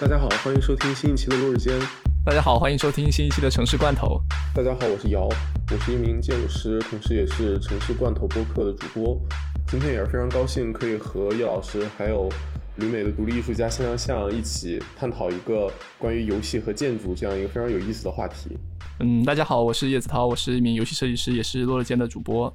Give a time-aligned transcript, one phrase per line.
[0.00, 1.78] 大家好，欢迎收听新一期的落日间。
[2.24, 4.18] 大家好，欢迎收听新一期的城市罐头。
[4.54, 5.28] 大家好，我是姚，
[5.70, 9.20] 我是一名建筑师，同时也是城市罐头播客的主播。
[9.68, 12.30] 今天也是非常高兴可以和叶老师还有
[12.76, 18.56] 旅美的独立艺术家向向向一起探讨一个关于游戏和建筑这样一个非常有意思的话题。
[19.00, 22.50] 嗯，大家好，我是叶子涛，我是一名游戏设计师，也是落日间的主播。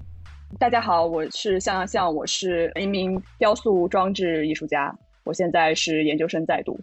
[0.57, 4.91] 大家好，我是向向向，我是一名雕塑装置艺术家，
[5.23, 6.75] 我现在是研究生在读。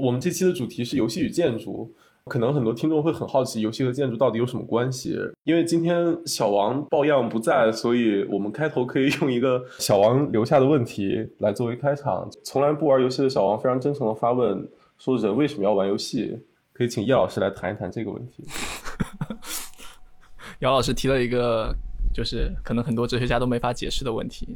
[0.00, 1.92] 我们这期的主题是游戏与建筑，
[2.24, 5.18] 可能很多听众会很好奇，游戏和建筑到底有什么关系？
[5.44, 12.28] 因为今天小王抱恙不在，所以我们开头可以用一个小王留下的问题来作为开场。
[12.44, 14.66] 从来不玩游戏的小王非常真诚的发问：
[14.98, 16.38] 说人为什么要玩游戏？
[16.72, 18.44] 可以请叶老师来谈一谈这个问题。
[20.60, 21.74] 姚老师提了一个。
[22.12, 24.46] 就是可能很多哲学家都没法解释的问题。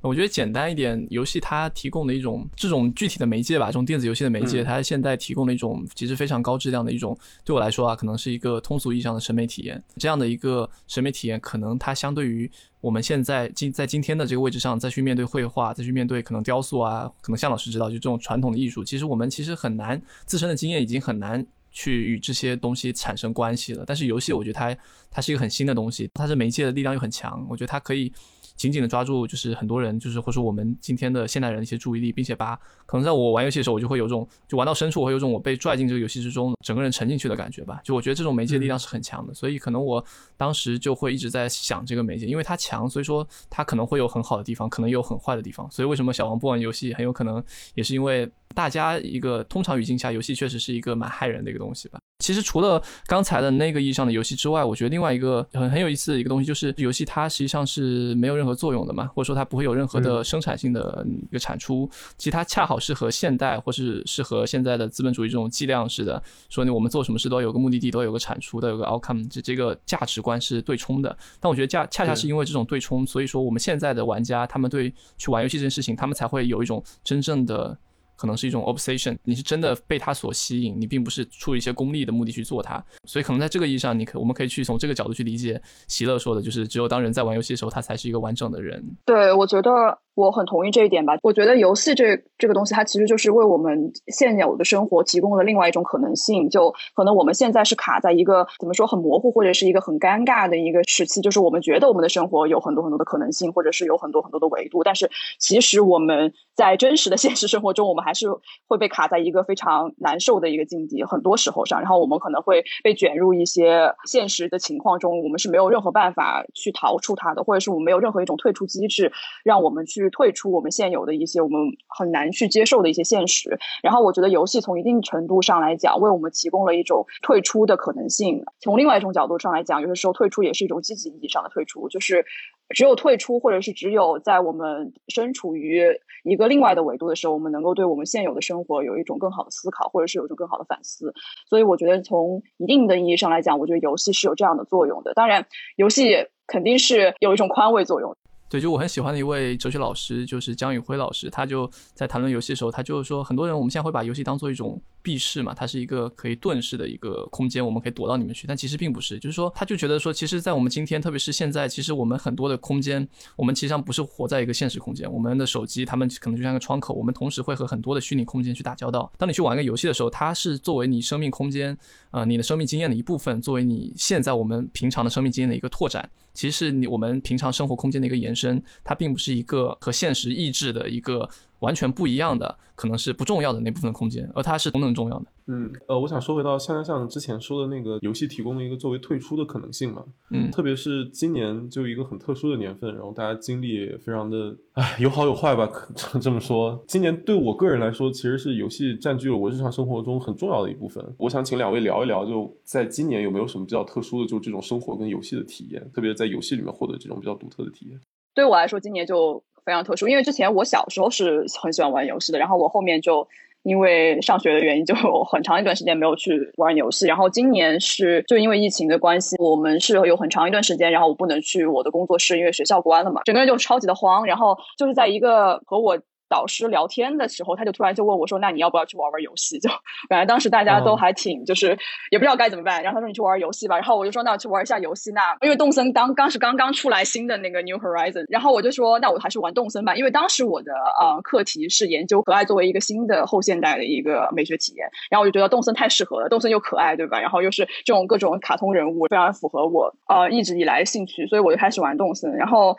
[0.00, 9.82] 我觉得简单一点，游戏它提供的一种这种具体的媒介吧，这种电子游戏的媒介，它现在提供的一种其实非常高质量的一种，对我来说啊，可能是一个通俗意义上的审美体验。
[9.96, 21.44] 这样的一个审美体验，可能它相对于我们现在今在今天的这个位置上再去面对绘画，再去面对可能雕塑啊，可能向老师知道，就这种传统的艺术，其实我们其实很难自身的经验已经很难。
[21.74, 24.74] 去与这些东西产生关系了，但是游戏我觉得它
[25.10, 28.10] 它是一个很新的东西，它是媒介的力量又很强，我觉得它可以。
[28.56, 32.54] 紧紧的抓住，就是很多人，就是或者说我们今天的现代人的一些注意力，并且把
[32.86, 37.80] 可能在我玩游戏的时候，我就会有种，就玩到深处，我会有种我被拽进这个游戏之中，整个人沉进去的感觉吧。
[37.82, 40.04] 就我觉得这种媒介力量是很强的，所以可能我
[40.36, 45.68] 当时就会一直在想这个媒介，因为它强，所以说它可能会有很好的地方，可能也有很坏的地方。
[45.68, 47.42] 所以为什么小王不玩游戏，很有可能
[47.74, 51.98] 也是因为大家一个通常语境下，游戏确实是一个蛮害人的一个东西吧。
[52.20, 61.90] 其实除了刚才的那个意义上的游戏之外，我觉得另外一个很很有意思的一个东西就是游戏它实际上是没有任何作用的嘛，或者说它不会有任何的生产性的一个产出。
[62.16, 71.14] 其实它恰好是和现代或是适合现在的资本主义这种计量式的，说你我们做什么事都要有个目的地，都要有个产出，都有个 outcome，这这个价值观是对冲的。
[71.40, 77.76] 但我觉得恰恰恰是因为这种对冲，所以说我们现在的玩家他们对去玩游戏这件事情，他们才会有一种真正的。
[78.16, 88.84] 可能是一种 obsession，你是真的被它所吸引，你并不是出于一些功利的目的去做它，所以可能在这个意义上，你可我们可以去从这个角度去理解席勒说的，就是只有当人在玩游戏的时候，他才是一个完整的人。
[89.04, 89.70] 对，我觉得。
[90.14, 91.16] 我很同意这一点吧。
[91.22, 96.48] 我觉得游戏这这个东西，它其实就是为我们现有的生活提供了另外一种可能性。
[96.48, 104.84] 就可能我们现在是卡在一个怎么说很模糊或者是一个很尴尬的一个时期，就是我们觉得我们的生活有很多很多的可能性，或者是有很多很多的维度。
[104.84, 105.10] 但是
[105.40, 108.28] 其实我们在真实的现实生活中，我们还是
[108.68, 111.80] 会被卡在一个非常难受的一个境地，很多时候上。
[111.80, 119.10] 然后我们可能会被卷入一些现实的情况中，我们是没有任何办法去逃出它的，或者是我们没有任何一种退出机制，
[119.42, 120.03] 让我们去。
[120.10, 128.44] 退出我们现有的一些我们很难去接受的一些现实，然后我觉得游戏从一定程度上来讲，为我们提供了一种退出的可能性。
[128.60, 132.24] 从另外一种角度上来讲，有的时候退出也是一种积极意义上的退出，就是
[132.70, 135.82] 只有退出，或者是只有在我们身处于
[136.24, 141.12] 一个另外的维度的时候，我们能够对我们现有的生活有一种更好的思考，或者是有一种更好的反思。
[141.48, 145.12] 所以我觉得从一定的意义上来讲，我觉得游戏是有这样的作用的。
[145.14, 148.16] 当然，游戏肯定是有一种宽慰作用。
[148.54, 154.80] 对，就我很喜欢的一位哲学老师，就是江宇辉老师，他就在谈论游戏的时候，他就是说，很多人我们现在会把游戏当做一种。
[155.04, 158.46] 避世嘛，它是一个可以遁世的一个空间，我们可以躲到里面去。
[158.46, 163.06] 但其实并不是，就是说，他就觉得说，其实，在我们今天，特别是现在，其实我们很多的空间，
[163.36, 165.12] 我们其实上不是活在一个现实空间。
[165.12, 169.12] 我们的手机，他们可能就像个窗口，我们同时会和很多的虚拟空间去打交道。
[169.18, 171.76] 当你去玩一个游戏的时候，它是作为你生命空间，
[172.10, 178.62] 呃，你的生命经验的一部分，作为你现在我们平常的生命经验的一个拓展，其实你我们平常生活空间的一个延伸。
[178.82, 181.26] 它并不是一个和现实意志的一个。
[181.60, 185.26] 完全不一样的，可能是不重要的那部分空间，而它是同等重要的。
[185.46, 190.02] 嗯，呃，我想说回到像像之前说的那个游戏提供的一个作为退出的可能性嘛。
[190.30, 196.82] 嗯，特别是今年就一个很特殊的年份，然后大家经历也非常的，唉，有好有坏吧，可 这么说。
[196.88, 201.04] 今年对我个人来说，其实是游戏占据了我日常生活中很重要的一部分。
[201.18, 208.00] 我想请两位聊一聊，就在今年有没有什么比较特殊的，就这种生活跟游戏的体验，特别在游戏里面获得这种比较独特的体验。
[208.34, 209.42] 对我来说，今年就。
[209.66, 213.26] 非常特殊，因为之前我小时候是很喜欢玩游戏的，然后我后面就
[213.64, 214.94] 因为上学的原因，就
[215.24, 217.06] 很长一段时间没有去玩游戏。
[217.06, 224.24] 然后今年是就因为疫情的关系，我们是有很长一段时间，然后我不能去我的工作室，因为学校关了嘛，整个人就超级的慌。
[224.24, 225.98] 然后就是在一个和我。
[226.34, 229.70] 导师聊天的时候，他就突然就问我说：“那你要不要去玩玩游戏？”就
[230.08, 231.78] 本来当时大家都还挺就是
[232.10, 232.82] 也不知道该怎么办。
[232.82, 247.20] 然后他说：“你去玩游戏吧。”然后我就说：“那我去玩一下游戏。”那因为动森当当时刚刚出来新的那个 New Horizon，然后我就说：“那我还是玩动森吧。”因为当时我的呃课题是研究可爱作为一个新的后现代的一个美学体验，然后我就觉得动森太适合了，动森又可爱，对吧？
[247.20, 252.34] 然后又是这种各种卡通人物，非常符合我呃一直以来的兴趣，所以我就开始玩动森。
[252.34, 252.76] 然后，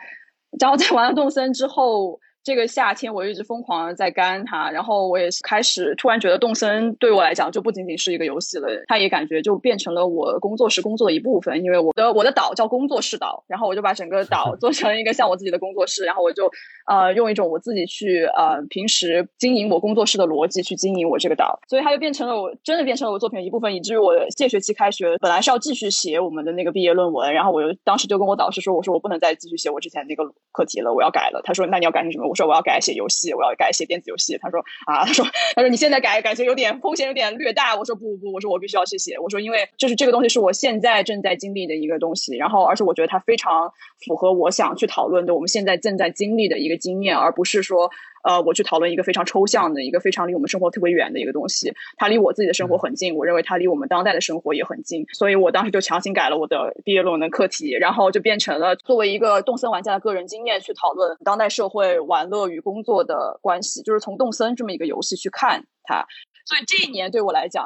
[0.60, 2.20] 然后在玩了动森之后。
[2.46, 11.64] 这个夏天我一直疯狂的在干它，然后我也是开始突然觉得动森对我来讲就不仅仅是一个游戏了，它也感觉就变成了我工作室工作的一部分。
[11.64, 16.48] 因为我的我的岛叫工作室岛，然后我就把整个岛做成一个像我自己的工作室，然后我就
[16.86, 30.22] 呃用一种我自己去呃平时经营我工作室的逻辑去经营我这个岛，所以它就变成了我真的变成了我作品的一部分，以至于我这学期开学本来是要继续写我们的那个毕业论文，然后我就当时就跟我导师说，我说我不能再继续写我之前那个
[30.52, 31.40] 课题了，我要改了。
[31.42, 32.35] 他说那你要改成什么？
[32.36, 34.38] 说我要改写游戏，我要改写电子游戏。
[34.40, 35.24] 他说 啊， 他说
[35.54, 37.74] 他说你现在改感觉有点风险有点略大。
[37.74, 39.18] 我说不不不，我说我必须要去写。
[39.18, 43.72] 我说因为就是这个东西是我现在正在经历的一个东西，然后而且我觉得它非常
[44.04, 47.90] 符合我想去讨论的我们现在正在经历的一个经验，而不是说。
[48.26, 66.04] 呃，我去讨论一个非常抽象的一个非常离我们生活特别远的一个东西，它离我自己的生活很近，我认为它离我们当代的生活也很近，所以我当时就强行改了我的毕业论文的课题，然后就变成了作为一个动森玩家的个人经验去讨论当代社会玩乐与工作的关系，就是从动森这么一个游戏去看它，
[66.44, 67.64] 所以这一年对我来讲。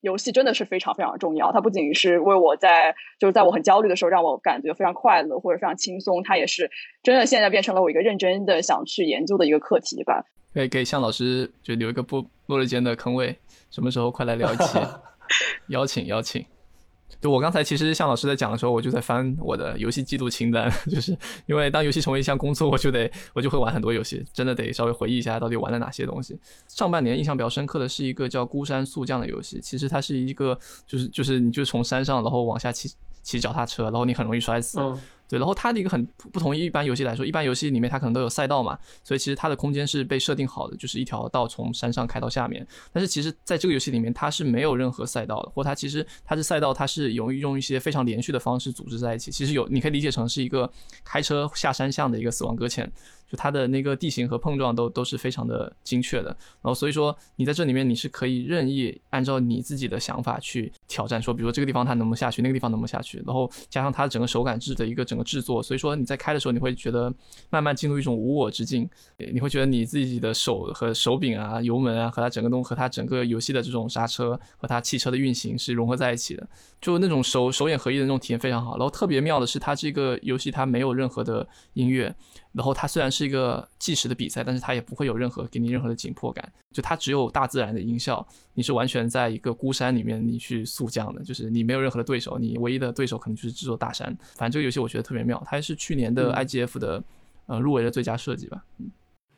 [0.00, 6.70] 游戏真的是非常非常重要，它不仅是为我在就是在我很焦虑的时候让我感觉非常快乐或者非常轻松，它也是
[7.02, 10.24] 真的现在变成了我一个认真的想去研究的一个课题吧。
[10.52, 13.36] 可以给向老师就留一个不落日间的坑位，
[13.70, 14.78] 什么时候快来聊一期？
[15.68, 16.44] 邀 请邀请。
[17.20, 26.38] 就我刚才其实向老师在讲的时候，我就在翻我的游戏记录清单， 就是因为当游戏成为一项工作，我就得我就会玩很多游戏，真的得稍微回忆一下到底玩了哪些东西。
[26.68, 32.90] 上半年印象比较深刻的是一个叫《孤山速降》的游戏，其实它是一个就是就是你就从山上然后往下骑
[33.22, 34.78] 骑脚踏车，然后你很容易摔死。
[35.30, 42.66] 对，然后它的一个很不同于一般游戏来说，一般游戏里面它可能都有赛道嘛，所以其实它的空间是被设定好的，就是一条道从山上开到下面。
[42.92, 49.30] 但是其实在这个游戏里面，它是没有任何赛道的，或它其实它是赛道，它是用用一些非常连续的方式组织在一起。
[49.30, 50.68] 其实有你可以理解成是一个
[51.04, 52.90] 开车下山向的一个死亡搁浅。
[53.30, 67.14] 就它的那个地形和碰撞都都是非常的精确的，然后所以说你在这里面你是可以任意按照你自己的想法去挑战，说比如说这个地方它能不能下去，那个地方能不能下去，然后加上它整个手感制的一个整个制作，所以说你在开的时候你会觉得
[67.48, 68.90] 慢慢进入一种无我之境，
[69.32, 76.48] 你会觉得你自己的手和手柄啊、油门啊和它整个东和它整个游戏的这种刹车和它汽车的运行是融合在一起的，
[76.80, 78.72] 就那种手手眼合一的那种体验非常好。
[78.72, 82.12] 然后特别妙的是它这个游戏它没有任何的音乐。
[82.52, 94.06] 然后它虽然是一个计时的比赛，但是它也不会有任何给你任何的紧迫感，就它只有大自然的音效，你是完全在一个孤山里面你去速降的，就是你没有任何的对手，你唯一的对手可能就是这座大山。
[94.34, 97.02] 反正这个游戏我觉得特别妙，它还是去年的 IGF 的
[97.46, 98.64] 呃入围的最佳设计吧。
[98.78, 98.90] 嗯，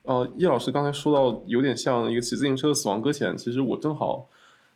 [0.04, 4.28] 呃，叶老师刚才说到有点像一个骑自行车的死亡搁浅，其实我正好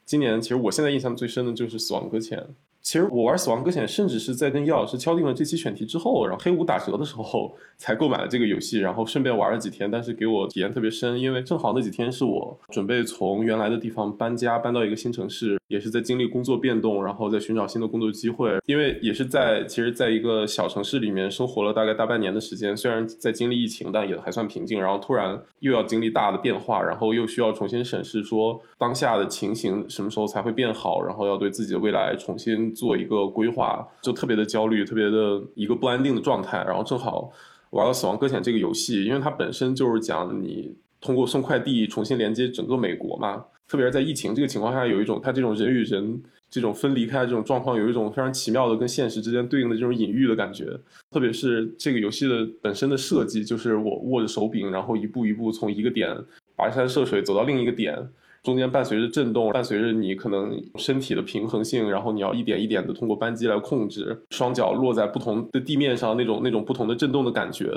[0.04, 2.46] 今年其实我现在印象最深的就是死亡搁浅。
[2.86, 9.90] 其实我玩《死亡搁浅》，甚至是在跟叶老师敲定了这期选题之后，然后黑五打折的时候才购买了这个游戏，然后顺便玩了几天。
[9.90, 18.56] 但是给我体验特别深，因为正好那几天是我准备从原来的地方搬家，搬到一个新城市，也是在经历工作变动，然后在寻找新的工作机会。
[18.66, 24.80] 因为也是在其实在一个小城市里面生活了大概大半年的时间，虽然在经历疫情，但也还算平静。
[24.80, 32.75] 然后突然又要经历大的变化，然后又需要重新审视说当下的情形什么时候才会变好，然后要对自己的未来重新。
[32.76, 36.62] 做一个规划，就特别的焦虑，特别的一个不安定的状态。
[36.64, 37.32] 然后正好
[37.70, 43.42] 玩了《死亡搁浅》这个游戏，因为它本身就是讲你通过送快递重新连接整个美国嘛。
[43.68, 50.66] 特别是在疫情这个情况下，有一种它这种人与人这种分离开这种状况，有一种非常奇妙的跟现实之间对应的这种隐喻的感觉。
[51.10, 56.16] 特别是这个游戏的本身的设计，就是我握着手柄，然后一步一步从一个点
[56.56, 57.98] 跋山涉水走到另一个点。
[58.46, 67.68] 中间伴随着震动，伴随着你可能身体的平衡性，然后你要一点一点的通过扳机来控制双脚落在不同的地面上那种那种不同的震动的感觉，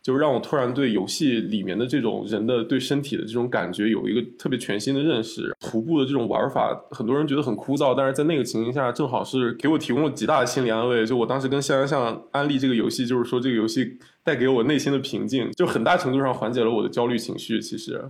[0.00, 5.52] 就让我突然对游戏里面的这种人的对身体的这种感觉有一个特别全新的认识。
[5.58, 11.04] 徒步的这种玩法，很多人觉得很枯燥，但是在那个情形下，正好是给我提供了极大的心理安慰。
[11.04, 17.60] 就我当时跟向阳向安利这个游戏，就是说这个游戏带给我内心的平静，就很大程度上缓解了我的焦虑情绪。
[17.60, 18.00] 其实。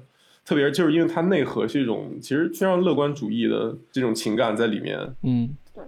[0.45, 4.99] 特别就是因为它内核是一种其实非常乐观主义的这种情感在里面。
[5.23, 5.85] 嗯，对，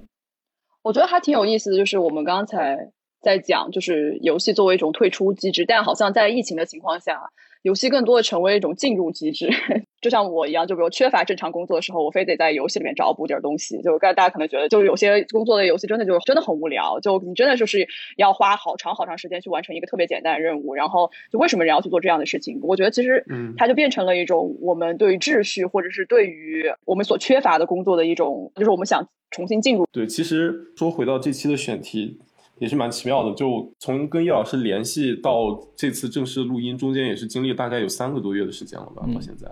[0.82, 7.30] 我觉得还挺有意思的，就是我们刚才在讲，就是游戏作为一种退出机制，但好像在疫情的情况下。
[7.64, 9.49] 游戏更多的成为一种进入机制，
[10.02, 13.80] 就像我一样，就比如缺乏正常工作的时候，我非得在游戏里面找补点东西。
[13.80, 20.75] 就刚大家可能觉得，就有些工作的游戏真的就真的很无聊，就你真的就是要花好长好长时间去完成一个特别简单的任务。
[20.75, 22.61] 然后，就为什么人要去做这样的事情？
[22.62, 29.88] 我觉得其实，嗯，它就变成了一种我们对于秩序，或者是对于我们所缺乏的工作的一种，就是我们想重新进入。
[29.90, 32.18] 对，其实说回到这期的选题。
[32.58, 39.04] 也是蛮奇妙的，就从跟叶老师联系到这次正式录音，中间也是经历大概有三个多月的时间了吧。
[39.12, 39.50] 到现在，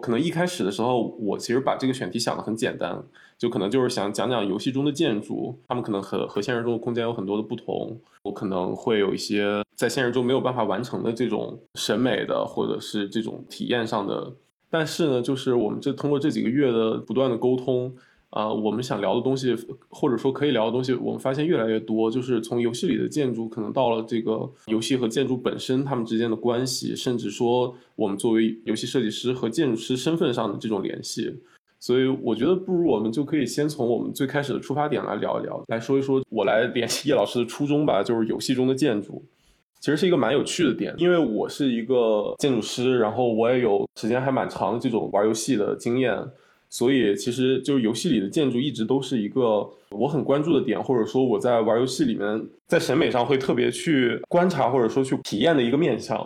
[0.00, 3.00] 可能一开始的时候，我其实把这个选题想的很简单，
[3.38, 7.96] 就可能就是想讲讲游戏中的建筑，他们可能和和现实中的空间有很多的不同。
[8.22, 14.32] 我可能会有一些在现实中没有办法完成的这种审美的，或者是这种体验上的。
[14.68, 17.94] 但是呢，就是我们这通过这几个月的不断的沟通。
[18.32, 19.54] 啊，我们想聊的东西，
[19.90, 22.10] 或者说可以聊的东西，我们发现越来越多。
[22.10, 31.30] 就是从游戏里的建筑，可能到了这个游戏和建筑本身它们之间的关系，甚至说我们作为游戏设计师和建筑师身份上的这种联系。
[31.78, 38.02] 所以我觉得，不如我们就可以先从我们最开始的出发点来聊一聊，来说一说我来联系叶老师的初衷吧。
[38.02, 39.22] 就是游戏中的建筑，
[39.78, 46.16] 其实是一个蛮有趣的点，因为我是一个建筑师，然后我也有时间还蛮长的这种玩游戏的经验。
[46.72, 56.18] 所以，其实就是游戏里的建筑一直都是一个我很关注的点，或者说我在玩游戏里面，在审美上会特别去观察或者说去体验的一个面向。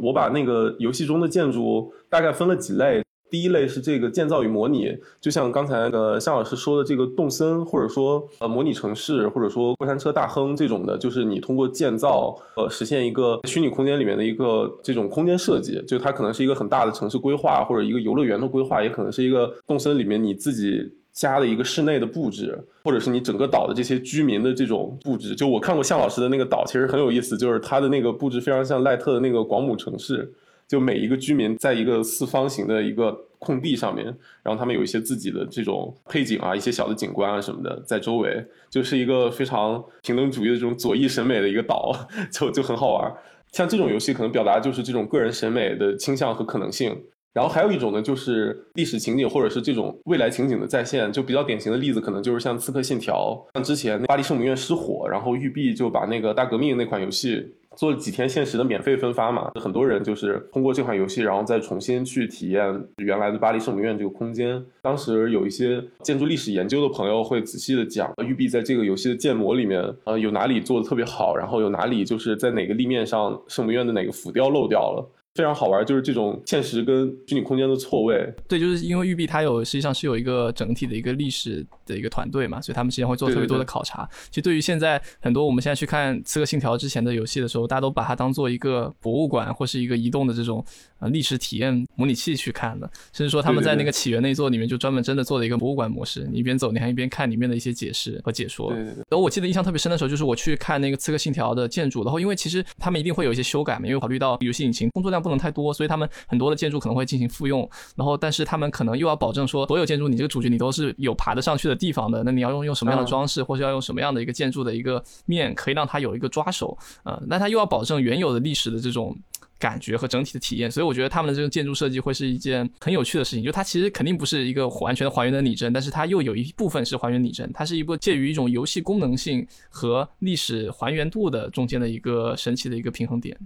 [0.00, 3.02] 我把那个游戏中的建筑大概分了几类。
[3.30, 25.34] 第一类是这个建造与模拟，就像刚才呃向老师说的这个动森，或者说呃模拟城市，或者说过山车大亨这种的，就是你通过建造呃实现一个虚拟空间里面的一个这种空间设计，就它可能是一个很大的城市规划，或者一个游乐园的规划，也可能是一个动森里面你自己家的一个室内的布置，或者是你整个岛的这些居民的这种布置。
[25.34, 30.32] 就我看过向老师的那个岛，其实很有意思，就是它的那个布置非常像赖特的那个广姆城市。
[30.66, 34.06] 就每一个居民在一个四方形的一个空地上面，
[34.42, 41.92] 然后他们有一些自己的这种配景啊，一些小的景观啊什么的在周围，就是一个非常平等主义的这种左翼审美的一个岛，
[42.32, 43.12] 就就很好玩。
[43.52, 46.96] 像这种游戏可能表达就是这种个人审美的倾向和可能性。
[47.34, 51.12] 然后还有一种呢，就是历史情景或者是这种未来情景的再现。
[51.12, 57.52] 就比较典型的例子，可能就是像《刺客信条》，像之前巴黎圣母院失火，然后育碧就把那个大革命那款游戏。
[57.76, 62.62] 做了几天限时的免费分发嘛，很多人就是通过这款游戏，然后再重新去体验
[62.98, 64.64] 原来的巴黎圣母院这个空间。
[64.80, 75.04] 当时有一些建筑历史研究的朋友会仔细的讲，育碧在这个游戏的建模里面，呃，有哪里做的特别好，然后有哪里就是在哪个立面上圣母院的哪个浮雕漏掉了。
[75.34, 78.32] 非常好玩，就是这种现实跟虚拟空间的错位。
[78.46, 84.08] 对，就是因为育碧它有实际上是有一个整体的一个历史的一个团队嘛，所以他们实际上会做特别多的考察。
[84.30, 90.64] 其实对于现在很多我们现在去看《刺客信条》之前的游戏的时候，大家都把它当做一个博物馆或是一个移动的这种
[91.04, 98.70] 呃历史体验模拟器去看的，甚至说他们在那个起源那座里面就专门真的做了一个博物馆模式，你一边走你还一边看里面的一些解释和解说。
[98.70, 99.04] 对对对。
[99.10, 106.08] 然后我记得印象特别深的时候，就是我去看那个《刺客信条》的建筑，然后因为其实他们一定会有一些修改嘛，因为考虑到游戏引擎工作量不能太多，所以他们。
[106.26, 119.16] 很多的建筑可能会进行复用，然后但是他们可能又要保证说，所有建筑你这个主角你都是有爬得上去的地方的，那你要用用什么样的装饰，或者要用什么样的一个建筑的一个面，可以让它有一个抓手，呃，那它又要保证原有的历史的这种
[119.58, 133.36] 感觉和整体的体验，所以我觉得他们的这个建筑设计会是一件很有趣的事情，就它其实肯定不是一个完全还原的拟真，但是它又有一部分是还原拟真，它是一部介于一种游戏功能性和历史还原度的中间的一个神奇的一个平衡点。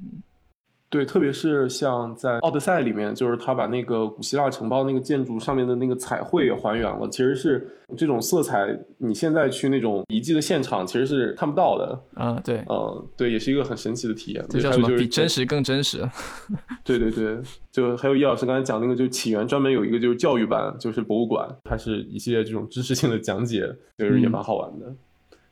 [0.90, 7.06] 对，特别是像在《奥德赛》里面，就是他把那个古希腊城堡那个建筑上面的那个彩绘也还原了。
[7.10, 12.00] 其实是这种色彩，你现在去那种遗迹的现场，其实是看不到的。
[12.14, 14.42] 啊，对，嗯，对，也是一个很神奇的体验。
[14.48, 14.88] 这叫什么？
[14.96, 15.98] 比真实更真实。
[16.82, 17.36] 对对对，
[17.70, 24.86] 就还有叶老师刚才讲那个，就起源专门有一个就是教育版，就是博物馆，它是一系列这种知识性的讲解，就是也蛮好玩的。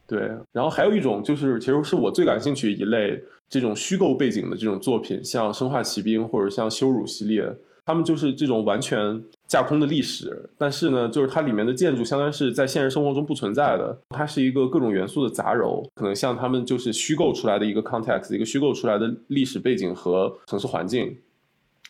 [0.08, 0.20] 对，
[0.52, 7.48] 然后还有一种就是，其实是我最感兴趣一类这种虚构背景的这种作品，像《生化奇兵》或者像《羞辱》系列，
[7.84, 21.16] 他们就是这种完全架空的历史，但是呢，就是它里面的建筑相当于是在现实生活中不存在的，它是一个各种元素的杂糅，可能像他们就是虚构出来的一个 context，一个虚构出来的历史背景和城市环境。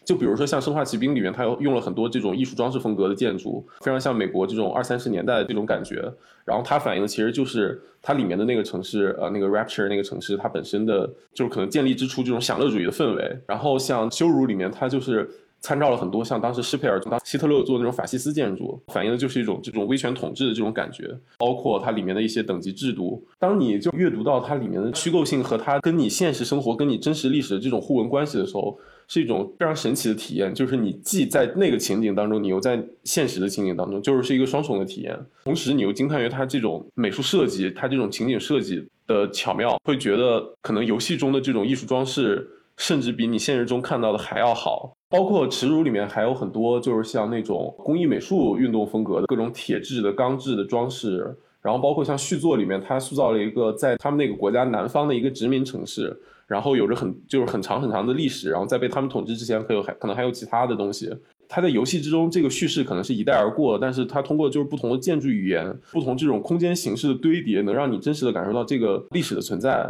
[0.07, 6.11] 就比如说像《生化奇兵》里面，它用了很多这种艺术装饰风格的建筑，非常像美国这种二三十年代的这种感觉。
[6.45, 13.37] 然后它反映的其实就是它里面的那个城市，呃，那个 Rapture 那个城市，它本身的就是可能建立之初这种享乐主义的氛围。
[13.49, 15.29] 然后像《羞辱》里面，它就是。
[15.59, 23.27] 参照了很多像当时施佩尔、当希特勒做的那种法西斯建筑，反映的就是一种这种威权统治的这种感觉，包括它里面的一些等级制度。
[23.39, 30.55] 当你就阅读到它里面的虚构性和它跟你现实生活、跟你真实历史的这种互文关系的时候，是一种非常神奇的体验。
[30.55, 35.19] 就是你既在那个情景当中，你又在现实的情景当中，就是是一个双重的体验。
[35.45, 42.51] 同时，你又惊叹于它这种美术设计、它这种情景设计的巧妙，会觉得可能游戏中的这种艺术装饰。
[42.79, 56.15] 甚至比你现实中看到的还要好，包括耻辱里面还有很多，就是像那种工艺美术运动风格的各种铁质的、钢制的装饰，然后包括像续作里面，它塑造了一个在他们那个国家南方的一个殖民城市，
[56.47, 61.13] 然后有着很就是很长很长的历史，然后在被他们统治之前，可有还可能还有其他的东西。
[61.49, 69.89] 它在游戏之中这个叙事可能是一带而过，但是它通过就是不同的建筑语言、不同这种空间形式的堆叠，能让你真实的感受到这个历史的存在。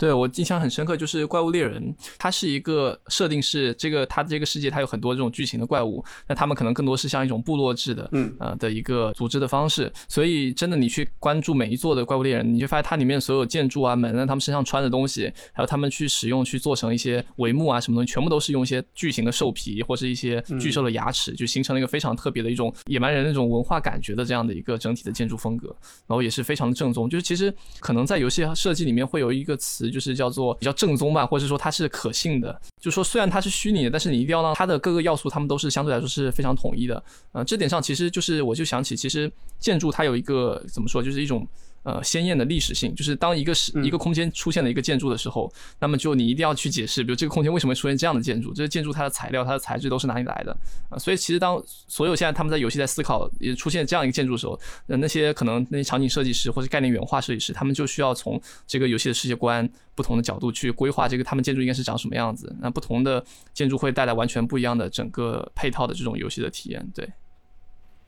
[0.00, 9.92] 对我印象很深刻，就是《怪物猎人》，它是一个设定是这个它的这个世界，它有很多这种巨型的怪物，那他们可能更多是像一种部落制的，嗯呃的一个组织的方式。
[10.08, 25.68] 所以真的你去关注每一座的怪物猎人，你就发现它里面所有建筑啊、门啊，他们身上穿的东西，还有他们去使用去做成一些帷幕啊什么东西，全部都是用一些巨型的兽皮或是一些巨兽的牙齿，就形成了一个非常特别的一种野蛮人那种文化感觉的这样的一个整体的建筑风格，
[26.06, 27.10] 然后也是非常的正宗。
[27.10, 30.72] 就是其实可能在游戏设计里面会有一个词，就是叫做比较。
[30.72, 32.58] 正宗吧，或者说它是可信的。
[32.80, 37.02] 就是说虽然它是虚拟的，但是你一定要让它的各个要素，它们都是相对来说是非常统一的。
[37.32, 41.46] 嗯，这点上其实就是我就想起，其实建筑它有一个怎么说，就是一种。
[41.82, 50.54] 呃，鲜艳的历史性，就是当一个是一个空间出现了一个建筑的时候，那么就你一定要去解释，比如这个空间为什么会出现这样的建筑，这个建筑它的材料、它的材质都是哪里来的
[50.90, 50.98] 啊？
[50.98, 62.54] 所以其实当所有现在他们在游戏在思考也出现这样一个建筑的时候，那那些可能那些场景设计师或者概念原画设计师，他们就需要从这个游戏的世界观不同的角度去规划这个他们建筑应该是长什么样子。
[62.60, 67.08] 那不同的建筑会带来完全不一样的整个配套的这种游戏的体验，对。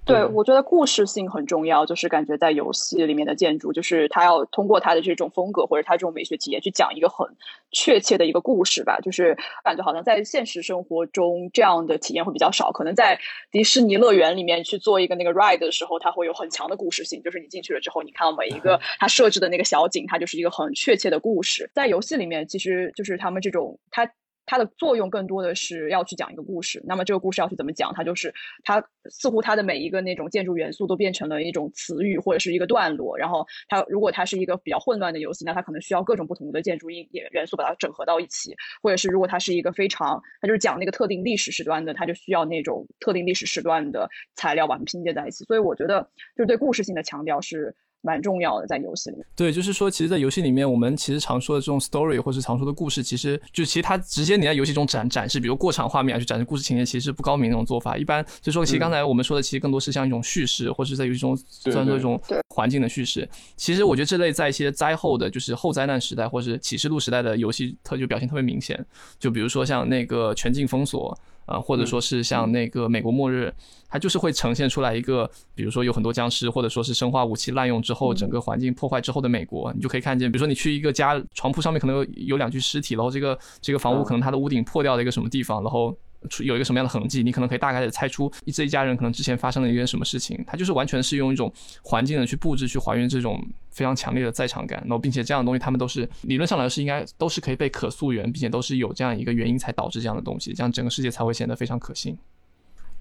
[0.04, 7.25] 对，我觉得故事性很重要，就是感觉在游戏里面的建筑，就是它要通过它的这种风格或者它这种美学体验去讲一个很
[7.71, 8.99] 确切的一个故事吧。
[9.00, 13.16] 就是感觉好像在现实生活中这样的体验会比较少，可能在
[13.52, 21.71] 迪士尼乐园里面去做一个那个 ride 的时候，它会有很强的故事性，就是你进去了之后，你看到每一个 它设置的那个小景，它就是一个很确切的故事。
[21.73, 24.11] 在游戏里面，其实就是他们这种它。
[24.46, 27.92] 它的作用更多的是要去讲一个故事，那么这个故事要去怎么讲？
[27.94, 28.32] 它就是
[28.64, 45.45] 它似乎它的每一个那种建筑元素都变成了一种词语或者是一个段落，然后它如果它是一个比较混乱的游戏，那它可能需要各种不同的建筑元元素把它整合到一起，或者是如果它是一个非常它就是讲那个特定历史时段的，它就需要那种特定历史时段的材料把它拼接在一起。
[45.45, 46.02] 所以我觉得
[46.36, 47.75] 就是对故事性的强调是。
[48.02, 49.26] 蛮重要的，在游戏里面。
[49.34, 57.97] 对，就是说，其实，在游戏里面，我们其实常说的这种 story，或是常说的故事，其实就其实它直接你在游戏中展展示，比如过场画面啊，去展示故事情节，其实是不高明那种做法。
[57.97, 63.28] 一般就说，其实刚才我们说的，其实更多是像一种叙事，或是在游戏中算作一种环境的叙事。
[63.56, 68.84] 其实我觉得这类在一些灾后的，就是后灾难时代，或是启示录时代的游戏，特就表现特别明显。
[69.19, 71.17] 就比如说像那个全境封锁。
[71.52, 73.52] 啊，或者说是像那个美国末日，
[73.88, 85.97] 它就是会呈现出来一个，比如说有很多僵尸，或者说是生化武器滥用之后，整个环境破坏之后的美国，你就可以看见，比如说你去一个家床铺上面可能有有两具尸体，然后这个这个房屋可能它的屋顶破掉了一个什么地方，然后。
[86.28, 90.43] 出有一个什么样的痕迹，你可能可以大概的猜出这一家人可能之前发生了一件什么事情。
[90.47, 94.80] 它就是完全是用一种环境的去布置，去还原这种非常强烈的在场感。
[94.82, 102.17] 然后，并且这样的东西，他们都是理论上来说是应该都是可以被可溯源，并且都是有这样一个原因才导致这样的东西，这样整个世界才会显得非常可信。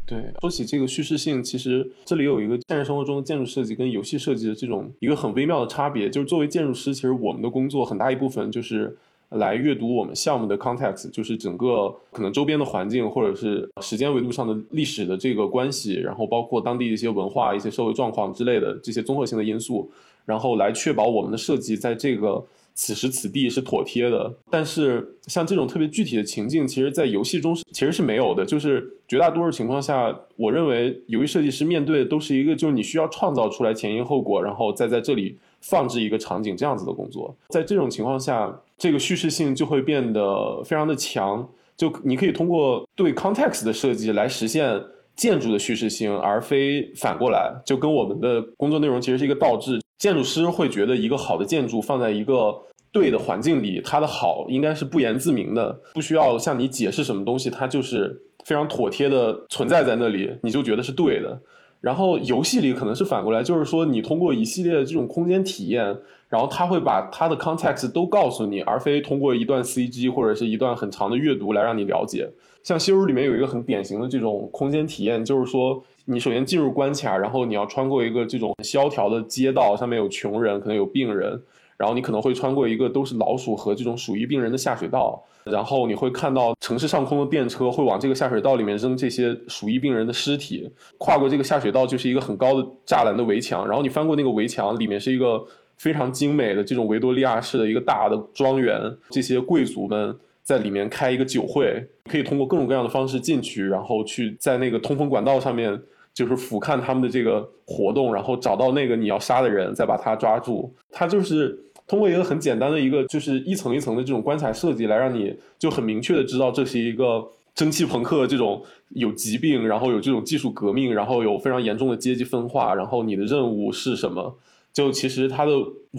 [0.06, 8.98] 对，说起这个叙事性，其实这里有一个现实生活中的建筑设计跟游戏设计的这种一个很微妙的差别，就是作为建筑师，其实我们的工作很大一部分就是。
[9.32, 19.90] 来阅读我们项目的 context，就是整个可能周边的环境，或者是时间维度上的历史的这个关系，然后包括当地的一些文化、一些社会状况之类的这些综合性的因素，
[20.26, 24.34] 然后来确保我们的设计在这个此时此地是妥帖的。
[24.50, 28.46] 但是像这种特别具体的情境，其实，在游戏中其实是没有的。
[28.46, 35.38] 就是绝大多数情况下，我认为游戏设计师面对的都是一个，就是你需要创造出来前因后果，然后再在这里。
[35.62, 41.48] 放置一个场景这样子的工作，在这种情况下，这个叙事性就会变得非常的强。
[41.78, 44.80] 就你可以通过对 context 的设计来实现
[45.16, 47.52] 建筑的叙事性，而非反过来。
[47.66, 49.80] 就跟我们的工作内容其实是一个倒置。
[49.98, 52.56] 建筑师会觉得一个好的建筑放在一个
[52.92, 61.40] 对的环境里，它的好应该是不言自明的，不需要向你解释什么东西，它就是非常妥帖的存在在那里，你就觉得是对的。
[61.82, 65.84] 然后游戏里可能是反过来，就是说你通过一系列的这种空间体验，
[66.30, 72.30] 然后他会把他的 context 都告诉你，而非通过一段 CG 或者是一段很长的阅读来让你了解。
[72.64, 81.42] 像《西游里面有一个很典型的这种空间体验，就是说你首先进入关卡，然后你要穿过一个这种萧条的街道，上面有穷人，可能有病人。
[81.82, 90.72] 然后你可能会穿过一个都是老鼠和这种鼠疫病人的下水道，然后你会看到城市上空的电车会往这个下水道里面扔这些鼠疫病人的尸体。
[91.00, 95.44] 跨过这个下水道就是一个很高的栅栏的围墙，然后你翻过那个围墙，里面是一个
[95.78, 105.82] 非常精美的这种维多利亚式的一个大的庄园，这些贵族们在里面开一个酒会，可以通过各种各样的方式进去，然后去在那个通风管道上面
[106.14, 110.72] 就是俯瞰他们的这个活动，然后找到那个你要杀的人，再把他抓住。
[110.92, 111.58] 他就是。
[111.92, 117.22] 通过一个很简单的一个，就是一层一层的这种棺材设计，来让你就很明确的知道这是一个
[117.54, 124.34] 蒸汽朋克这种有疾病，然后有这种技术革命，然后有非常严重的阶级分化，然后你的任务是什么？
[124.72, 125.52] 就其实它的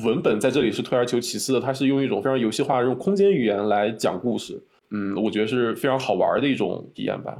[0.03, 4.59] 文本在这里是退而求其次的，它是用一种非常游戏化的这种空间语言来讲故事。
[4.93, 7.37] 嗯，我觉得是非常好玩的一种体验吧。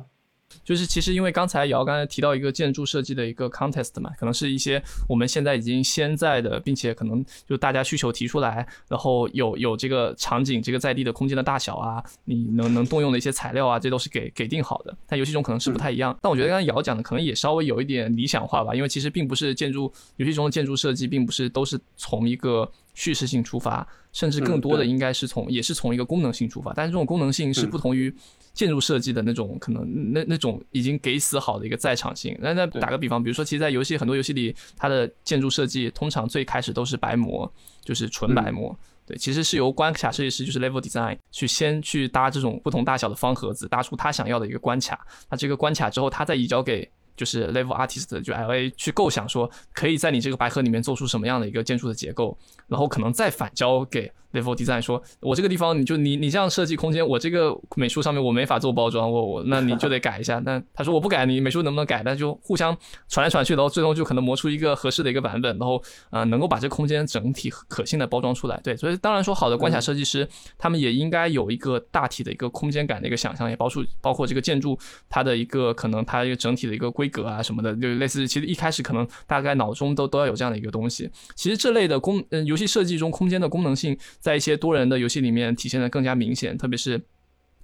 [0.65, 14.97] 就是其实因为刚才姚刚才提到一个建筑设计的一个 contest 嘛，可能是一些我们现在已经现在的，并且可能就大家需求提出来，然后有有这个场景这个在地的空间的大小啊，你能能动用的一些材料啊，这都是给给定好的。
[15.07, 16.17] 但游戏中可能是不太一样。
[16.23, 26.73] 但我觉得刚才姚讲的可能也稍微有一点理想化吧，因为其实并不是建筑游戏中的建筑设计，并不是都是从一个叙事性出发，甚至更多的应该是从也是从一个功能性出发。
[26.75, 28.15] 但是这种功能性是不同于。
[28.55, 32.37] 建筑设计的那种可能，那那种已经给死好的一个在场性。
[32.41, 37.51] 那那打个比方，比如说，其实，在游戏很多游戏里，它的建筑设计通常最开始都是白模，
[37.85, 38.77] 就是纯白模。
[39.05, 45.05] 对，其实是由关卡设计师，就是 level design 去先去搭这种不同大小的方盒子，搭出他想要的一个关卡。
[45.29, 54.11] 那这个关卡之后，他再移交给就是 level artist，就 LA 去构想说，可以在你这个白盒里面做出什么样的一个建筑的结构，然后可能再反交给。
[54.33, 60.38] level design 说，我这个地方你就你你这样设计空间，我这个美术上面我没法做包装，我我那你就得改一下。
[60.46, 62.03] 那他说我不改，你美术能不能改？
[62.03, 62.75] 那就互相
[63.11, 68.59] 传来传去，然后最终就可能磨出一个合适的一个版本，然后呃能够把这个空间整体可信的包装出来。
[68.64, 74.79] 对，所以当然说好的关卡设计师，他们也应该有一个大体的一个空间感的一个想象，也包括包括这个建筑
[75.11, 81.09] 它的一个可能它一个整体的一个规格啊什么的，就类似其实一开始可能大概脑中都都要有这样的一个东西。
[81.37, 87.01] 其实这类的功嗯游戏设计中空间的功能性，在一些多人的游戏里面体现的更加明显，特别是，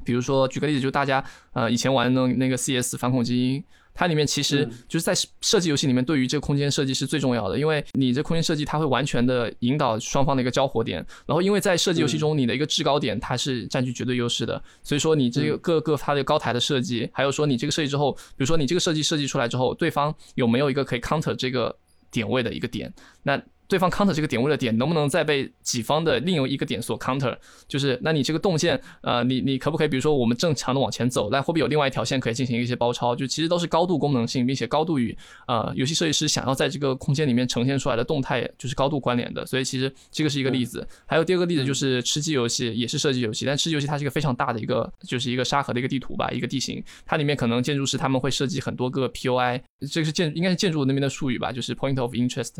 [0.05, 3.65] 比如说举个例子，就大家呃以前玩的那个 CS 反恐精英，
[3.99, 21.77] 它里面其实就是在设计游戏里面，对于这个空间设计是最重要的，因为你这空间设计它会完全的引导双方的一个交火点，然后因为在设计游戏中，你的一个制高点它是占据绝对优势的，所以说你这个各个它的高台的设计，还有说你这个设计之后，比如说你这个设计设计出来之后，对方有没有一个可以 counter 这个
[22.13, 23.43] 点位的一个点，那。
[23.69, 27.37] 对方 counter 这个点位的点能不能再被己方的另一个点所 counter？
[27.69, 33.15] 就是那你这个动线，呃，你你可不可以，比如说我们正常的往前走，但会不会有另外一条线可以进行一些包抄？
[33.15, 39.45] 就其实都是高度功能性，并且高度与呃游戏设计师想要在这个空间里面呈现出来的动态就是高度关联的。
[39.45, 40.87] 所以其实这个是一个例子。
[41.05, 49.61] 还有第二个例子就是吃鸡游戏，也是射击游戏，但吃鸡游戏它是一个非常大的一个就是一个沙盒的一个地图吧，一个地形，它里面可能建筑师他们会设计很多个 POI，
[49.93, 52.55] 这个是建应该是建筑那边的术语吧，就是 point of interest。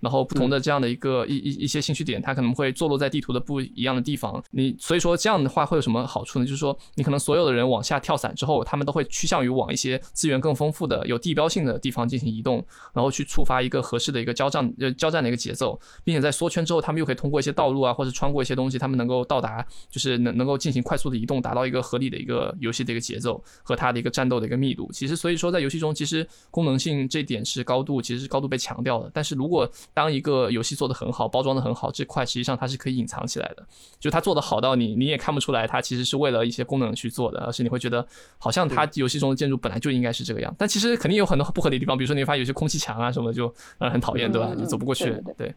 [0.00, 4.42] 然后不同的这样的一个一一一些兴趣点，它可能会坐落在地图的不一样的地方。
[4.50, 6.44] 你所以说这样的话会有什么好处呢？
[6.44, 24.88] 就是说你可能所有的人往下跳伞之后，他们都会趋向于往一些资源更丰富的、有地标性的地方进行移动，然后去触发一个合适的一个交战呃交战的一个节奏，并且在缩圈之后，他们又可以通过一些道路啊，或者穿过一些东西，他们能够到达，就是能能够进行快速的移动，达到一个合理的一个游戏的一个节奏和它的一个战斗的一个密度。
[24.92, 29.10] 其实所以说在游戏中，其实功能性这点是高度其实是高度被强调的。
[29.12, 33.66] 但是如果当一个游戏做的很好，包装的很好，这块实际上它是可以隐藏起来的。
[33.98, 38.06] 就它做的好到你你也看不出来，它其实是为了一些功能去做的，而是你会觉得
[38.38, 40.54] 好像它游戏中的建筑本来就应该是这个样。
[40.56, 43.46] 但其实肯定有很多不合理的地方，比如说你发现有些空气墙啊什么的，就
[43.78, 44.54] 让人很讨厌，对吧？
[44.54, 45.10] 就走不过去。
[45.36, 45.54] 对，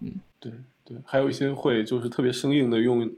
[0.00, 0.52] 嗯，对
[0.84, 3.10] 对，还有一些会就是特别生硬的用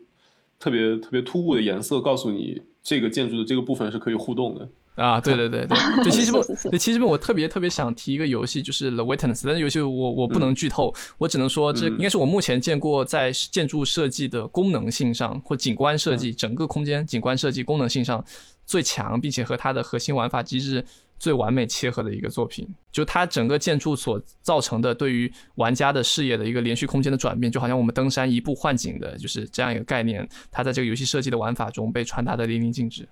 [0.58, 4.68] 特别特别突兀的颜色告诉你这个建筑的这个部分是可以互动的。
[4.96, 18.24] 啊，对对对对， 对，其实不，对，其实我特别特别想提一个游戏，就是《The Witness》，但是游戏我我不能剧透，我只能说这应该是我目前见过在建筑设计的功能性上或景观设计整个空间景观设计功能性上
[18.64, 20.82] 最强，并且和它的核心玩法机制
[21.18, 22.66] 最完美切合的一个作品。
[22.90, 33.06] 就它整个建筑所造成的对于玩家的视野的一个连续空间的转变，就好像我们登山一步换景的，就是这样一个概念，它在这个游戏设计的玩法中被传达的淋漓尽致。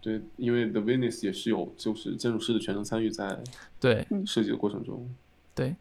[0.00, 3.38] 对，因为 The Venus 也是有就是建筑师的全程参与在
[3.80, 5.08] 对设计的过程中。
[5.54, 5.74] 对，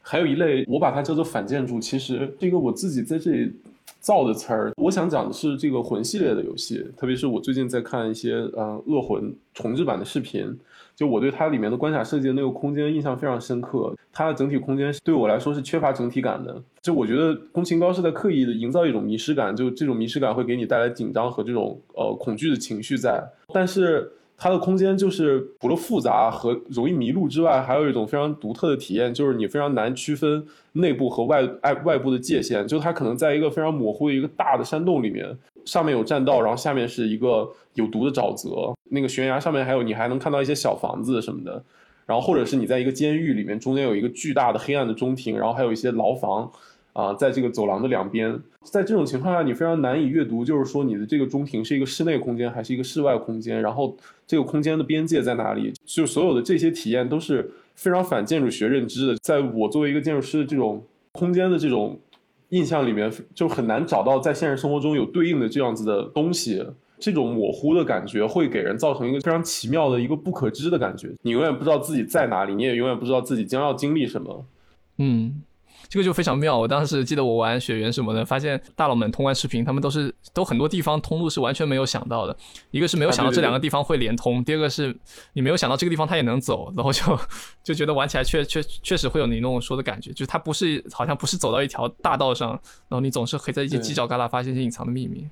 [0.00, 3.52] 还有一类，我把它叫做反建筑，其实这个我自己在这里
[4.00, 4.72] 造的词儿。
[4.76, 10.58] 我想讲的是这个魂系列的游戏，特别是我最近在看一些呃恶魂重置版的视频。
[10.94, 16.62] 就我对它里面的关卡设计的那个空间印象非常深刻，它的整体空间对我来说是缺乏整体感的。
[16.80, 23.22] 就我觉得宫崎高是在刻意的营造一种迷失感，就这种迷失感会给你带来紧张和这种呃恐惧的情绪在。
[23.52, 32.66] 但是它的空间就是除了复杂和容易迷路之外，还有一种非常独特的体验，就是你非常难区分内部和外外外部的界限。
[32.66, 35.26] 就它可能在一个非常模糊的一个大的山洞里面，
[35.64, 38.74] 上面有栈道，然后下面是一个有毒的沼泽。
[38.94, 41.64] 那个悬崖上面还有，你还能看到一些小房子什么的，
[42.04, 46.50] 然后或者是你在一个监狱里面，中间有一个巨大的黑暗的中庭，然后还有一些牢房，
[46.92, 59.16] 啊，在这个走廊的两边，在这种情况下，你非常难以阅读，就是说你的这个中庭是一个室内空间还是一个室外空间，然后这个空间的边界在哪里，就所有的这些体验都是非常反建筑学认知的。
[59.22, 61.98] 在我作为一个建筑师的这种空间的这种
[62.50, 66.62] 印象里面，就很难找到在现实生活中有对应的这样子的东西。
[67.02, 74.46] 这种模糊的感觉会给人造成一个非常奇妙的一个不可知的感觉，你永远不知道自己在哪里，你也永远不知道自己将要经历什么。
[74.98, 75.42] 嗯，
[75.88, 76.56] 这个就非常妙。
[76.56, 82.36] 我当时记得我玩雪原什么的，发现大佬们通关视频，他们都是都很多地方通路是完全没有想到的。
[82.70, 84.96] 一个是没有想到这两个地方会连通，第二个是
[85.32, 87.18] 你没有想到这个地方它也能走，然后就
[87.64, 92.50] 就觉得玩起来确确确实会有你那种说的感觉，就是它不是好像不是走到一条大道上，
[92.88, 95.26] 然后你总是可以在一些犄角旮旯发现一些隐藏的秘密。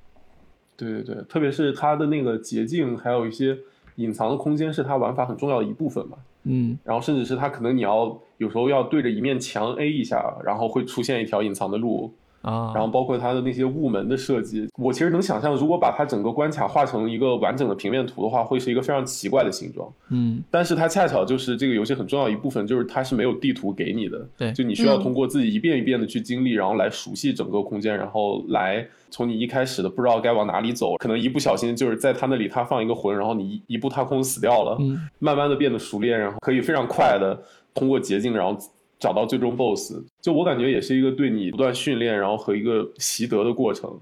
[0.87, 3.57] 对对对，特别是它的那个捷径，还有一些
[3.97, 6.17] 隐藏的空间，是它玩法很重要的一部分嘛。
[6.45, 12.15] 嗯，然后甚至是它可能你要有时候要对着一面墙 A 一下，然后会出现一条隐藏的路。
[12.43, 19.93] 啊，然后包括它的那些雾门的设计，我其实能想象，如果把它整个关卡画成一个完整的平面图的话，会是一个非常奇怪的形状。
[20.09, 24.27] 嗯，但是它恰巧就是这个游戏很重要一部分，就是它是没有地图给你的。
[24.39, 34.77] 对，就你需要通过自己一遍一遍的去经历，然后来熟悉整个空间，然后来从你一开始的不知道该往哪里走，可能一不小心就是在他那里他放一个魂，然后你一一步踏空死掉了。
[34.81, 37.39] 嗯，慢慢的变得熟练，然后可以非常快的
[37.75, 38.59] 通过捷径，然后。
[39.01, 43.99] 找到最终 BOSS，就我感觉也是一个对你不断训练，然后和一个习得的过程。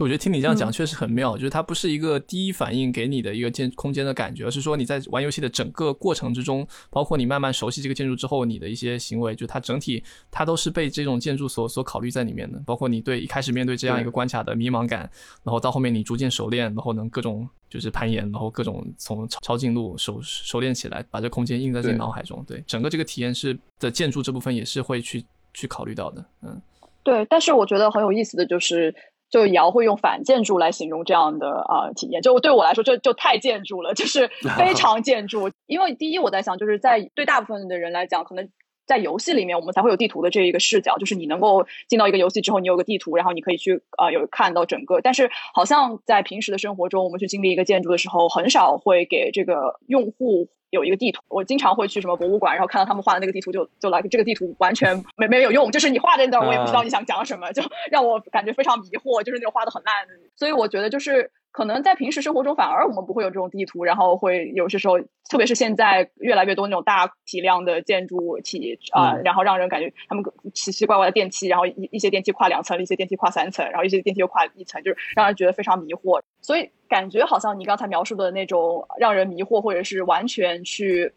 [0.00, 12.58] 就我觉得听你这样讲确实很妙，就是它不是一个第一反应给你的一个建空间的感觉，而是说你在玩游戏的整个过程之中，包括你慢慢熟悉这个建筑之后，你的一些行为，就它整体它都是被这种建筑所所考虑在里面的。
[12.64, 15.00] 包括你对一开始面对这样一个关卡的迷茫感，
[15.44, 22.42] 然后到后面你逐渐熟练，然后能各种就是攀岩，然后各种从超超近路熟熟练起来，把这空间印在自己脑海中。
[22.48, 26.24] 对，整个这个体验是的建筑这部分也是会去去考虑到的。
[26.40, 26.58] 嗯，
[27.02, 28.94] 对，但是我觉得很有意思的就是。
[29.30, 35.50] 就瑶会用反建筑来形容这样的啊体验，就对我来说，就就太建筑了，就是 非常建筑。
[35.66, 38.48] 因为第一，我在想，就是在对大部分的人来讲，可能
[38.86, 45.00] 在游戏里面，我们才会有地图的这一个视角，就是你能够进到一个游戏之后，你有个地图，然后你可以去啊有看到整个。
[45.00, 50.48] 但是，好像在平时的生活中，我们去经历一个建筑的时候，很少会给这个用户。
[50.70, 59.94] 有一个地图，我经常会去什么博物馆，然后看到他们画的那个地图，就就来这个地图完全没没有用，就是你画在那，我也不知道你想讲什么，就让我感觉非常迷惑，就是那种画的很烂。
[60.36, 76.20] 所以我觉得就是可能在平时生活中，反而我们不会有这种地图，然后会有些时候，特别是现在越来越多那种大体量的建筑体啊，然后让人感觉他们奇奇怪怪的电梯，然后一一些电梯跨两层，一些电梯跨三层，然后一些电梯又跨一层，就是让人觉得非常迷惑。
[76.40, 76.70] 所以。
[76.90, 81.12] 感觉好像你刚才描述的那种让人迷惑，或者是完全去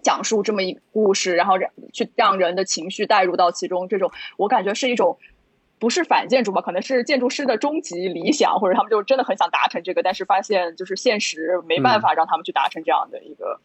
[0.00, 5.18] 讲述这么一故事，然后让去让人的情绪带入到其中，这种我感觉是一种
[5.78, 13.60] 不是反建筑吧，可能是建筑师的终极理想，或者他们就真的很想达成这个，但是发现就是现实没办法让他们去达成这样的一个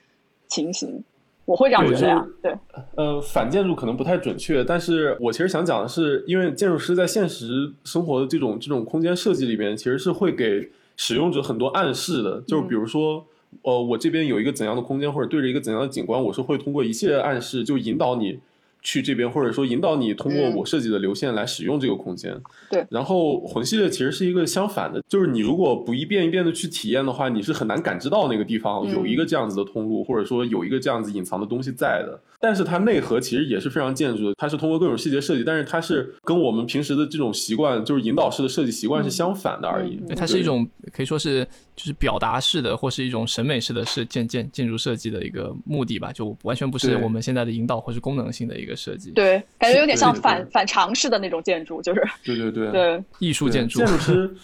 [0.47, 1.03] 情形。
[1.45, 2.55] 我会这样觉得，对，
[2.95, 10.71] 呃，反建筑可能不太准确，但是我其实想讲的是，因为建筑师在现实生活的这种这种空间设计里边，其实是会给。
[10.95, 13.25] 使用者很多暗示的，就是比如说，
[13.63, 18.39] 呃，我这边有一个怎样的空间，或者对着一个怎样的景观，我是会通过一系列暗示，就引导你。
[18.83, 22.39] 去这边，或者说引导你通过我设计的流线来使用这个空间。
[22.69, 22.85] 对。
[22.89, 32.19] 然后魂系列其实是一个相反的，就是你如果不一遍一遍的去体验的话，你是很难感知到那个地方有一个这样子的通路，或者说有一个这样子隐藏的东西在的。
[32.39, 39.95] 但是它内核其实也是非常建筑的，它是通过各种细节设计，但是它是跟我们平时的这种习惯，就是引导式的设计习惯是相反的而已。
[40.05, 49.11] 对，它是一种可以说是就是表达式的，或是一种审美式的是建建建筑设计的一个目的吧，就完全不是我们现在的引导或是功能性的一个设计。
[49.11, 53.79] 对，感觉有点像反反常识的那种建筑，就是对对对对艺术建筑。
[53.79, 54.35] 建筑师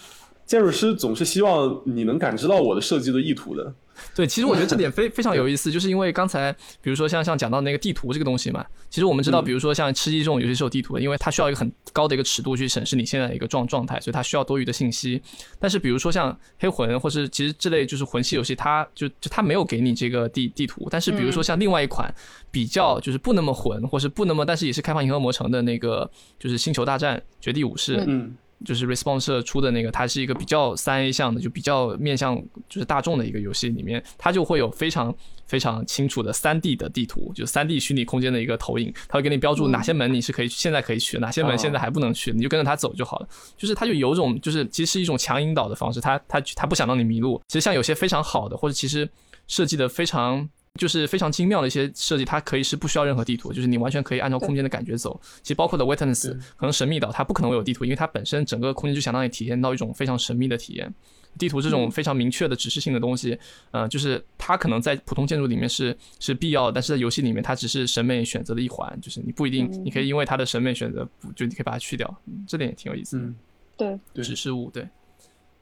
[0.46, 3.72] 建筑师总是希望你能感知到我的设计的意图的。
[4.14, 15.20] 对，其实我觉得这点非非常有意思，就是因为刚才比如说像像讲到那个地图这个东西嘛，其实我们知道，比如说像吃鸡这种游戏是有地图的，因为它需要一个很高的一个尺度去审视你现在的一个状状态，所以它需要多余的信息。
[15.58, 20.88] 但是比如说像黑魂，或是其实这类就是魂系游戏，它就就它没有给你这个地地图。
[20.90, 22.12] 但是比如说像另外一款
[22.50, 28.02] 比较就是不那么魂，或是不那么，但是也是开放银河魔城的那个，就是星球大战绝地武士。
[28.06, 28.34] 嗯。
[28.64, 32.36] 就是 Response 出的那个，它是一个比较三 A 向的，就比较面向
[32.68, 35.14] 就是大众的一个游戏，里面它就会有非常
[35.46, 43.28] 非常清楚的三 D 的地图，就三 D 虚拟空间的一个投影，它会给你标注哪些门你是可以现在可以去，哪些门现在还不能去，你就跟着它走就好了。
[43.56, 47.40] 就是它就有种就是其实是一种强引导的方式，它它它不想让你迷路。
[47.48, 49.08] 其实像有些非常好的，或者其实
[49.46, 50.48] 设计的非常。
[50.78, 55.20] 就是非常精妙的一些设计，它可以是不需要任何地图，就是你完全可以按照空间的感觉走。
[55.42, 60.92] 其实包括的 Witness，可能神秘岛它不可能会有地图，因为它本身整个空间就想让你体验到一种非常神秘的体验。
[61.38, 63.38] 地图这种非常明确的指示性的东西，
[63.70, 72.12] 呃，就是它可能在普通建筑里面是是必要的，但是在游戏里面它只是审美选择的一环，就是你不一定你可以因为它的审美选择，就你可以把它去掉，
[72.46, 73.16] 这点也挺有意思。
[73.18, 73.34] 嗯，
[73.76, 74.82] 对，指示物，对，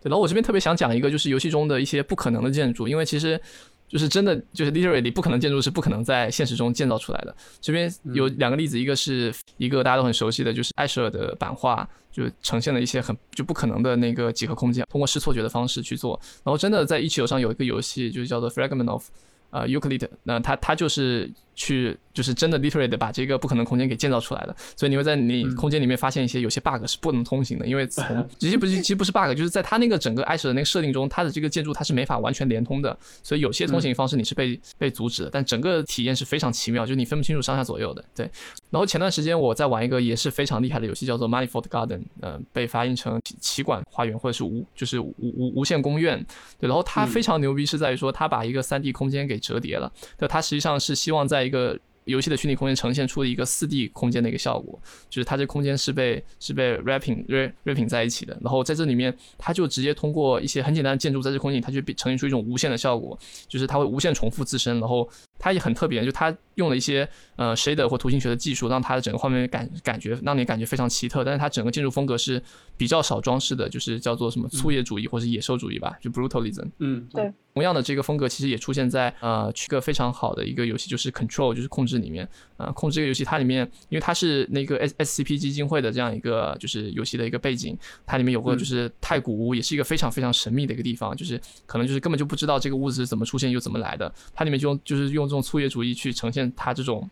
[0.01, 0.09] 对。
[0.09, 3.41] 然后我这边特别想讲一个，就是游戏中的一些不可能的建筑，因为其实。
[3.89, 7.35] 就是真的，就是 literally 不可能建筑是不可能在现实中建造出来的。
[7.61, 16.21] 这边有两个例子，一个是一个大家都很熟悉的，就是艾舍尔的版画，就呈现了一些很就不可能的那个几何空间，通过视错觉的方式去做。
[16.45, 19.07] 然后真的在一起游上有一个游戏，就是叫做 Fragment of，
[19.51, 21.99] 呃，Euclid，那它它就是去。
[22.15, 28.05] 就是真的 literally 的把这个不可能空间给建造出来的，所以你会在你空间里面发现一些有些 bug 是不能通行的，因为从
[28.41, 38.05] 其实不是其实不是 bug，就是在它那个整个艾舍的那个设定中，它的这个建筑它是没法完全连通的，所以有些通行方式你是被被阻止的，但整个体验是非常奇妙，就是你分不清楚上下左右的。
[38.17, 38.29] 对，
[38.71, 46.19] 然后前段时间我在玩一个也是非常厉害的游戏，叫做 Manifold Garden，呃，被发音成奇管花园或者是无就是无无无限公园。
[46.59, 54.81] 对，然后它非常牛逼是在于说它把一个 3D 空间给折叠了，对，它实际上是希望在一个游戏的虚拟空间呈现出了一个四 D 空间的一个效果，
[55.11, 57.27] 就是它这空间是被是被 wrapping
[57.65, 65.09] wrapping 在一起的，然后在这里面，它就直接通过一些很简单的建筑，在这空间里，它就呈现出一种无限的效果，就是它会无限重复自身，然后。
[65.39, 71.25] 它也很特别，就它用了一些呃 shader 或图形学的技术，让它的整个画面感感觉让你感觉非常奇特。
[71.25, 72.43] 但是它整个建筑风格是
[72.77, 76.69] 比较少装饰的，就是叫做什么粗野主义或者野兽主义吧，就 brutalism。
[76.79, 77.33] 嗯，对。
[77.55, 82.29] 同样的这个风格其实也出现在呃一个非常好的一个游戏，就是 Control，就是控制里面。
[82.57, 94.13] 呃，控制这个游戏它里面，因为它是那个 S S C P 基金会的这样一个就是游戏的一个背景，它里面有个就是太古屋，也是一个非常非常神秘的一个地方，就是可能就是根本就不知道这个屋子是怎么出现又怎么来的。
[94.33, 95.28] 它里面就用就是用。
[95.29, 97.09] 这种粗野主义去呈现它这种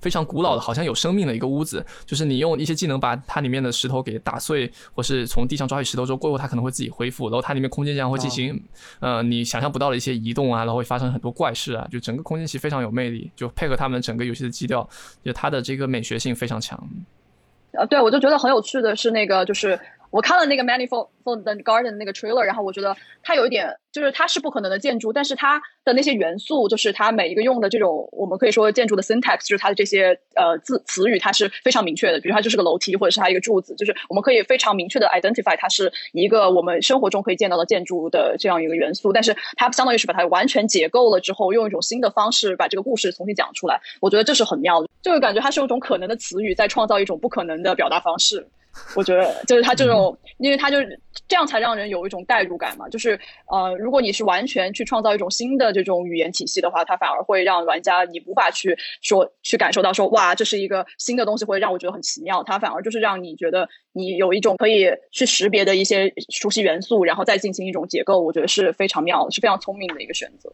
[0.00, 8.62] 非常古老的，好像有生命的一个屋子，就是你用一些技能把它里面的石头给打碎，或是从地上抓起石头之后，过后它可能会自己恢复，然后它里面空间将会进行
[9.00, 14.88] 呃你想象不到的一些移动啊，然后会发生很多怪事啊，就整个空间其实非常有魅力，就配合他们整个游戏的基调，
[15.24, 16.78] 就它的这个美学性非常强。
[17.72, 19.80] 呃，对我就觉得很有趣的是那个就是。
[20.14, 21.08] 我看了那个 Manifold
[21.64, 32.20] Garden 那个 trailer，然后我觉得它有一点，就是它是不可能的建筑，但是它的那些元素，就是它每一个用的这种，我们可以说建筑的 syntax，就是它的这些呃字词语，它是非常明确的。
[32.20, 39.12] 比如它就是个楼梯，或者是它一个柱子，就是我们可以非常明确的 identify 它是一个我们生活中可以见到的建筑的这样一个元素。
[39.12, 43.80] 但是它相当于是把它完全解构了之后，用一种新的方式把这个故事重新讲出来。
[44.00, 48.46] 我觉得这是很妙的，就个感觉它是用一种可能的词语在创造一种不可能的表达方式。
[48.96, 52.88] 我觉得就是他这种，因为他就是这样才让人有一种代入感嘛。
[52.88, 53.18] 就是
[53.50, 62.42] 呃，如果你是完全去创造一种新的这种语言体系的话，它反而会让玩家你无法去说去感受到说哇，这是一个新的东西，会让我觉得很奇妙。
[62.42, 68.20] 它反而就是让你觉得你有一种可以去识别的一些熟悉元素，然后再进行一种解构。
[68.20, 70.52] 我觉得是非常妙，是非常聪明的一个选择。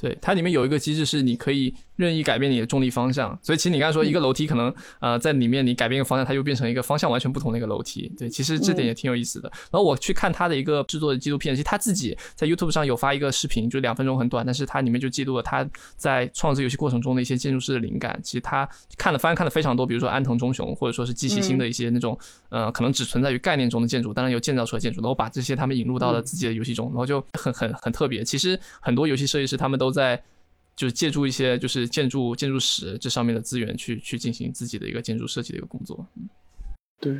[0.00, 1.74] 对，它里面有一个机制是你可以。
[1.98, 8.08] 任意改变你的重力方向，所以其实你刚才说一个楼梯可能呃在里面你改变一个方向，它又变成一个方向完全不同的一个楼梯。
[8.16, 9.50] 对，其实这点也挺有意思的。
[9.72, 18.16] 然后我去看他的一个制作的纪录片，其实他自己在 YouTube 上有发一个视频，就两分钟很短，但是它里面就记录了他在创作游戏过程中的一些建筑师的灵感。
[18.22, 22.16] 其实他看了翻看了非常多，比如说安藤忠雄或者说是机器星的一些那种
[22.50, 28.22] 呃可能只存在于概念中的建筑，当然有建造出来建筑，然后把这些他们引入到了自己的游戏中，然后就很很很特别。
[28.22, 30.22] 其实很多游戏设计师他们都在。
[30.78, 36.06] 就是借助一些就是建筑建筑史这上面的资源去去进行自己的一个建筑设计的一个工作，
[37.00, 37.18] 对。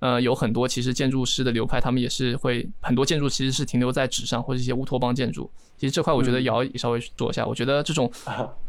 [0.00, 5.50] 呃，有很多其实建筑师的流派，他们也是会很多建筑其实是停留在纸上或者一些乌托邦建筑。
[5.78, 8.12] 其实这块我觉得姚也稍微做一下，我觉得这种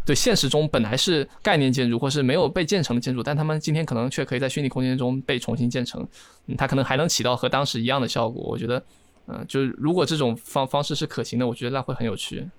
[0.05, 6.07] 对现实中本来是概念建筑或是没有被建成的建筑，但他们今天可能却可以在虚拟空间中被重新建成，
[6.45, 8.41] 嗯，它可能还能起到和当时一样的效果。
[8.43, 8.81] 我觉得，
[9.27, 12.49] 嗯，就是如果这种方方式是可行的，我觉得那会很有趣。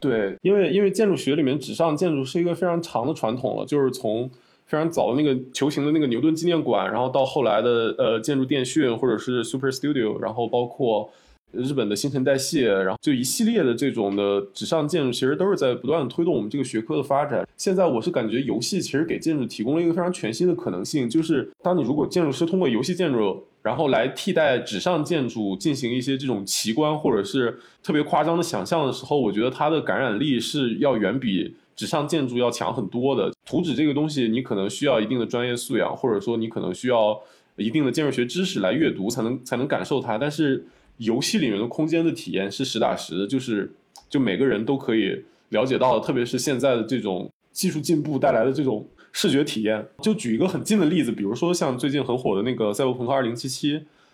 [0.00, 4.28] 对，因为因为建筑学里面纸上建筑是一个非常长的传统了，就是从。
[4.66, 11.10] 非常早的那个球形的那个牛顿纪念馆，然后到后来的呃建筑电讯或者是 Super Studio，然后包括
[11.50, 17.44] 日本的新陈代谢，然后就一系列的这种的纸上建筑，其实都是在不断推动我们这个学科的发展。
[17.56, 31.54] 现在我是感觉游戏其实给建筑提供了一个非常全新的可能性，就是当你如果建筑师通过游戏建筑，然后来替代纸上建筑进行一些这种奇观或者是特别夸张的想象的时候，我觉得它的感染力是要远比。
[31.76, 37.18] 纸上建筑要强很多的，图纸这个东西你可能需要一定的专业素养，或者说你可能需要
[37.56, 40.18] 一定的建筑学知识来阅读才能才能感受它。
[40.18, 40.62] 但是
[40.98, 43.72] 游戏里面的空间的体验是实打实的，就是
[44.10, 49.86] 就每个人都可以了解到的，特别是现在的这种技术进步带来的这种视觉体验。
[50.02, 53.46] 就举一个很近的例子，比如说像最近很火的那个《赛博朋克2077》，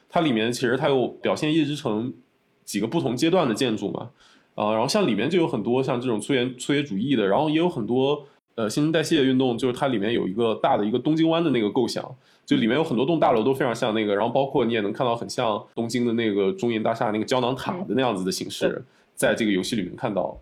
[0.09, 2.13] 它里面其实它有表现夜之城
[2.65, 4.11] 几个不同阶段的建筑嘛。
[4.55, 8.25] 啊，然后像里面就有很多像这种粗野粗野主义的，然后也有很多
[8.55, 12.03] 呃新陈代谢运动，就是它里面有一个大的一个东京湾的那个构想，
[12.47, 18.83] 就里面有很多栋大楼都非常像那个，然后包括你也能看到很像东京的那个中银大厦那个胶囊塔的那样子的形式，
[19.15, 20.35] 在这个游戏里面看到。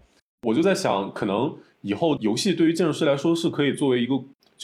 [0.47, 4.15] 我就在想，可能以后游戏对于建筑师来说是可以作为一个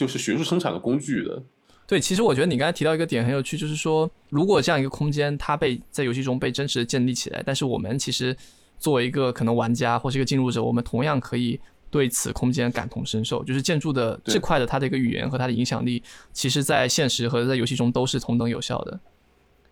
[0.01, 1.43] 就是学术生产的工具的。
[1.85, 8.35] 对，其实我觉得你刚才提到一个点很有趣，就是说如果这样一个空间它被在游戏中被真实的建立起来，但是我们其实。
[8.81, 11.59] 作为一个可能玩家或是一个进入者，我们同样可以
[11.91, 13.43] 对此空间感同身受。
[13.43, 16.01] 就是建筑的这块的它的一个语言和它的影响力，
[16.33, 18.99] 其实在现实和在游戏中都是同等有效的。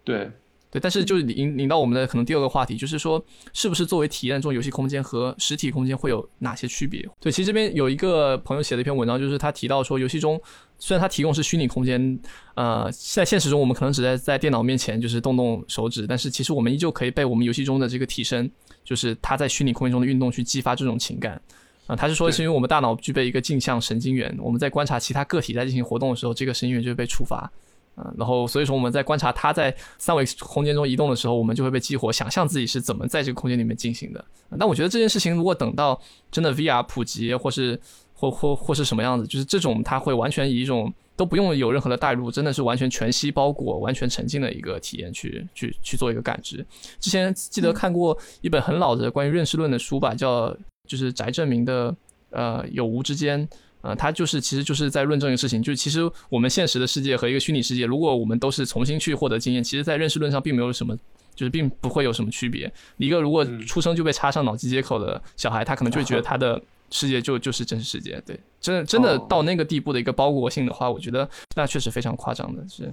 [0.03, 0.29] 对，
[0.71, 0.79] 对。
[0.79, 7.07] 但是就是引引到我们的可能第二个话题，就是说是不是作为体验这种游戏空间和实体空间会有哪些区别？
[7.19, 10.41] 对，其实这边有一个朋友写了一篇文章，就是他提到说，游戏中
[10.77, 12.19] 虽然它提供是虚拟空间，
[12.55, 18.49] 呃，在现实中我们可能只在在电脑面前就是动动手指，但是其实我们依旧可以被我们游戏中的这个替身。
[18.81, 21.39] 就是他在虚拟空间中的运动去激发这种情感，
[21.85, 27.51] 啊，他是说是因为我们大脑具备一个镜像神经元，我们在观察其他个体在进行活动的时候，这个神经元就会被触发，
[27.99, 34.23] 嗯，然后所以说我们在观察它在三维空间中移动的时候，我们就会被激活，想象自己是怎么在这个空间里面进行的。
[34.57, 35.99] 但我觉得这件事情如果等到
[36.31, 37.79] 真的 VR 普及，或是
[38.13, 40.93] 或或或是什么样子，就是这种它会完全以一种。
[41.19, 46.65] 都不用有任何的代入，真的是完全全息包裹、完全沉浸的一个体验，去去去做一个感知。
[46.97, 50.55] 之前记得看过一本很老的关于认识论的书吧，叫
[50.87, 51.93] 就是翟正明的
[52.29, 53.45] 呃有无之间，
[53.81, 60.95] 呃，他就是其实就是在论证一个事情，就是其实我们现实的世界和一个虚拟世界，如果我们都是重新去获得经验，其实在认识论上并没有什么，
[61.35, 62.71] 就是并不会有什么区别。
[62.97, 66.61] 一个如果出生就被插上脑机接口的小孩，他可能就会觉得 他的。
[66.91, 72.91] 世界就就是真实世界，对，真的真的到那个地步的一个包裹性的话，我觉得那确实非常夸张的，是，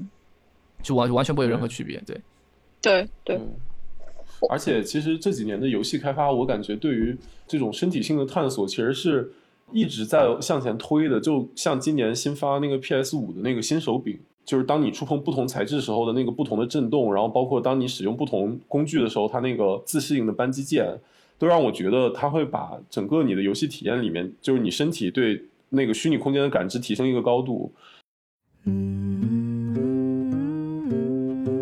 [0.82, 2.20] 就完完全不会有任何区别，对，
[2.82, 3.40] 对对。
[4.50, 7.16] 而且其实这几年的游戏开发，我感觉对于
[7.48, 9.32] 这种身体性的探索，其实是
[9.72, 11.20] 一直在向前推的。
[11.20, 20.98] 就像今年新发那个 PS 五的那个新手柄，就是当你触碰不同材质时候的那个不同的震动，然后包括当你使用不同工具的时候，它那个自适应的扳机键。
[21.38, 25.38] 都让我觉得，它会把整个你的游戏体验里面，就是你身体对
[25.68, 27.70] 那个虚拟空间的感知提升一个高度。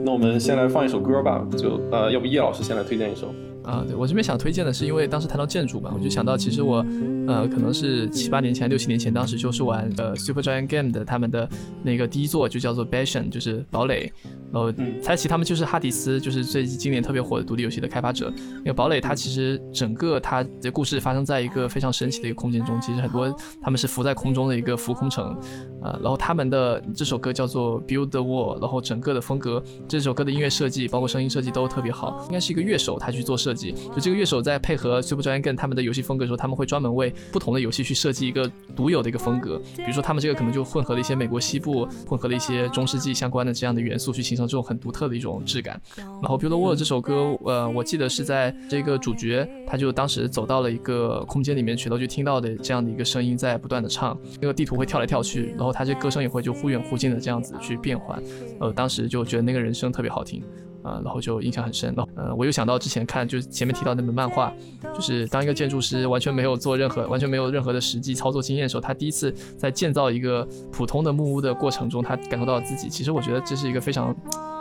[0.05, 3.35] 那我们先来放一首歌吧，就呃，要不叶老师先来推荐一首。
[3.65, 6.85] 啊，对我这边想推荐的是，因为当时谈到建筑嘛，我就想到，其实我，
[7.27, 11.49] 呃，可能是七八年前、六七年前，当时就是玩呃 Super Giant Game 的他们的
[11.83, 14.12] 那个第一作，就叫做 Bastion，就是堡垒。
[14.53, 14.71] 然后
[15.03, 18.31] 猜奇他们就是哈迪斯，就是最近今年特别火的独立游戏的开发者。
[18.59, 25.35] 那个堡垒，它其实整个它的故事发生在一个非常神奇的一个空间中，其实很多他们是浮在空中的一个浮空城。
[25.83, 33.54] 呃，然后他们的这首歌叫做 Build the Wall，然后整个的风格，这首歌的音乐设计包括声音设计都特别好，应该是一个乐手他去做设。
[33.55, 39.61] 就这个乐手在配合 Super Giant Game 他们的游戏风格的时候，他们会专门为不同的游戏去设计一个独有的一个风格。
[39.77, 45.81] 比如说，他们这个可能就混合了一些美国西部，混合了一些中世纪相关的这样的元素，去形成这种很独特的一种质感。
[45.97, 58.23] 然后 Build the World 这首歌，呃，我记得是在这个主角他就当时走到了一个空间里面去，然后就听到的这样的一个声音在不断的唱，那个地图会跳来跳去，然后他这歌声也会就忽远忽近的这样子去变换。
[58.61, 60.43] 呃，当时就觉得那个人声特别好听。
[60.85, 61.93] 啊，然后就印象很深。
[61.97, 62.07] 了。
[62.14, 64.53] 呃，我又想到之前看就是前面提到那本漫画，
[64.95, 72.89] 就是当一个建筑师完全没有做任何完全没有任何的实际操作经验的时候，他第一次在建造一个普通的木屋的过程中，他感受到自己。
[72.89, 74.14] 其实我觉得这是一个非常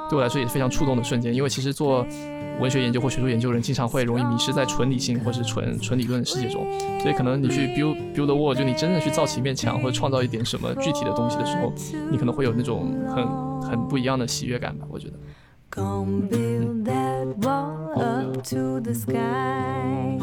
[0.09, 2.05] 对我来说也是非常触动的瞬间，因为其实做。
[2.59, 6.63] 文学研究或学术研究人经常会容易迷失在纯理性或是纯纯理论的世界中，
[7.01, 11.73] 所以可能你去 build build a wall，就你真正去造起一面墙或者创造一点什么具体的东西的时候，
[12.11, 13.27] 你可能会有那种很
[13.71, 15.13] 很不一样的喜悦感吧，我觉得。
[15.75, 20.19] Gonna build that wall up to the sky.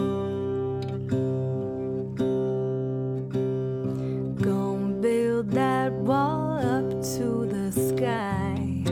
[4.40, 8.84] Gonna build that wall up to the sky.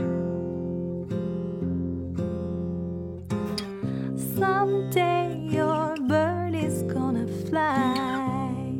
[4.37, 8.75] Someday your bird is gonna fly.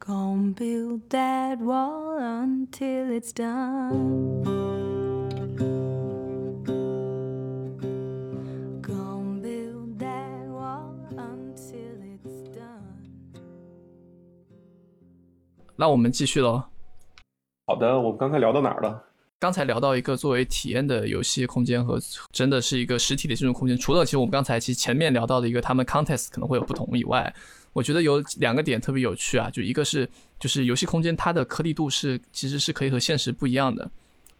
[0.00, 4.63] Gonna build that wall until it's done.
[15.76, 16.64] 那我们继续喽。
[17.66, 19.02] 好的，我们刚才聊到哪儿了？
[19.40, 22.00] 刚才聊到一个作为体验的游戏空间和
[22.32, 27.34] 真的是一个实体的这种空间，除了其实我们刚才其实前面聊到的一个他们 contest 可能会有不同以外，
[27.72, 30.08] 我觉得有两个点特别有趣啊，就一个是
[30.38, 33.90] 就是游戏空间它的颗粒度是其实是可以和现实不一样的，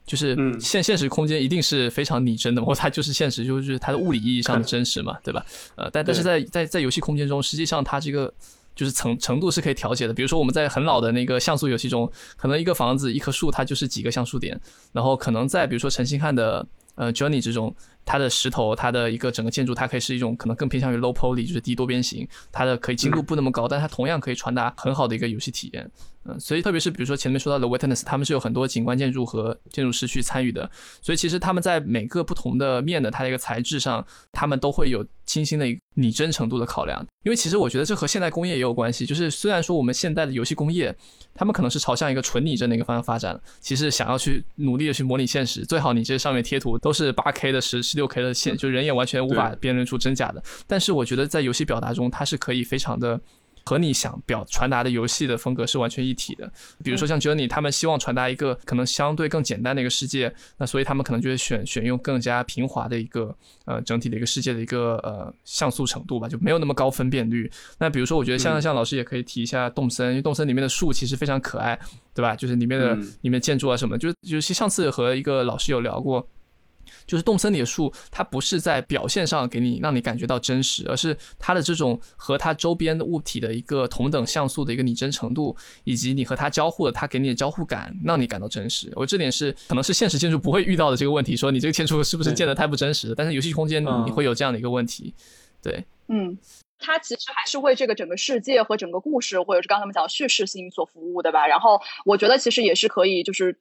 [0.07, 5.45] 就是现现实空间一定是非常拟真的，或它就是现实，就是它的物理意义上的真实嘛，对吧？
[5.77, 8.33] 呃，但但是在在在游戏空间中，实际上它这个
[8.75, 10.15] 就是程程度是可以调节的。
[10.15, 14.61] 比如说我们在很老的那个像素游戏中，可能一个房子一棵树它就是几个像素点，
[14.93, 17.75] 然后可能在比如说陈星汉的呃 Journey 之中。
[18.05, 25.91] 它的石头，它的一个整个建筑，它可以是一种可能更偏向于 low poly，就是低多边形，它的可以精度不那么高，但它同样可以传达很好的一个游戏体验。
[26.27, 30.71] 嗯，所以特别是比如说前面说到的 Witness，他们是有很多景观建筑和建筑师去参与的，
[31.03, 34.03] 所以其实他们在每个不同的面的它的一个材质上，
[34.33, 37.07] 他们都会有精心的拟真程度的考量。
[37.25, 40.95] 因为其实我觉得这和现代工业也有关系，就是虽然说我们现代的游戏工业，
[41.35, 50.43] 他们可能是朝向一个纯拟真的一个方向发展，其实想要去努力的去模拟现实，最好你这上面贴图都是八 K 的十十六 K 的线，就人眼完全无法辨认出真假的。
[50.67, 53.21] 但是我觉得在游戏表达中，它是可以非常的。
[53.67, 56.53] 和你想表传达的游戏的风格是完全一体的。
[56.83, 63.35] 比如说像 Journey，他们希望传达一个可能相对更简单的一个世界，那所以他们可能就会选选用更加平滑的一个
[63.65, 67.51] 呃整体的一个世界的一个呃像素程度吧，就没有那么高分辨率。
[67.79, 71.75] 那比如说，我觉得像像老师也可以提一下动森，因为动森里面的树其实非常可爱，
[72.13, 72.37] 对吧？
[72.37, 76.29] 就是里面的里面建筑啊什么，就是就是上次和一个老师有聊过。
[77.07, 88.91] 就是动森里的树，它不是在表现上给你让你感觉到真实，而是它的这种和它周边的物体的一个同等像素的一个拟真程度，以及你和它交互的它给你的交互感，让你感到真实。
[88.95, 93.15] 我这点是可能是现实建筑不会遇到的这个问题，说你这个建筑是不是建的太不真实？
[93.15, 95.13] 但是游戏空间你会有这样的一个问题。
[95.63, 96.37] 对，嗯，
[96.79, 101.47] 它其实还是为这个整个世界和整个故事，或者是刚才我们讲叙事性所服务的吧。
[101.47, 103.59] 然后我觉得其实也是可以，就是。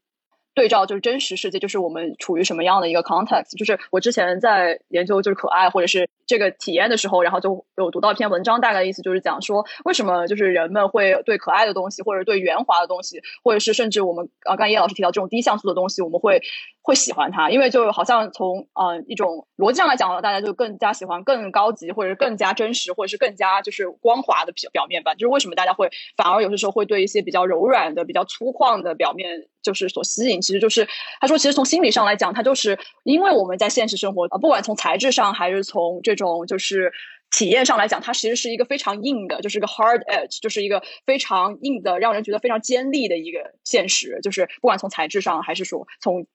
[0.54, 3.58] 对照就是真实世界，就是我们处于什么样的一个 context。
[3.58, 16.42] 就是我之前在研究就是可爱或者是这个体验的时候，然后就有读到一篇文章，大概意思就是讲说，为什么就是人们会对可爱的东西，或者对圆滑的东西，或者是甚至我们啊，刚叶老师提到这种低像素的东西，我们会。
[16.86, 25.14] 会喜欢它，因为就好像从呃一种逻辑上来讲，大家就更加喜欢更高级或者是更加真实或者是更加就是光滑的表表面吧。
[25.14, 30.42] 就是为什么大家会反而有些时候会对一些比较柔软的、比较粗犷的表面就是所吸引？
[30.42, 30.88] 其实就是
[31.20, 36.92] 他说，其实从心理上来讲，它就是因为我们在现实生活啊，不管从材质上还是从这种就是
[37.32, 44.20] 体验上来讲，它其实是一个非常硬的，就是一个 hard edge，就是一个非常硬的，让人觉得非常尖利的一个现实。
[44.22, 46.28] 就是不管从材质上还是说从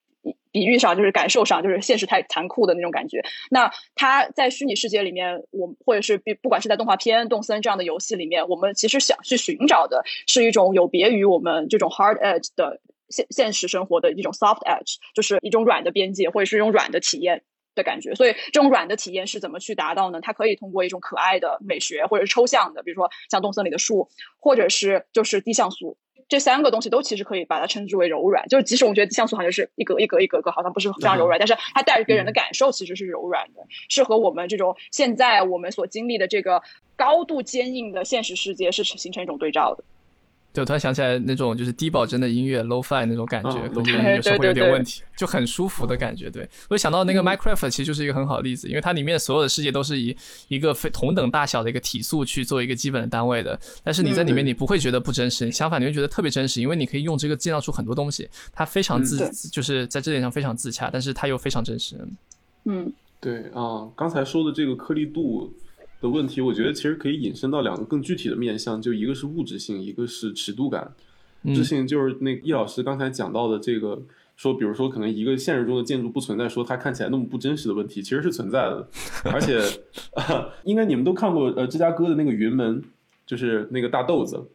[0.51, 3.23] 比喻上就是感受上就是现实太残酷的那种感觉。
[3.51, 17.43] 那他在虚拟世界里面，我或者是不不管是在动画片、动森这样的游戏里面，我们其实想去寻找的是一种有别于我们这种 hard edge 的现现实生活的一种 soft edge，就是一种软的边界或者是一种软的体验
[17.75, 18.15] 的感觉。
[18.15, 20.21] 所以这种软的体验是怎么去达到呢？
[20.21, 25.97] 它可以通过一种可爱的美学，或者是抽象的，比如说像动森里的树，或者是就是低像素。
[26.29, 36.63] 这三个东西都其实可以把它称之为柔软，就是即使我们觉得像素好像是一格一格一格格，好像不是非常柔软，但是它带给人的感受其实是柔软的，是和我们这种现在我们所经历的这个
[36.97, 39.83] 高度坚硬的现实世界是形成一种对照的。
[40.59, 44.55] 对，我突然想起来那种就是低保真的音乐 low fi 那种感觉，啊可能 lo-fi 有时候会有对对对。
[44.55, 46.29] 点问题，就很舒服的感觉。
[46.29, 46.49] 对。
[46.69, 47.25] 我想到那个嗯。
[47.25, 50.17] Minecraft 其实就是一个很好的例子，因为它里面所有的世界都是以
[50.49, 61.97] 一个非同等大小的一个体速去做一个基本的单位的，但是你在里面嗯你不会觉得不真实，相反你会觉得特别真实，因为你可以用这个建造出很多东西，它非常自就是在这点上非常自洽，但是它又非常真实。
[62.65, 62.93] 嗯。
[63.21, 65.53] 对啊，刚才说的这个颗粒度
[66.01, 70.93] 的问题，我觉得其实可以引申到两个更具体的面向，就一个是物质性，一个是尺度感。
[71.45, 74.01] 物质性就是那易老师刚才讲到的这个，
[74.37, 78.89] 说比如说可能一个现实中的建筑不存在说它看起来那么不真实的问题，其实是存在的，
[79.25, 79.59] 而且、
[80.15, 82.83] 啊 应该你们都看过呃芝加哥的那个云门，
[83.27, 84.49] 就是那个大豆子。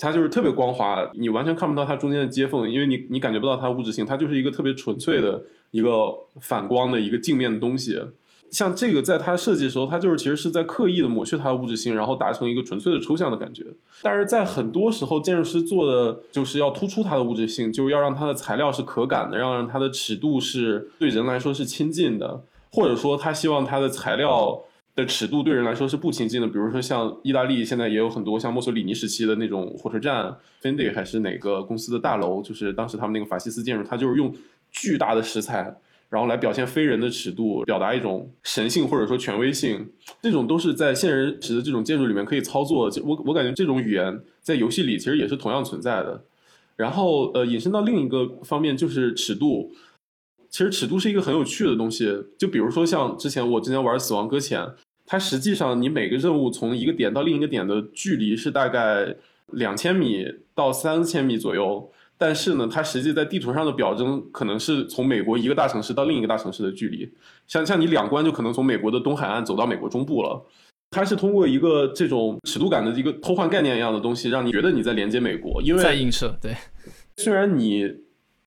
[0.00, 8.00] 它就是特别光滑，你完全看不到它中间的接缝，因为你你感觉不到它物质性，它就是一个特别纯粹的一个反光的一个镜面的东西。
[8.50, 13.64] 像这个，在它设计的时候，它就是其实是在刻意的抹去它的物质性，然后达成一个纯粹的抽象的感觉。
[14.02, 22.42] 但是在很多时候，建筑师做的就是要突出它的物质性，就是要让它的材料是可感的，要让它的尺度是对人来说是亲近的，
[22.72, 24.58] 或者说他希望它的材料
[24.96, 26.46] 的尺度对人来说是不亲近的。
[26.48, 34.34] 比如说像意大利现在也有很多像墨索里尼时期的那种火车站，Fendi 还是哪个公司的大楼，就是当时他们那个法西斯建筑，它就是用
[34.70, 35.76] 巨大的石材。
[36.10, 39.86] 然后来表现非人的尺度，表达一种神性或者说权威性，
[40.22, 42.90] 这种都是在现实时的这种建筑里面可以操作。
[43.04, 46.24] 我我感觉这种语言在游戏里其实也是同样存在的。
[46.76, 49.70] 然后呃，引申到另一个方面就是尺度，
[50.48, 52.24] 其实尺度是一个很有趣的东西。
[52.38, 54.60] 就比如说像之前我之前玩《死亡搁浅》，
[55.04, 59.14] 它实际上你每个任务从一个点到另一个点的距离是大概
[59.52, 61.90] 两千米到三千米左右。
[62.20, 67.08] 但是呢，它实际在地图上的表征可能是从美国一个大城市到另一个大城市的距离，
[67.46, 70.44] 像像你两关就可能从美国的东海岸走到美国中部了。
[70.90, 75.62] 它是通过一个这种尺度感的一个偷换概念一样的东西，让你觉得你在连接美国。
[75.62, 76.56] 因为在映射，对，
[77.18, 77.88] 虽然你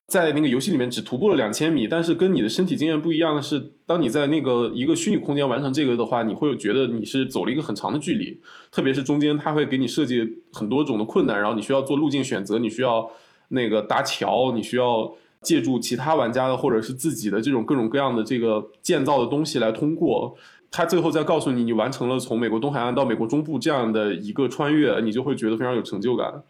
[0.08, 8.42] 在那个游戏里面只徒步了两千米，但是跟你的身体经验不一样的是，当你在那个一个虚拟空间完成这个的话，你会觉得你是走了一个很长的距离，
[8.72, 13.10] 特别是中间它会给你设计很多种的困难，然后你需要做路径选择，你需要。
[13.52, 20.36] 那个搭桥，你需要借助其他玩家的或者是自己的这种各种各样的这个建造的东西来通过。
[20.70, 26.42] 他最后再告诉你，你完成了从美国东海岸到美国中部这样的一个穿越，你就会觉得非常有成就感。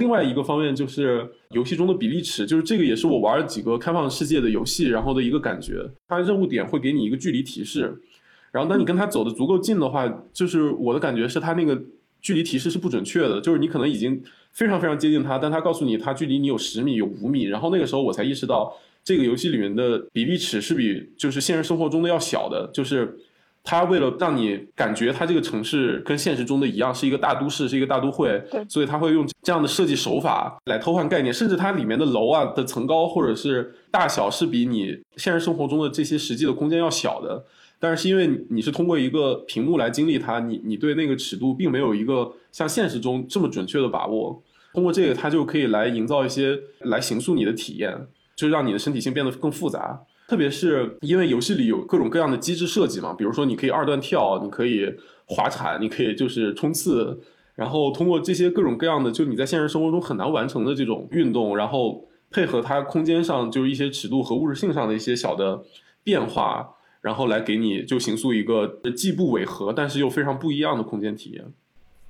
[0.00, 5.88] 另外一个方面就是游戏中的比例尺，就是这个也是我玩了几个开放世界的游戏，然后的一个感觉。
[6.08, 8.02] 它任务点会给你一个距离提示，
[8.50, 11.80] 然后当你跟他走的足够近的话，就是我的感觉是他那个
[12.20, 14.20] 距离提示是不准确的，就是你可能已经。
[14.54, 23.18] 非常非常接近它，但它告诉你它距离你有十米、有五米，然后那个时候我才意识到，这个游戏里面的比例尺是比就是现实生活中的要小的，就是
[23.64, 37.44] 它为了让你感觉它这个城市跟现实中的一样是一个大都市，是一个大都会，所以它会用这样的设计手法来偷换概念，甚至它里面的楼啊的层高或者是大小是比你现实生活中的这些实际的空间要小的。
[37.86, 44.42] 但是因为你是通过一个屏幕来经历它，你你对那个尺度并没有一个像现实中这么准确的把握。
[44.72, 47.94] 通过这个，它就可以来营造一些来形塑你的体验，
[48.34, 50.02] 就让你的身体性变得更复杂。
[50.26, 54.90] 特别是因为游戏里有各种各样的机制设计嘛，比如说你可以二段跳，你可以
[55.26, 57.20] 滑铲，你可以就是冲刺，
[57.54, 65.62] 然后通过这些各种各样的，就你在现实生活中很难完成的这种运动，然后配合它空间上就是一些尺度和物质性上的一些小的
[66.02, 66.73] 变化。
[67.04, 71.44] 然后来给你就形塑一个既不违和，但是又非常不一样的空间体验。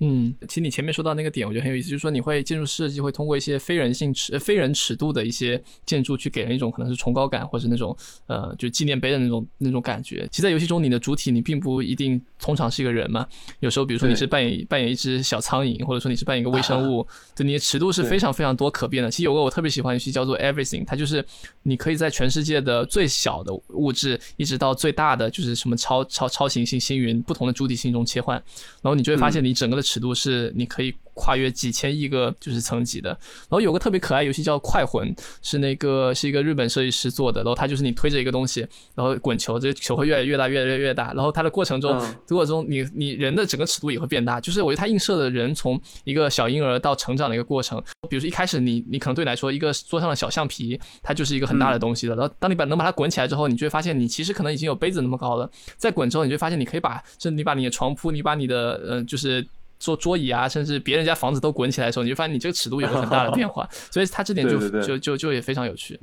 [0.07, 7.97] 嗯，其实你前面说到那个点，我觉得很有意思，就是说你会建筑设计会通过一些非人性尺、非人尺度的一些建筑，去给人一种可能是崇高感，或者那种
[8.27, 10.29] 呃，就纪念碑的那种那种感觉。
[10.31, 13.27] 其实，在游戏中，你的主体你并不一定通常是一个人嘛，
[13.61, 19.11] 有时候比如说你是扮演扮演一只小苍蝇，或者说你是扮演一个微生 物，对，你的尺度是非常非常多可变的。
[19.11, 21.25] 其实有个我特别喜欢游戏叫做 Everything，它就是
[21.63, 28.37] 你可以在全世界的最小的物质，一直到最大的就是什么超超超行星星云不同的主体性中切换，
[28.83, 33.11] 然后你就会发现你整个的尺度是你可以跨越几千亿个就是层级的。
[33.11, 41.13] 然后有个特别可爱游戏叫快魂，是那个是一个日本设计师做的，然后它就是你推着一个东西，然后滚球，这球会越来越大，越来越越大。
[41.15, 41.97] 然后它的过程中，
[42.29, 47.83] 过程中你你人的整个尺度也会变大，就是我觉得它映射的人从一个小婴儿到成长的一个过程。
[48.09, 52.17] 比如说一开始你你可能对你来说一个桌上的小橡皮，它就是一个很大的东西了。
[52.17, 55.49] 然后当你把能把它滚起来之后，你就会发现你其实可能已经有杯子那么高了。
[55.77, 59.47] 再滚之后，你就发现你可以把，甚至你把你的床铺，你把你的呃就是。
[59.85, 66.01] 做桌椅啊，甚至别人家房子都滚起来的时候，你就发现你这个尺度有个很大的变化， 所以他这点就就就就也非常有趣。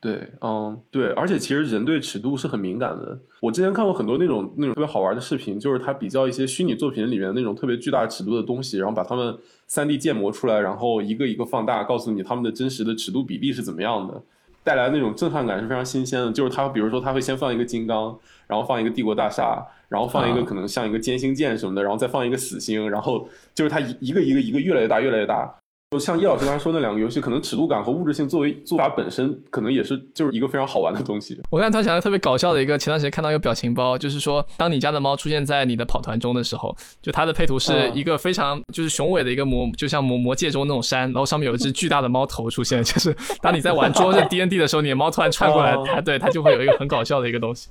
[0.00, 3.18] 对，嗯，对，而且其实人对尺度是很敏感的。
[3.40, 9.34] 我之前看过很多那种那种特别好玩的视频，就是他比较一些虚拟作品里面那种特别巨大尺度的东西，然后把它们
[9.66, 14.20] 三 D 建模出来，然后一个一个放大，告诉你他们的真实的尺度比例是怎么样的，
[14.62, 16.30] 带来那种震撼感是非常新鲜的。
[16.30, 18.14] 就是他比如说他会先放一个金刚，
[18.46, 25.54] 然后放一个帝国大厦，然后放一个可能像一个歼星舰什么的，然后再放一个死星，然后就是它一一个一个一个越来越大，越来越大。
[25.90, 31.40] 就像叶老师刚才说那两个游戏，可能尺度感和物质性作为做法本身，可能也是就是一个非常好玩的东西。
[31.52, 47.68] 我刚才突然想到特别搞笑的一个，前段时间看到一个表情包，就是说，当你家的猫出现在你的跑团中的时候，就它的配图是一个非常就是雄伟的一个魔，就像魔魔界中那种山，然后上面有一只巨大的猫头出现， 就是当你在玩桌面 D N D 的时候，你的猫突然窜过来，它对它就会有一个很搞笑的一个东西。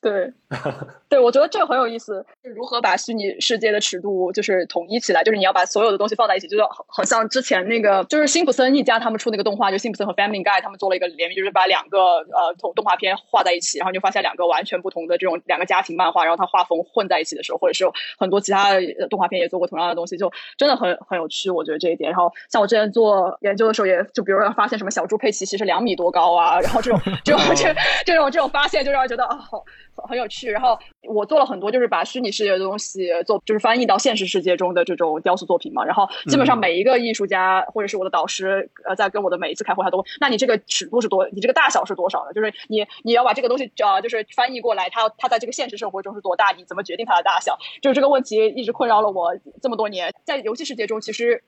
[0.00, 0.32] 对，
[1.08, 17.84] 对，我觉得这个很有意思，如何把虚拟世界的尺度就是统一起来，就是你要把所有的东西放在一起，就是好像之前那个就是辛普森一家他们出那个动画，就辛普森和 Family Guy 他们做了一个联名，就是把两个呃动动画片画在一起，然后就发现两个完全不同的这种两个家庭漫画，然后它画风混在一起的时候，或者是
[18.18, 22.10] 很多其他的动画片也做过同样的东西，就真的很很有趣，我觉得这一点。
[22.10, 27.72] 然后像我之前做研究的时候，也就比如说发现什么小猪佩奇其实两米多高啊，然后这种这种这
[28.04, 29.64] 这种这种发现就让人觉得啊好。
[30.08, 35.84] 很有趣，然后我做了很多，就是把虚拟世界的东西做，就是翻译到现实世界中的这种雕塑作品嘛。
[35.84, 42.32] 然后基本上每一个艺术家或者是我的导师，呃，在跟我的每一次开会，他都，那你这个尺度是多，你这个大小是多少呢？
[42.32, 46.52] 就是你你要把这个东西，呃，就是翻译过来，它它在这个现实生活中是多大？
[46.56, 47.58] 你怎么决定它的大小？
[47.82, 50.14] 就是这个问题一直困扰了我这么多年。
[50.24, 51.42] 在游戏世界中，其实。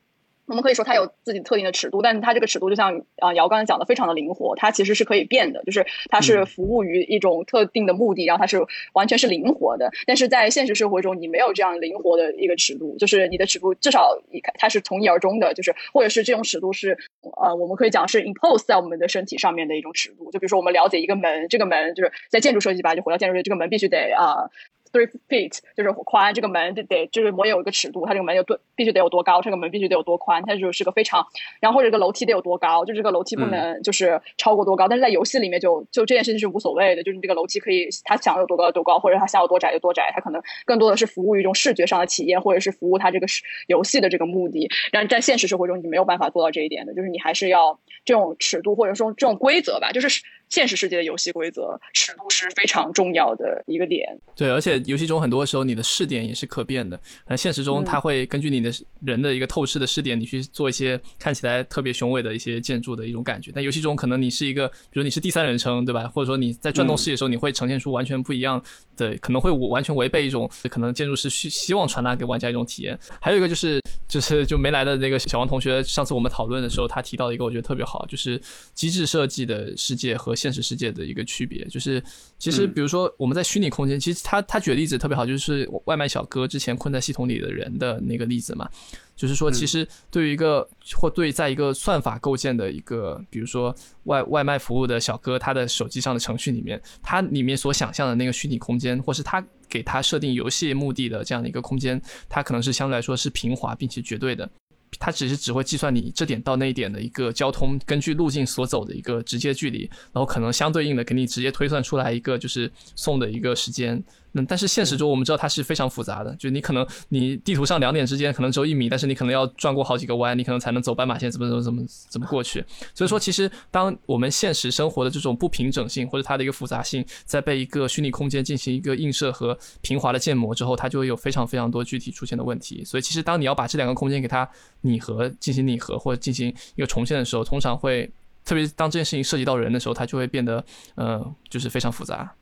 [0.52, 9.90] 我们可以说它有自己特定的尺度，但是它这个尺度就像啊姚刚才讲的，非常的灵活，它其实是可以变的，就是它是服务于一种特定的目的，然后它是完全是灵活的。
[10.06, 16.98] 但是在现实生活中，你没有这样灵活的一个尺度，就是你的尺度至少一看它是从一而终的，就是或者是这种尺度是
[17.40, 20.30] 呃我们可以讲是 impose 在我们的身体上面的一种尺度。
[20.32, 24.50] 就比如说我们了解一个门，这个门就是在建筑设计吧，就回到建筑设计，这个门必须得啊。
[24.92, 31.26] Three feet 就是宽，这个门得得就是我有一个尺度，它这个门有多必须得有多高，这个门必须得有多宽，它就是个非常，
[31.60, 43.26] 然后或者这个楼梯得有多高，就这个楼梯不能就是超过多高，但是在游戏里面就就这件事情是无所谓的，就是这个楼梯可以它想有多高有多高，或者它想有多窄有多窄，它可能更多的是服务于一种视觉上的体验，或者是服务它这个
[43.68, 44.70] 游戏的这个目的。
[44.92, 50.22] 然在现实生活中你没有办法做到这一点的，就是你还是要这种尺度或者说这种规则吧，就是。
[50.52, 54.06] 现实世界的游戏规则尺度是非常重要的一个点。
[54.36, 57.00] 对，而且游戏中很多时候你的视点也是可变的。
[57.26, 63.50] 那现实中它会根据你的人的一个透视的视点，你去做一些看起来特别雄伟的一些建筑的一种感觉。
[63.54, 66.06] 但游戏中可能你是一个，比如你是第三人称，对吧？
[66.08, 68.62] 或者说你在转动视野的时候，你会呈现出完全不一样
[68.98, 72.98] 的，可能会完全违背一种可能建筑师希希望传达给玩家一种体验。
[73.22, 78.38] 还有一个就是就是就没来的那个小王同学，上次我们讨论的时候，他提到一个我觉得特别好，就是
[78.74, 80.36] 机制设计的世界和。
[80.42, 82.02] 现实世界的一个区别，就是
[82.36, 88.68] 其实比如说我们在虚拟空间，其实他他举的例子特别好，就是外卖小哥之前困在系统里的人的那个例子嘛，
[89.14, 90.68] 就是说其实对于一个
[91.00, 93.72] 或对在一个算法构建的一个，比如说
[94.04, 104.50] 外外卖服务的小哥，他的手机上的程序里面，他里面所想象的那个虚拟空间，或是他给他设定游戏目的的这样的一个空间，它可能是相对来说是平滑并且绝对的。
[104.98, 114.02] 它只是只会计算你这点到那一点的一个交通，根据路径所走的一个直接距离，然后可能相对应的给你直接推算出来一个就是送的一个时间。
[114.32, 122.64] 那但是现实中我们知道它是非常复杂的，就你可能你地图上两点之间可能只有一米，但是你可能要转过好几个弯，你可能才能走斑马线怎么怎么怎么怎么过去。
[122.94, 132.82] 所以说，其实当我们现实生活的这种不平整性或者它的一个复杂性，在被一个虚拟空间进行一个映射和平滑的建模之后，它就会有非常非常多具体出现的问题。
[132.84, 134.48] 所以其实当你要把这两个空间给它
[134.80, 138.10] 拟合进行拟合或者进行一个重现的时候，通常会
[138.44, 140.64] 特别当这件事情涉及到人的时候，它就会变得
[140.94, 142.32] 呃就是非常复杂。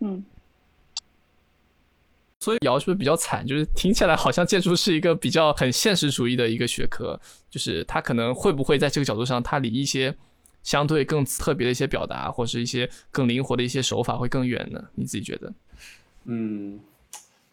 [0.00, 0.24] 嗯。
[2.46, 3.44] 所以姚是不是比较惨？
[3.44, 7.20] 就是听起来好像建筑是一个比较很现实主义的一个学科，
[7.50, 10.14] 就是它可能会不会在这个角度上，它离一些
[10.62, 14.80] 相对更特别的一些表达，或是一些更灵活的一些手法会更远呢？
[14.94, 15.52] 你自己觉得？
[16.26, 16.78] 嗯，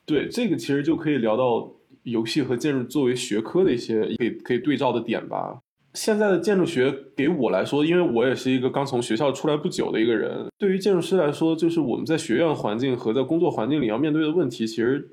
[0.06, 1.68] 对，这个其实就可以聊到
[2.04, 5.60] 游戏和建筑作为学科的一些可以可以对照的点吧。
[5.94, 15.08] 现在的建筑学给我来说，因为我也是一个刚从学校出来不久的一个人，对于建筑师来说，就是我们在学院环境和在工作环境里要面对的问题，其实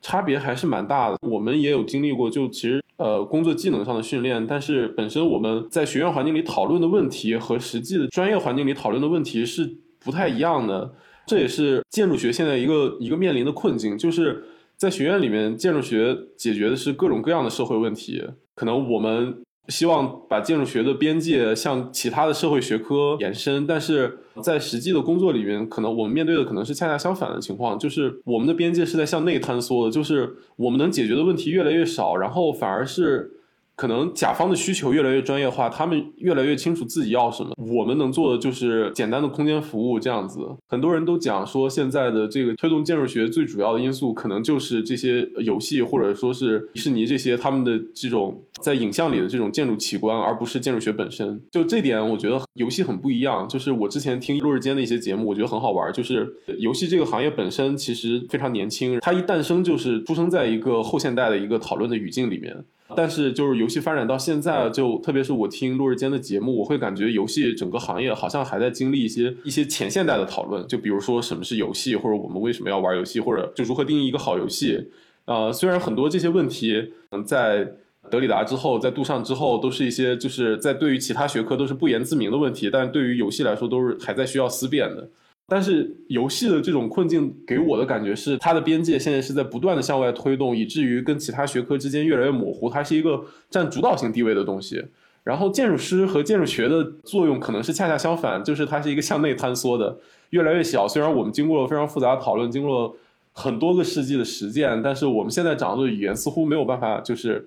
[0.00, 1.18] 差别还是蛮大的。
[1.28, 10.94] 我们也有经历过，就其实呃工作技能上的训练，但是本身我们在学院环境里讨论的问题和实际的专业环境里讨论的问题是不太一样的。
[11.26, 14.42] 这也是建筑学现在一个一个面临的困境，就是
[14.78, 18.24] 在学院里面，建筑学解决的是各种各样的社会问题，
[18.54, 19.42] 可能我们。
[19.68, 33.38] 希望把建筑学的边界向其他的社会学科延伸，但是在实际的工作里面，可能我们面对的可能是恰恰相反的情况，就是我们的边界是在向内坍缩的，就是我们能解决的问题越来越少，然后反而是。
[33.74, 37.50] 可能甲方的需求越来越专业化，他们越来越清楚自己要什么。
[37.56, 40.40] 我们能做的就是简单的空间服务这样子。
[40.68, 51.40] 很多人都讲说，现在的这个推动建筑学最主要的因素，可能就是这些游戏或者说是迪士尼这些他们的这种在影像里的这种建筑奇观，而不是建筑学本身。
[51.50, 53.48] 就这点，我觉得游戏很不一样。
[53.48, 55.92] 就是我之前听落日间的一些节目，我觉得很好玩。
[55.92, 62.64] 就是游戏这个行业本身其实非常年轻，它一诞生就是出生在一个后现代的一个讨论的语境里面。
[62.96, 70.66] 但是，就是游戏发展到现在，就特别是我听落日间的节目，我会感觉游戏整个行业好像还在经历一些一些前现代的讨论。
[70.66, 74.88] 就比如说什么是游戏，或者我们为什么要玩游戏，或者就如何定义一个好游戏。
[75.24, 77.66] 呃，虽然很多这些问题，嗯，在
[78.10, 85.08] 德里达之后，在杜尚之后，都是一些就是在对于其他学科都是不言自明的问题，但对于游戏来说，都是还在需要思辨的。
[85.54, 92.70] 但是游戏的这种困境给我的感觉是，它的边界现在是在不断的向外推动，以至于跟其他学科之间越来越模糊。
[92.70, 94.82] 它是一个占主导性地位的东西。
[95.22, 99.94] 然后建筑师和建筑学的作用可能是恰恰相反，就是它是一个向内坍缩的，
[100.30, 100.88] 越来越小。
[100.88, 102.94] 虽然我们经过了非常复杂的讨论，经过了
[103.32, 107.46] 很多个世纪的实践，但是我们现在掌握的语言似乎没有办法就是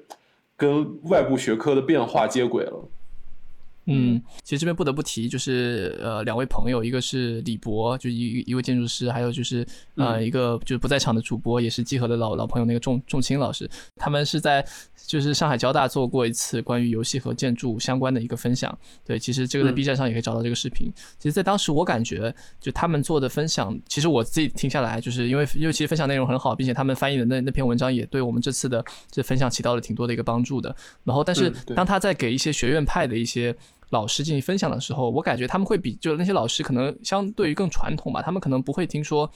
[0.56, 2.88] 跟外部学科的变化接轨了。
[3.88, 9.66] 嗯，其实这边不得不提，就是呃，两位朋友，一个是李博，就一一位建筑师，还有就是
[9.96, 14.66] 呃，一个就是不在场的主播，也是集合的老老朋友，那个仲仲青老师，他们是在
[15.06, 18.76] 就是上海交大做过一次关于游戏和建筑相关的一个分享。
[19.06, 20.92] 对，其实这个在 B 站上也可以找到这个视频。
[21.20, 30.76] 其实，在当时我感觉，就他们做的分享，其实我自己听下来，就是因为因为其实分享内容很好，并且他们翻译的那那篇文章也对我们这次的这分享起到了挺多的一个帮助的。
[31.04, 33.56] 然后，但是当他在给一些学院派的一些
[33.96, 39.32] 老师进行分享的时候，我感觉他们会比就是那些老师可能相对于更传统吧，他们可能不会听说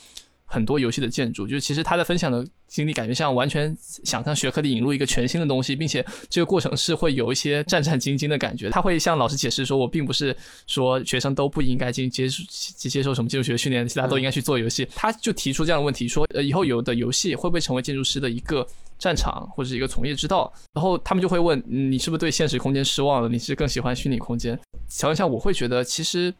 [0.45, 8.69] 很多游戏的建筑，就是其实他在分享的经历感觉像完全想向学科里引入一个全新的东西，并且这个过程是会有一些战战兢兢的感觉。
[8.69, 10.35] 他会向老师解释说，我并不是
[10.67, 12.43] 说学生都不应该进接受
[12.89, 14.87] 接受什么建筑学训练，其他都应该去做游戏。
[14.95, 18.67] 他就提出这样的问题，说呃以后有的游戏会不会成为建筑师的一个。
[18.99, 23.27] 战场或者一个从业之道，然后他们就会问你是不是对现实空间失望了？
[23.27, 24.59] 你是更喜欢虚拟空间？
[24.87, 26.31] 想一想，我会觉得其实。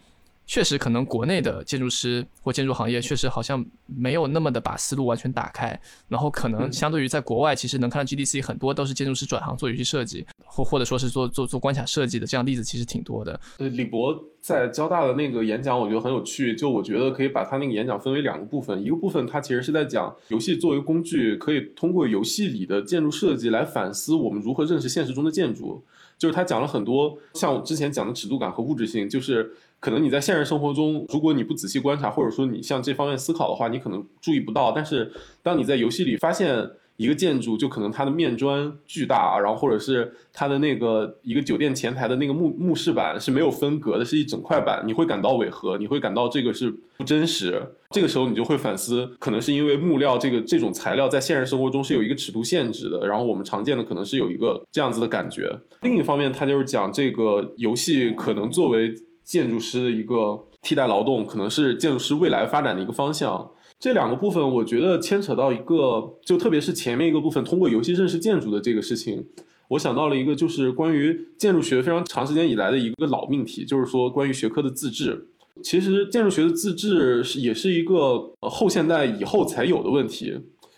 [0.50, 13.40] 确实，可能国内的建筑师或建筑行业确实好像没有那么的把思路完全打开，然后可能相对于在国外，其实能看到 GDC 很多都是建筑师转行做游戏设计，或或者说是做做做关卡设计的这样例子其实挺多的。
[13.60, 25.84] 呃，李博在交大的那个演讲，我觉得很有趣，就我觉得可以把他那个演讲分为两个部分，一个部分他其实是在讲游戏作为工具，可以通过游戏里的建筑设计来反思我们如何认识现实中的建筑，
[26.18, 29.54] 就是他讲了很多像我之前讲的尺度感和物质性，就是。
[29.80, 34.72] 可能你在现实生活中，如果你不仔细观察，或者说你向这方面思考的话，你可能注意不到。
[34.72, 35.12] 但是，
[35.42, 47.64] 当你在游戏里发现一个建筑，就可能它的面砖巨大，然后或者是它的那个一个酒店前台的那个木木饰板是没有分隔的，是一整块板，你会感到违和，你会感到这个是不真实。
[47.92, 55.50] 这个时候你就会反思，可能是因为木料这个这种材料在现实生活中是有一个尺度限制的，然后我们常见的可能是有一个这样子的感觉。
[55.82, 58.94] 另一方面，它就是讲这个游戏可能作为
[59.30, 63.52] 建筑师的一个替代劳动，可能是建筑师未来发展的一个方向。
[63.80, 69.24] 这两个部分，我觉得牵扯到一个，就特别是前面一个部分，通过游戏认识建筑的这个事情，
[69.68, 75.28] 我想到了一个，就是关于建筑学非常长时间以来的一个老命题，就是说关于学科的自治。
[75.62, 80.36] 其实建筑学的自治是也是一个后现代以后才有的问题，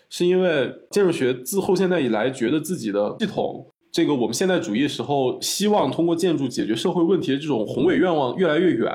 [0.10, 3.66] 是因为建筑学自后现代以来觉得自己的系统。
[3.92, 8.90] 这个我们现代主义时候希望通过建筑解决社会问题的这种宏伟愿望越来越远，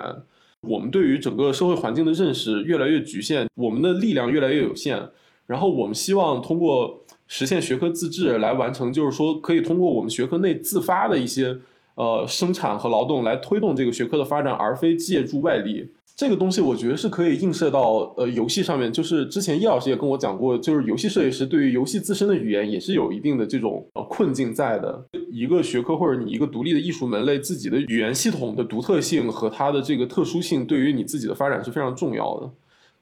[0.63, 5.11] 我们对于整个社会环境的认识越来越局限，我们的力量越来越有限。
[5.47, 11.57] 然后我们希望通过实现学科自治来完成，就是说可以通过我们学科内自发的一些
[11.95, 15.93] 呃生产和劳动来推动这个学科的发展，而非借助外力。
[16.17, 25.05] 这个东西我觉得是可以映射到呃游戏上面，就是之前叶老师也跟我讲过，就是游戏设计师对于游戏自身的语言也是有一定的这种呃困境在的。
[25.31, 32.51] 一个学科或者你一个独立的艺术门类，自己的语言系统的独特性和它的这个特殊性，对于你自己的发展是非常重要的。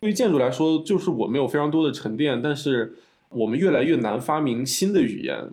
[0.00, 2.96] 对于建筑来说，就是我们有非常多的沉淀，但是
[3.28, 5.50] 我们越来越难发明新的语言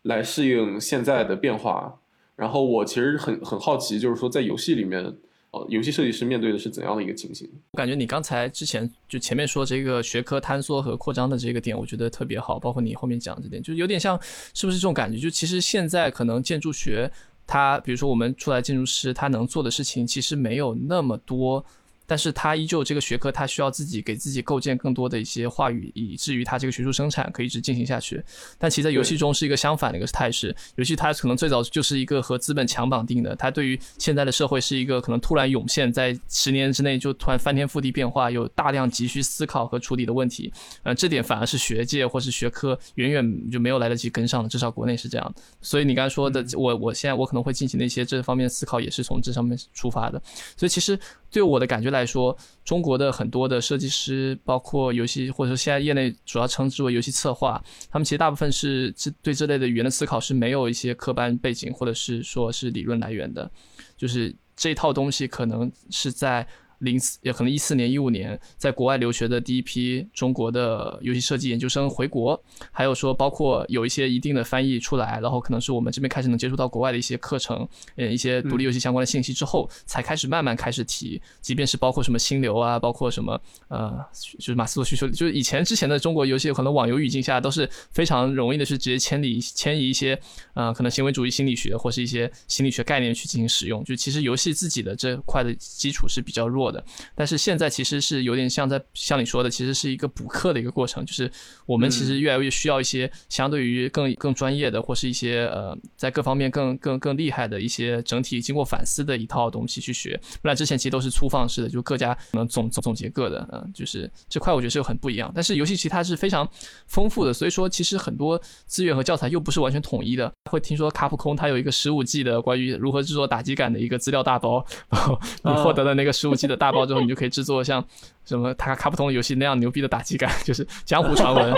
[0.00, 1.98] 来适应现在的变化。
[2.36, 5.14] 然后我其实很很好奇，就是说在游戏里面。
[5.52, 7.48] 呃，游戏设计师面对的是怎样的一个情形？
[7.72, 12.58] 我感觉你刚才之前就前面说这个学科坍缩和扩张的这个点，我觉得特别好。
[12.58, 14.18] 包括你后面讲这点，就有点像，
[14.54, 15.18] 是不是这种感觉？
[15.18, 17.10] 就其实现在可能建筑学。
[17.44, 21.62] 它比如说我们出来建筑师，他能做的事情其实没有那么多。
[22.06, 28.22] 但是它依旧这个学科，它需要自己给自己构建更多的一些话语，以至于它这个学术生产可以一直进行下去。
[28.58, 40.52] 但其实在游戏中是一个相反的一个态势，游戏它可能最早就是一个和资本强绑定的，它对于现在的社会是一个可能突然涌现，在十年之内就突然翻天覆地变化，有大量急需思考和处理的问题。
[40.82, 45.34] 呃，这点反而是学界或是学科远远就没有来得及跟上的，至少国内是这样。
[45.60, 50.20] 所以你刚才说的，我我现在我可能会进行的一些这方面思考，也是从这上面出发的。
[50.56, 50.98] 所以其实。
[51.32, 63.48] 对我的感觉来说，中国的很多的设计师，包括游戏，或者说现在业内主要称之为游戏策划，他们其实大部分是这对这类的语言的思考是没有一些科班背景，或者是说是理论来源的，
[63.96, 66.44] 就是这套东西可能是在。
[66.82, 72.40] 零四也可能一四年一五年，在国外留学的第一批中国的游戏设计研究生回国，
[72.72, 77.66] 还有说包括有一些一定的翻译出来，然后可能是我们这边开始能接触到国外的一些课程，
[77.96, 84.04] 嗯一些独立游戏相关的信息之后，才开始慢慢开始提，即便是包括什么心流啊，包括什么呃
[84.38, 90.18] 就是马斯洛需求，就是以前之前的中国游戏可能网游语境下都是非常容易的，去直接迁移迁移一些
[90.54, 96.71] 呃可能行为主义心理学或是一些心理学概念去进行使用，就其实游戏自己的这块的基础是比较弱。
[96.72, 96.82] 的，
[97.14, 101.30] 但是现在其实是有点像在像你说的，其实是一个补课的一个过程，就是
[101.66, 115.30] 我们其实越来越需要一些相对于更更专业的，或是一些呃在各方面更更更厉害的一些整体经过反思的一套东西去学，不然之前其实都是粗放式的，就各家可能总总总结各的，嗯，就是这块我觉得是很不一样。
[115.34, 116.48] 但是游戏其实它是非常
[116.86, 120.32] 丰富的，所以说其实很多资源和教材又不是完全统一的。
[120.50, 126.56] 会听说卡普空它有一个十五 G 的关于如何制作打击感的一个资料大包，然后你获得了那个十五 G 的。
[126.62, 127.84] 大爆之后，你就可以制作像
[128.24, 131.52] 什么卡卡普通游戏那样牛逼的打击感，就是江湖传闻。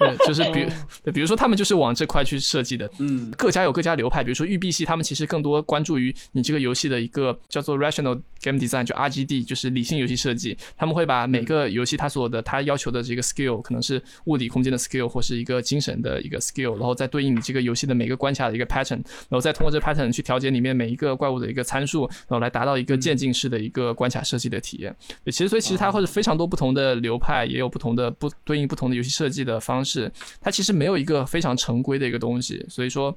[0.00, 0.66] 对，就是比，
[1.12, 2.90] 比如说他们就是往这块去设计的。
[2.98, 10.56] 嗯，各家有各家流派，比如说育碧系，他们其实更多关注于你这个游戏的一个叫做 rational game design，就 RGD，就是理性游戏设计。
[10.76, 24.96] 他们会把每个游戏它所有的它要求的这个 skill，可能是物理空间的 skill，或是一个精神的一个 skill，然后再对应你这个游戏的每个关卡的一个 pattern，然后再通过这 pattern 去调节里面每一个怪物的一个参数，然后来达到一个渐进式的一个关卡设计的体验。
[25.24, 29.89] 对，其实所以其实它会是非常多不同的流派，也有不同的不对应不同的游戏设计的方式。
[29.90, 33.16] 是，它其实没有一个非常成规的一个东西，所以说，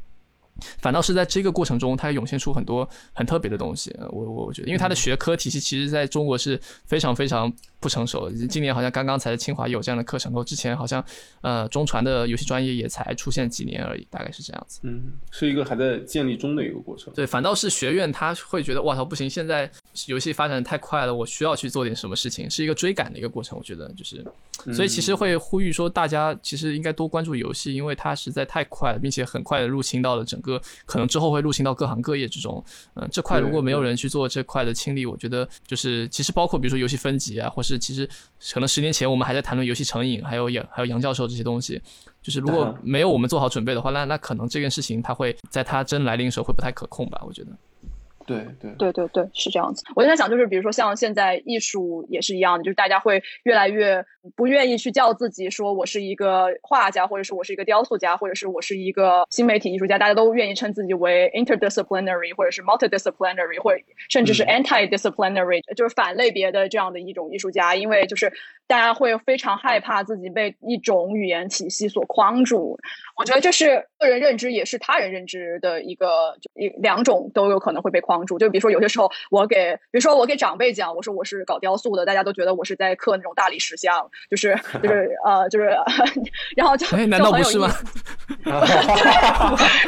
[0.79, 3.95] 反倒是在这个过程中，它涌现出很多很特别的东西。
[4.09, 7.53] 我我觉得，因为它的学科体系其实在中国是非常非常。
[7.83, 11.03] 不成熟的，今年好像刚刚才清华有这样的课程，然后之前好像，
[11.41, 14.79] 呃，中传的游戏专业也才出现几年而已，大概是这样子。
[14.83, 17.13] 嗯，是一个还在建立中的一个过程。
[17.13, 19.69] 对，反倒是学院他会觉得，哇操，不行，现在
[20.07, 23.55] 游戏发展的太快了，我需要去做点什么事情，是一个追赶的一个过程。
[23.57, 24.25] 我觉得就是，
[24.73, 32.63] 所以其实会呼吁说，大家其实应该多关注游戏，因为它实在太快了，并且很快的入侵到了整个，可能之后会入侵到各行各业之中。
[32.95, 37.77] 嗯，这块如果没有人去做这块的清理，我觉得就是其实包括比如说游戏分级啊，或是。
[37.83, 38.07] 其实，
[38.53, 41.81] 可能十年前我们还在谈论游戏成瘾，还有杨还有杨教授这些东西。
[42.21, 47.21] 就是如果没有我们做好准备的话，那那可能这件事情它会在它真来临的时候会不太可控吧？
[47.27, 47.51] 我觉得。
[48.25, 49.83] 对对对对对，是这样子。
[49.95, 54.05] 我就在想，就是比如说像现在艺术也是一样的，就是大家会越来越
[54.35, 68.31] 不愿意去叫自己说我是一个画家，或者是我是一个雕塑家，或者是我是一个新媒体艺术家，大家都愿意称自己为 interdisciplinary，或者是 multidisciplinary，或者甚至是 anti-disciplinary，就是反类别的这样的一种艺术家，因为就是
[68.65, 72.77] 大家会非常害怕自己被一种语言体系所框住。
[73.15, 78.39] 我觉得这是个人认知，也是他人认知的一个一两种都有可能会被框住。
[78.39, 85.65] 就比如说，有些时候我给，比如说我给长辈讲，我说我是搞雕塑的，大家都觉得我是在刻那种大理石像，就是就是呃就是，
[86.55, 87.69] 然后就哎，难道不是吗？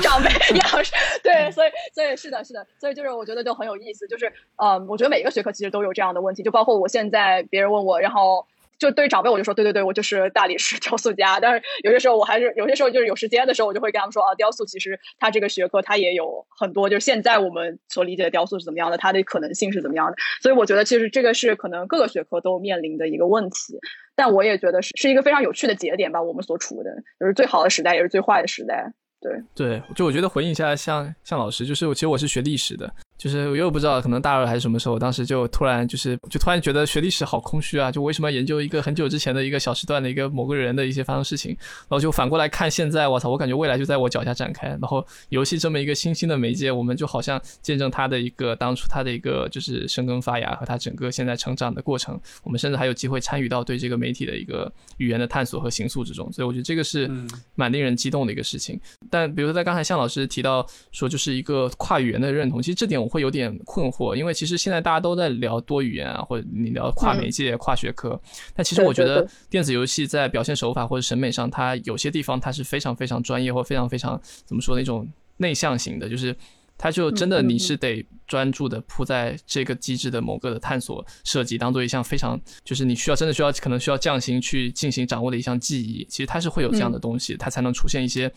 [0.01, 8.45] 长辈要是对，所以所以是的，是的，所以就是我觉得就很有意思，就是嗯，我觉得每一个学科其实都有这样的问题，就包括我现在别人问我，然后。
[8.79, 11.39] 就对于长辈，我就说对对对，我就是大理石雕塑家。
[11.39, 20.15] 但是有些时候，我还是有些时候就是有时间的时候，我就会跟他们说啊，雕塑其实它这个学科它也有很多，就是现在我们所理解的雕塑是怎么样的，它的可能性是怎么样的。
[20.41, 23.79] 所以我觉得其实这个是可能各个学科都面临的一个问题。
[24.17, 28.93] 但我也觉得是是一个非常有趣的节点吧，我们所处的就是最好的时代，也是最坏的时代。
[29.21, 37.89] 对对，就我觉得回应一下，像像老师，就是其实我是学历史的，就是我又不知道，可能大二还是什么时候，当时就突然就是就突然觉得学历史好空虚啊！
[37.91, 41.51] 就为什么要研究一个很久之前的一个小时段的一个某个人的一些发生事情？
[41.51, 43.29] 然后就反过来看现在，我操！
[43.29, 44.67] 我感觉未来就在我脚下展开。
[44.67, 52.19] 然后游戏这么一个新兴的媒介，我们就好像见证它的一个当初它的一个就是生根发芽和它整个现在成长的过程。
[52.43, 56.29] 我们甚至还有机会参与到对这个媒体的一个语言的探索和形塑之中。
[56.33, 57.09] 所以我觉得这个是
[57.55, 58.77] 蛮令人激动的一个事情。
[59.09, 68.19] 但比如说在刚才向老师提到说，就是一个跨语言的认同，其实这点我会有点困惑，因为其实现在大家都在聊多语言啊，或者你聊跨媒介、跨学科，
[68.55, 76.35] 但其实我觉得电子游戏在表现手法或者审美上，它有些地方它是非常非常专业或非常非常怎么说那种内向型的，就是
[76.77, 88.31] 它就真的你是得专注的扑在这个机制的某个的探索设计，当做一项非常就是你需要真的需要可能需要匠心去进行掌握的一项技艺，其实它是会有这样的东西，它才能出现一些。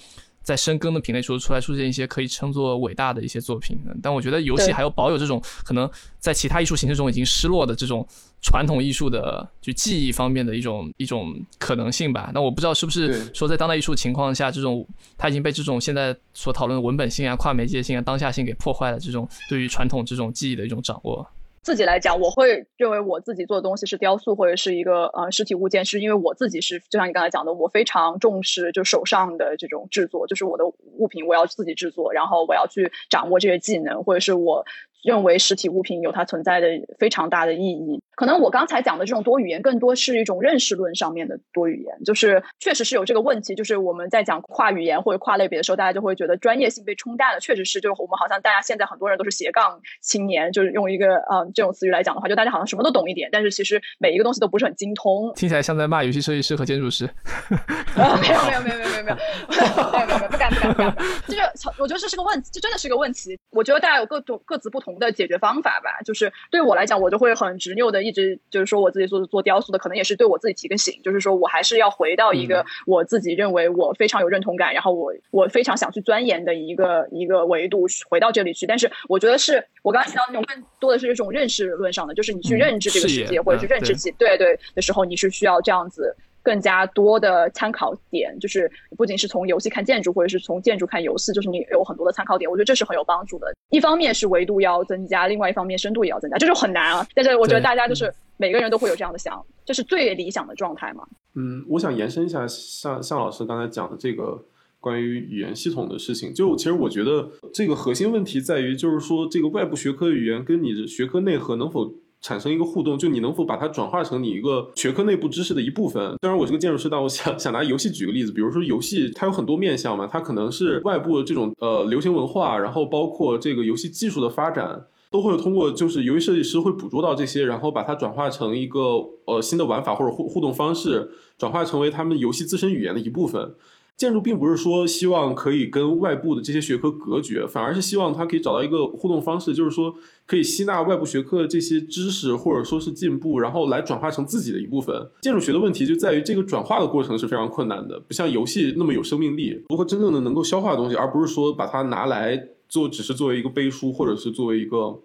[0.49, 8.07] 在深耕的品类出出来出现一些可以称作伟大的一些作品，但我觉得游戏还有保有这种可能在其他艺术形式中已经失落的这种
[8.41, 12.31] 传统艺术的就记忆方面的一种一种可能性吧。
[12.33, 14.89] 那我不知道是不是说在当代艺术情况下，这种
[15.19, 21.29] 它已经被这种现在所讨论的文本性啊、跨媒介性啊、当下性给破坏了这种对于传统这种记忆的一种掌握。
[21.63, 34.65] 自己来讲，我会认为我自己做的东西是雕塑或者是一个呃实体物件，是因为我自己是就像你刚才讲的，我非常重视就手上的这种制作，就是我的物品我要自己制作，然后我要去掌握这些技能，或者是我。
[35.03, 36.69] 认为实体物品有它存在的
[36.99, 38.03] 非常大的意义。
[38.15, 43.55] 可能我刚才讲的这种多语言，更多是一种认识论上面的多语言，就是确实是有这个问题。
[43.55, 47.39] 就是我们在讲跨语言或者跨类别的时候，大家就会觉得专业性被冲淡了。
[47.39, 55.33] 确实是，就是我们好像大家现在很多人都是斜杠青年，就是用一个嗯这种词语来讲的话，就大家好像什么都懂一点，但是其实每一个东西都不是很精通。
[55.37, 57.09] 听起来像在骂游戏设计师和建筑师。
[57.95, 59.15] 没有没有没有没有没有没有
[60.07, 60.97] 没有不敢不敢不敢。
[61.29, 61.41] 就是
[61.79, 63.39] 我觉得这是个问题，这真的是个问题。
[63.51, 64.89] 我觉得大家有各种各自不同。
[64.99, 78.67] 的解决方法吧，就是对我来讲，我就会很执拗的一直就是说我自己做做雕塑的，可能也是对我自己提个醒，就是说我还是要回到一个我自己认为我非常有认同感，然后我我非常想去钻研的一个一个维度，回到这里去。
[78.67, 86.17] 但是我觉得是我刚才提到那种更多的是这种认识论上的，就是你去认知这个世界或者是认知己，对对的时候，你是需要这样子。
[86.43, 92.51] 更加多的参考点，就是不仅是从游戏看建筑，或者是从建筑看游戏，就是你有很多的参考点。
[92.51, 93.53] 我觉得这是很有帮助的。
[93.71, 97.07] 一方面是维度要增加，另外一方面深度也要增加，这就很难啊。
[97.15, 101.03] 但是我觉得大家就是每个人都会有这样的想，这是最理想的状态嘛。
[101.35, 104.43] 嗯，我想延伸一下向向老师刚才讲的这个
[104.81, 106.33] 关于语言系统的事情。
[106.33, 111.93] 就其实我觉得这个核心问题在于，就是说这个外部学科语言跟你的学科内核能否。
[112.21, 116.03] 产生一个互动，就你能否把它转化成你一个学科内部知识的一部分？
[116.21, 128.81] 虽然我是个建筑师，但我想想拿游戏举个例子，比如说游戏它有很多面向嘛，它可能是外部的这种呃流行文化，然后包括这个游戏技术的发展，都会通过就是游戏设计师会捕捉到这些，然后把它转化成一个
[129.27, 133.55] 呃新的玩法或者互互动方式，转化成为他们游戏自身语言的一部分。
[133.99, 139.93] 建筑并不是说希望可以跟外部的这些学科隔绝，反而是希望它可以找到一个互动方式，就是说
[140.25, 144.95] 可以吸纳外部学科的这些知识或者说是进步，然后来转化成自己的一部分。
[145.21, 149.65] 建筑学的问题就在于这个转化的过程是非常困难的，不像游戏那么有生命力。
[149.69, 155.01] 如何真正的能够消化东西，而不是说把它拿来做，只是作为一个背书，或者是作为一个。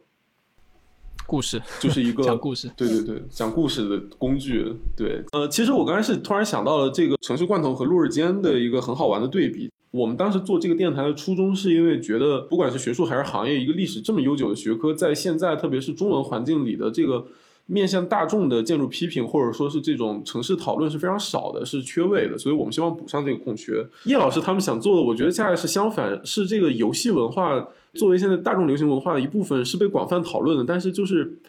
[1.26, 4.66] 故事就是一个 讲故事，对对对，讲故事的工具。
[4.96, 9.70] 对，呃，其实我刚才是突然想到了这个城市罐头和落日间的一个很好玩的对比。
[9.92, 17.26] 我们当时做这个电台的初衷，是因为觉得不管是学术还是行业，一个历史这么悠久的学科，在现在特别是中文环境里的这个。
[17.66, 23.88] 面向大众的建筑批评，或者说是这种城市讨论是非常少的，是缺位的，所以我们希望补上这个空缺。
[24.04, 31.40] 叶老师他们想做的，我觉得恰恰是相反，是这个游戏文化作为现在大众流行文化的一部分，是被广泛讨论的，但是就是。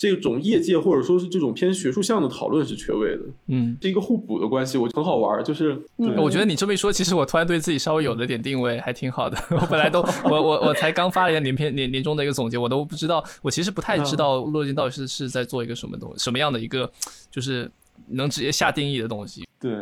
[0.00, 5.42] 这种业界或者说是这种偏学术向的讨论是缺位的，嗯，是一个互补的关系，我很好玩。
[5.42, 9.36] 就是我觉得你这么一说，其实我突然对自己稍微有了点定位，还挺好的。
[9.50, 16.88] 我本来都我我我才刚发了一个年篇年年终的一个总结，我都不知道，我其实不太知道洛金到底是是在做一个什么东什么样的一个，
[17.28, 17.68] 就是
[18.06, 19.48] 能直接下定义的东西。
[19.58, 19.72] 对。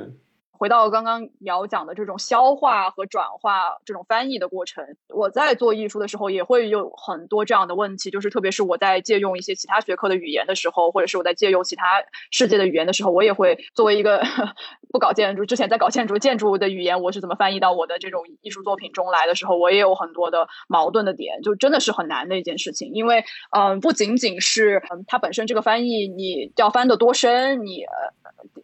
[0.58, 14.22] 回到刚刚要讲的这种消化和转化、这种翻译的过程，我在做艺术的时候也会有很多这样的问题，就是特别是我在借用一些其他学科的语言的时候，或者是我在借用其他世界的语言的时候，我也会作为一个
[14.90, 27.90] 不搞建筑，之前在搞建筑，建筑的语言我是怎么翻译到我的这种艺术作品中来的时候，我也有很多的矛盾的点，就真的是很难的一件事情，因为嗯，不仅仅是嗯它本身这个翻译你要翻得多深，你呃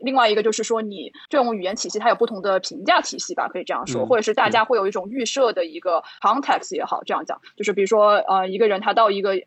[0.01, 1.73] 另外一个就是说你这种语言。
[1.83, 9.43] 体系它有不同的评价体系吧，可以这样说，嗯或者是大家会有一种预设的一个 context 也好，这样讲，就是比如说呃一个人他到一个。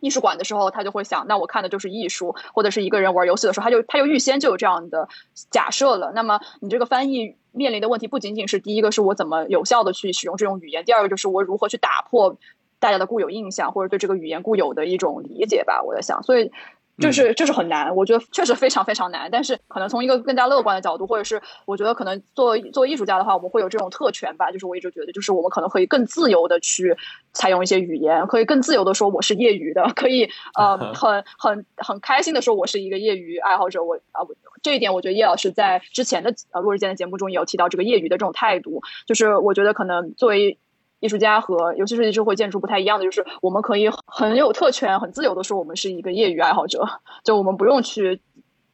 [0.00, 5.08] 艺术馆的时候，他就会想，那我看的就是艺术，或者是一个人玩游戏的时候，他就他就预先就有这样的
[5.50, 6.12] 假设了。
[6.14, 12.36] 那么你这个翻译面临的问题不仅仅是第一个是我怎么有效的去使用这种语言，第二个就是我如何去打破
[12.78, 15.82] 大家的固有印象，或者对这个语言固有的一种理解吧。
[15.82, 16.52] 我在想，所以
[16.98, 19.30] 就是就是很难，我觉得确实非常非常难。
[19.30, 24.50] 但是可能从一个更加乐观的角度，或者是我觉得可能作为作为艺术家的话，我们会有这种特权吧。
[24.50, 26.96] 就是我一直觉得，就是我们可能可以更自由的去
[27.32, 30.28] 采用一些语言，可以更自由的说我是业余的，可以
[30.58, 33.82] 呃 很很很开心的说我是一个业余爱好者。
[33.84, 38.82] 我啊，我这一点我觉得叶老师在之前的呃落日间的节目中也有提到这个业余的这种态度。
[39.06, 40.58] 就是我觉得可能作为
[41.00, 46.84] 艺术家和尤其是智慧建筑不太一样的，就是我们可以很有特权、很自由的说我们是一个业余爱好者，
[47.22, 48.20] 就我们不用去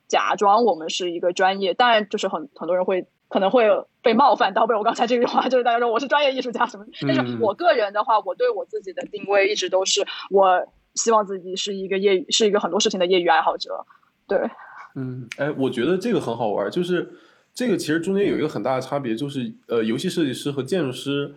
[0.08, 1.74] 假装我们是一个专业。
[1.74, 3.68] 当然，就是很很多人会可能会
[4.02, 6.86] 被冒犯到被我刚才这句话，就是大家说我是专业艺术家什么。
[7.02, 13.84] 但是我个人的话，我对我自己的定位一直都是，我希望自己是一个业余，是一个很多事情的业余爱好者。
[14.26, 14.38] 对，
[14.94, 17.12] 嗯，哎，我觉得这个很好玩，就是
[17.52, 21.34] 这个其实中间有一个很大的差别，就是呃，游戏设计师和建筑师。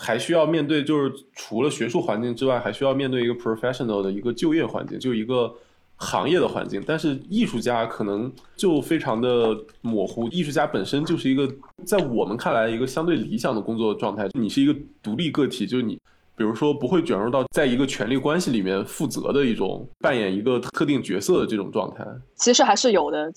[0.00, 5.52] 还需要面对，就是除了学术环境之外，还需要面对一个 professional 的一个就业环境，就一个
[5.96, 6.80] 行业的环境。
[6.86, 11.52] 但是艺术家可能就非常的模糊，艺术家本身就是一个
[11.84, 14.28] 在我们看来一个相对理想的工作状态。
[14.34, 16.00] 你是一个独立个体，就是你，
[16.38, 22.04] 比如说不会卷入到在一个权力关系里面负责的一种扮演一个特定角色的这种状态。
[22.36, 23.30] 其实还是有的，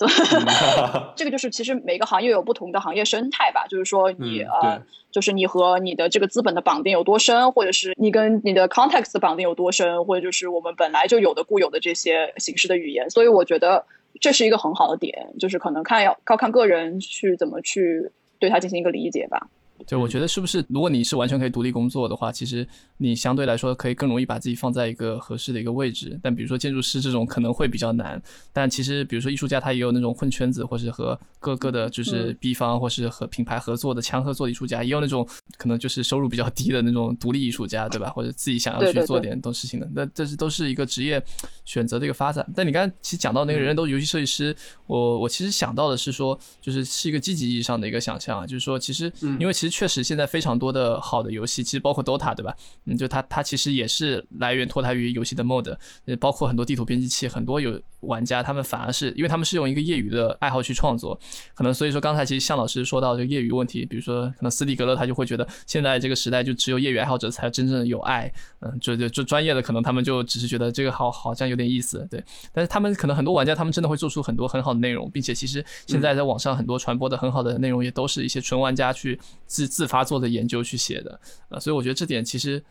[1.18, 3.66] 这个就是其实每个行业有不同的行业生态吧。
[3.68, 13.10] 就是说你、嗯、呃，就是你和你的这个资本的绑定有多深，或者是你跟你的 context 的绑定有多深，或者就是我们本来就有的固有的这些形式的语言。
[13.10, 13.84] 所以我觉得
[14.20, 19.48] 这是一个很好的点，就是可能看要靠看个人去怎么去对它进行一个理解吧。
[19.88, 22.68] 对，我觉得是不是，如果你是完全可以独立工作的话，其实
[22.98, 26.20] 你相对来说可以更容易把自己放在一个合适的一个位置。
[26.22, 28.22] 但比如说建筑师这种可能会比较难。
[28.54, 35.28] 但其实比如说艺术家他也有那种混圈子，或是和各个的就是 B 方或是和品牌合作的强合作的艺术家，也有那种
[35.58, 38.10] 可能就是收入比较低的那种独立艺术家，对吧？
[38.10, 39.90] 或者自己想要去做点东事情的。
[39.94, 41.24] 那这是都是一个职业
[41.66, 42.46] 选择的一个发展。
[42.56, 44.56] 但你刚才其实讲到那个人人都游戏设计师，
[44.88, 52.56] 我我其实想到的是说，就是是一个积极意义上的一个想象啊，就是说其实因为其实确实现在非常多的好的游戏，其实包括 DOTA 对吧？
[52.86, 55.76] 嗯，就它它其实也是来源脱胎于游戏的 mode，
[56.20, 61.20] 包括很多地图编辑器，很多有玩家他们反而是因为他们是用一个业余的爱好去创作，
[61.54, 81.20] 可能所以说刚才其实向老师说到这个业余问题，比如说可能斯蒂格勒他就会觉得现在这个时代就只有业余爱好者才真正有爱，嗯， 就就就专业的可能他们就只是觉得这个好好像有点意思，对，但是他们可能很多玩家他们真的会做出很多很好的内容，并且其实现在在网上很多传播的很好的内容也都是一些纯玩家去自自发做的研究去写的，
[81.50, 82.64] 呃，所以我觉得这点其实。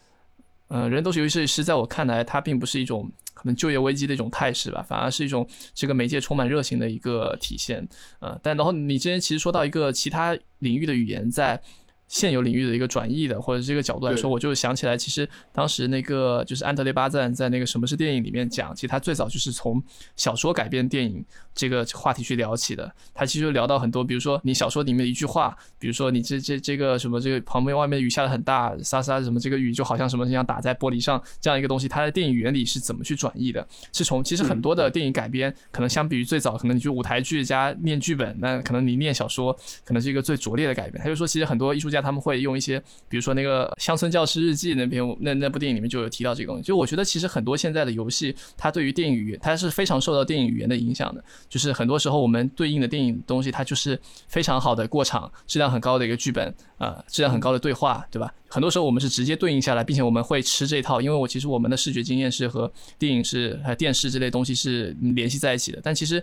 [0.70, 7.86] 嗯，人都是游戏设计师，在我看来，它并不是一种可能就业危机的一种态势吧，反而是一种这个媒介充满热情的一个体现。
[8.20, 11.60] 嗯，但然后你之前其实说到一个其他领域的语言在
[12.10, 19.80] 现有领域的一个转译的，或者这个角度来说，我就想起来，其实当时那个就是安德烈巴赞在那个《什么是电影》里面讲，其实他最早就是从
[20.16, 21.24] 小说改编电影
[21.54, 22.92] 这个话题去聊起的。
[23.14, 33.64] 他其实聊到很多，比如说你小说里面的一句话，比如说你这这这个什么这个旁边外面雨下的很大，沙沙什么这个雨就好像什么一样打在玻璃上这样一个东西，它的电影原理是怎么去转译的？
[33.92, 41.00] 是从其实很多的电影改编，可能相比于最早可能你就舞台剧加念剧本，那可能你念小说可能是一个最拙劣的改编。
[41.00, 42.78] 他就说，其实很多艺术家他们会用一些，
[43.08, 46.62] 比如说那个乡村教师日记那篇那那部电影里面就有提到这个东西。
[46.62, 51.22] 就我觉得其实很多现在的游戏，它对于电影语言，它是非常受到电影语言的影响的。
[51.48, 53.98] 就是很多时候我们对应的电影东西，它就是
[54.28, 58.32] 非常好的过场，质量很高的一个剧本，呃，质量很高的对话，对吧？
[58.48, 65.78] 很多时候我们是直接对应下来，并且我们会吃这套，因为我其实我们的视觉经验是和电影是还有电视这类东西是联系在一起的。
[65.82, 66.20] 但其实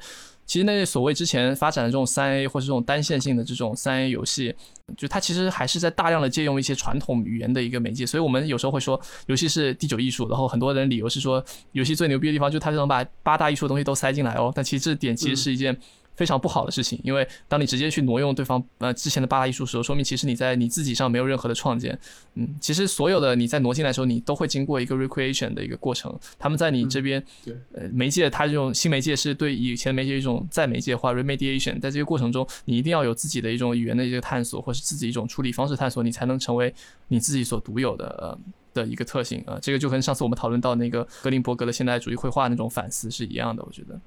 [0.47, 4.55] 其实那些所谓之前发展的这种三 A 或者这种单线性的这种三 A 游戏，
[4.97, 8.05] 就它其实还是在大量的借用一些传统语言的一个媒介。
[8.05, 11.43] 所以我们有时候会说游戏是第九艺术，然后很多人理由是说
[11.73, 14.51] 游戏最牛逼的地方就是它能把八大艺术的东西都塞进来哦。
[14.55, 15.77] 但其实这点其实是一件。
[16.17, 21.97] 非常不好的事情，因为当你直接去挪用对方呃之前的八大艺术时候，说明其实你在你自己上没有任何的创建。
[22.33, 26.13] 嗯，其实所有的你在挪进来的时候，你都会经过一个 recreation 的一个过程。
[26.39, 27.23] 他们在你这边，
[27.73, 36.73] 呃，媒介它这种新媒介是对以前媒介一种再媒介化 remediation，在这个过程中，你一定要有自己的一种语言的一个探索，或是自己一种处理方式探索，你才能成为
[37.09, 38.37] 你自己所独有的呃
[38.73, 39.59] 的一个特性啊。
[39.61, 43.99] 这个就跟上次我们讨论到那个格林伯格的现代主义绘画那种反思是一样的，我觉得。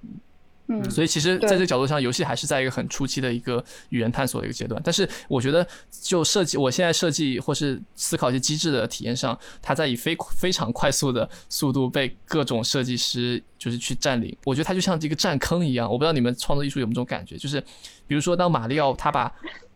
[0.73, 4.81] 嗯，所以其实在这个角度上，游戏还是在一个很初期的一个语言探索的一个阶段。
[4.85, 5.67] 但是我觉得，
[6.01, 14.37] 就设计，我现在设计或是思考一些机制的体验上，它在以非非常快速的速度被各种设计师就是去占领。
[14.45, 15.91] 我觉得它就像这个占坑一样。
[15.91, 17.61] 我不知道你们创作艺术有没有这种感觉，就是
[18.07, 19.29] 比如说当马里奥他把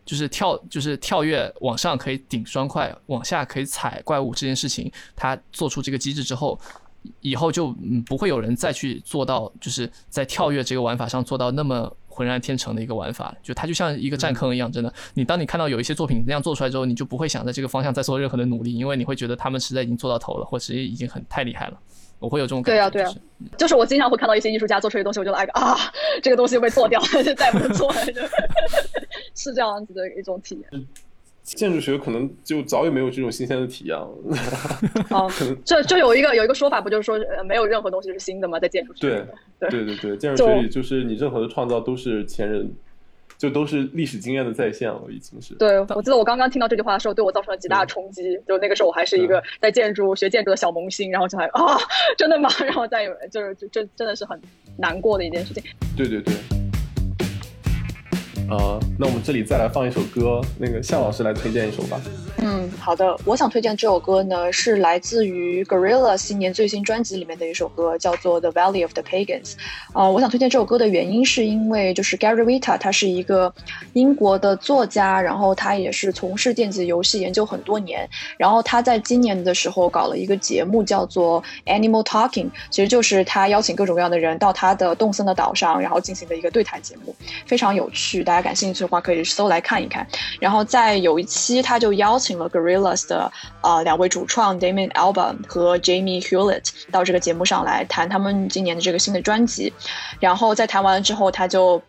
[0.05, 6.57] 就是跳就是跳跃往上可以顶双块，往下可以踩怪物这件事情，他做出这个机制之后。
[7.21, 14.93] 以后就嗯不会有人再去做到，就是在跳跃这个玩法上做到那么浑然天成的一个玩法，就它就像一个战坑一样，真的。
[15.13, 21.79] 你当你看到有一些作品那样做出来之后，你就不会想在这个方向再做任何的努力，因为你会觉得他们实在已经做到头了，或者已经很太厉害了。
[22.17, 22.79] 我会有这种感觉。
[22.79, 23.21] 对啊对啊就是
[23.57, 25.77] 就是我经常会看到一些艺术家做出来的东西，我就来个啊，
[26.23, 28.21] 这个东西被做掉了， 就再也不能做了，就
[29.35, 30.87] 是这样子的一种体验。
[31.45, 34.09] 建筑学可能就早已没有这种新鲜的体验了。
[35.09, 35.27] 啊，
[35.63, 38.59] 这这有一个有一个说法，不就是说呃没有任何东西是新的吗？
[38.59, 39.25] 在建筑学对里，
[39.59, 42.67] 对对对对，建筑学里就是你任何的创造都是前人，
[43.37, 45.53] 就都是历史经验的再现了，已经是。
[45.55, 48.23] 对，我记得我刚刚听到这句话的时候，对我造成了极大的冲击。
[48.47, 51.77] 就那个时候，我还是一个在建筑学建筑的小萌新，然后就还 啊，
[52.17, 52.49] 真的吗？
[52.65, 54.39] 然后再有就是就真真的是很
[54.77, 55.63] 难过的一件事情。
[55.95, 56.33] 对对对。
[58.49, 61.99] 呃，那我们这里再来放一首歌，那个向老师来推荐一首吧。
[62.37, 69.53] 嗯，好的，我想推荐这首歌呢，是来自于 Gorilla 新年最新专辑里面的一首歌，叫做《The Valley of the Pagans》。
[69.93, 73.53] 啊、我想推荐这首歌的原因是因为就是 Gary Vita 他是一个
[73.93, 78.07] 英国的作家，然后他也是从事电子游戏研究很多年，
[78.37, 90.05] 然后他在今年的时候搞了一个节目叫做 Animal Talking，其实就是他邀请各种各样的人到他的动森的岛上，然后进行的一个对谈节目，非常有趣，大家感兴趣的话可以搜来看一看。
[90.39, 93.31] 然后在有一期，他就邀请请了 Gorillas 的
[93.61, 99.71] 呃两位主创 Damien Alba 和 Jamie Hewlett 到这个节目上来谈他们今年的这个新的专辑。
[100.19, 101.81] 然后在谈完了之后，他就。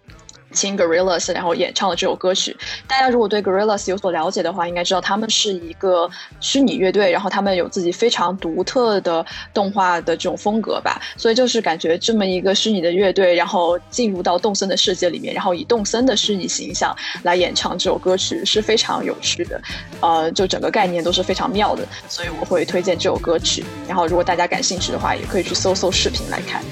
[0.57, 2.57] 听 Gorillaz，然后演唱了这首歌曲。
[2.89, 6.11] 大家如果对 Gorillaz 有所了解的话，应该知道他们是一个
[6.41, 11.01] 虚拟乐队，然后他们有自己非常独特的动画的这种风格吧。
[11.17, 19.61] 所以就是感觉这么一个虚拟的乐队，然后进入到动森的世界里面，然后以动森的虚拟形象来演唱这首歌曲，是非常有趣的。
[20.01, 23.63] 呃，就整个概念都是非常妙的，所以我会推荐这首歌曲。
[23.87, 26.63] 然后如果大家感兴趣的话，也可以去搜搜视频来看。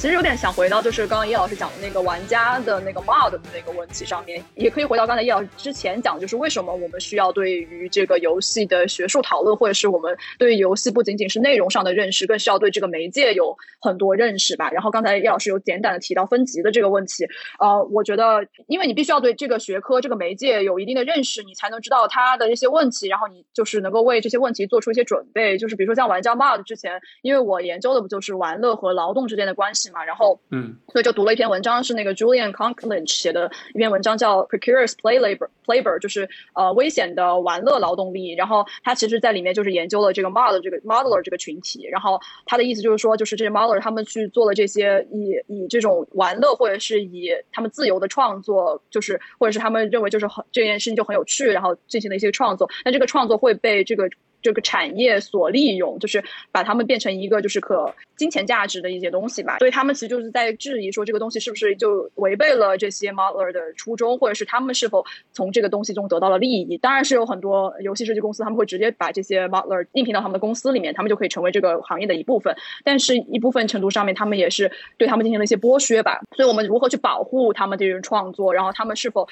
[0.00, 14.70] 其实有点想回到，就是刚刚叶老师讲的那个玩家的那个 mod 的那个问题上面，也可以回到刚才叶老师之前讲，就是为什么我们需要对于这个游戏的学术讨论，或者是我们对于游戏不仅仅是内容上的认识，更需要对这个媒介有很多认识吧。
[14.70, 17.26] 然后刚才叶老师有简短的提到分级的这个问题，
[17.58, 25.58] 呃，我觉得因为你必须要对这个学科、这个媒介有一定的认识，你才能知道它的一些问题，然后你就是能够为这些问题做出一些准备。
[25.58, 38.34] 就是比如说像玩家 mod 之前，因为我研究的不就是玩乐和劳动之间的关系嘛，然后嗯，所以就读了一篇文章，是那个 Julian Conklin 写的一篇文章，叫 Precarious Play Labor Labor，就是呃危险的玩乐劳动力。
[38.34, 41.86] 然后他其实在里面就是研究了这个 mod 这个 modeler 这个群体。
[41.90, 52.68] 然后他的意思就是说，就是这些 modeler 他们去做了这些以以这种玩乐或者是以他们自由的创作，就是或者是他们认为就是很这件事情就很有趣，然后进行了一些创作。
[52.84, 54.08] 那这个创作会被这个
[54.42, 56.22] 这个产业所利用，就是
[56.52, 59.58] 把它们变成一个就是可金钱价值的一些东西吧。
[59.58, 66.78] 所以他们其实就是在质疑说，这个东西是不是就违背了这些 modeler 的初衷，或者是他们是否从这个东西中得到了利益？
[66.78, 72.54] 当然是有很多游戏设计公司，他们会直接把这些 modeler 应聘到他们的公司里面，他们就可以成为这个行业的一部分。
[72.84, 76.20] 但是一部分程度上面，他们也是对他们进行了一些剥削吧。
[76.36, 79.28] 所以我们如何去保护他们这种创作，然后他们是否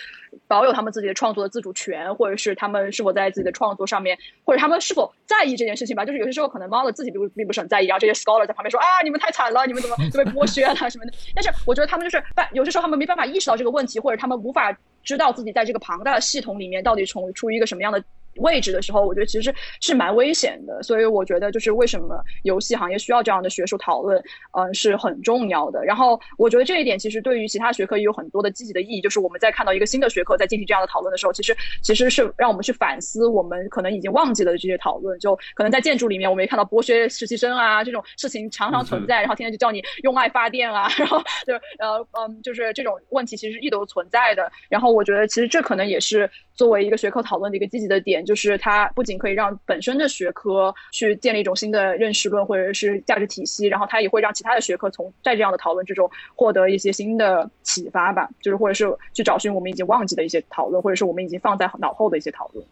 [0.47, 6.05] 保有他们自己的创作的自主权，或者是他们是否在自己的创作上面，或者他们是否在意这件事情吧？
[6.05, 11.13] 就是有些时候可能 model 自己并不并不是很在意，然后这些 scholar 在旁边说啊，你们太惨了，你们怎么 就被剥削了什么的。
[11.35, 18.03] 但是我觉得他们就是办，有些时候他们没办法意识到这个问题，或者他们无法知道自己在这个庞大的系统里面到底从处于一个什么样的。
[18.39, 20.83] 位置的时候，我觉得其实是蛮危险的。
[20.83, 25.85] 所以我觉得就是为什么游戏行业需要这样的学术讨论，嗯，是很重要的。
[25.85, 35.19] 然后我觉得这一点其实对于其他学科也有很多的积极的意义，就是我们在看到一个新的学科在进行这样的讨论的时候，其实其实是让我们去反思我们可能已经忘记了的这些讨论。
[35.19, 44.51] 就可能在建筑里面，我们也看到剥削实习生啊这种事情常常存在，然后天天就叫你用爱发电啊，然后就呃嗯，就是这种问题其实一直都存在的。
[44.69, 62.67] 然后我觉得其实这可能也是作为一个学科讨论的一个积极的点，就是它不仅可以让本身的学科去建立一种新的认识论或者是价值体系，然后它也会让其他的学科从在这样的讨论之中获得一些新的启发吧，就是或者是去找寻我们已经忘记的一些讨论，或者是我们已经放在脑后的一些讨论。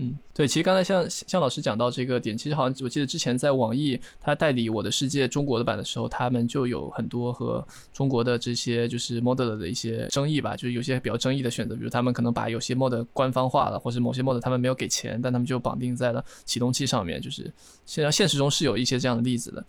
[0.00, 17.52] 嗯，对，其实刚才像像老师讲到这个点，其实好像我记得之前在网易他代理《我的世界》中国的版的时候，他们就有很多和中国的这些就是 model 的一些争议吧，就是有些比较争议的选择，比如他们可能把有些 model 官方化了，或者某些 model 他们没有给钱，但他们就绑定在了启动器上面，就是
[17.84, 19.64] 现在现实中是有一些这样的例子的。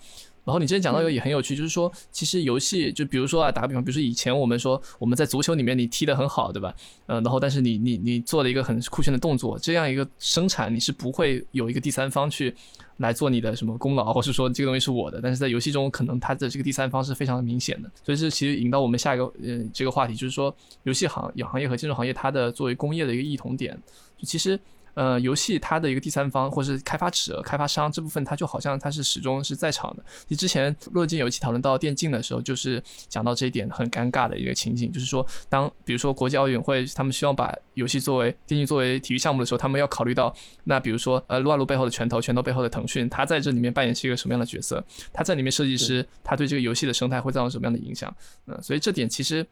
[0.49, 6.73] 然后你之前讲到一个也很有趣，就是说，其实游戏就比如说啊，打个比方，比如说以前我们说我们在足球里面你踢得很好，对吧？
[7.05, 12.51] 嗯，然后但是你你你做了一个很酷炫的动作，这样一个生产你是不会有一个第三方去
[12.97, 15.21] 来做你的什么功劳，或是说这个东西是我的。
[15.21, 17.91] 但是在游戏中，可能它的这个第三方是非常明显的。
[18.03, 23.79] 所以这其实引到我们下一个呃这个话题，就是说游戏行行业和建筑行业它的作为工业的一个异同点，
[24.17, 24.59] 就其实。
[24.93, 30.03] 呃，游戏它的一个第三方或是开发者、开发商这部分，它就好像它是始终是在场的。
[30.27, 40.33] 你之前若进有一期讨论到电竞的时候，就是讲到这一点很尴尬的一个情景，就是说，当比如说国际奥运会他们希望把游戏作为电竞作为体育项目的时候，他们要考虑到，
[40.65, 44.83] 那比如说呃撸啊撸背后的拳头，拳头背后的腾讯，它在这里面扮演是一个什么样的角色？
[45.13, 48.13] 它在里面设计师，他对这个游戏的生态会造成什么样的影响？
[48.47, 49.45] 嗯，所以这点其实。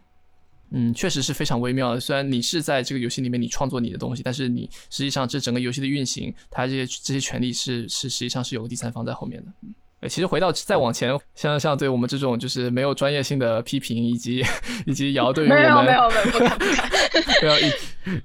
[0.72, 2.00] 嗯，确实是非常微妙的。
[2.00, 9.52] 虽然你是在这个游戏里面你创作你的东西，但是你实际上这整个游戏的运行，它这些这些权利是是实际上是有个第三方在后面的。
[10.02, 10.10] 嗯。
[10.10, 14.44] 其实回到再往前，像像对我们这种就是没有专业性的批评，以及
[14.86, 16.10] 以及姚对于我们没有没有
[17.42, 17.60] 没有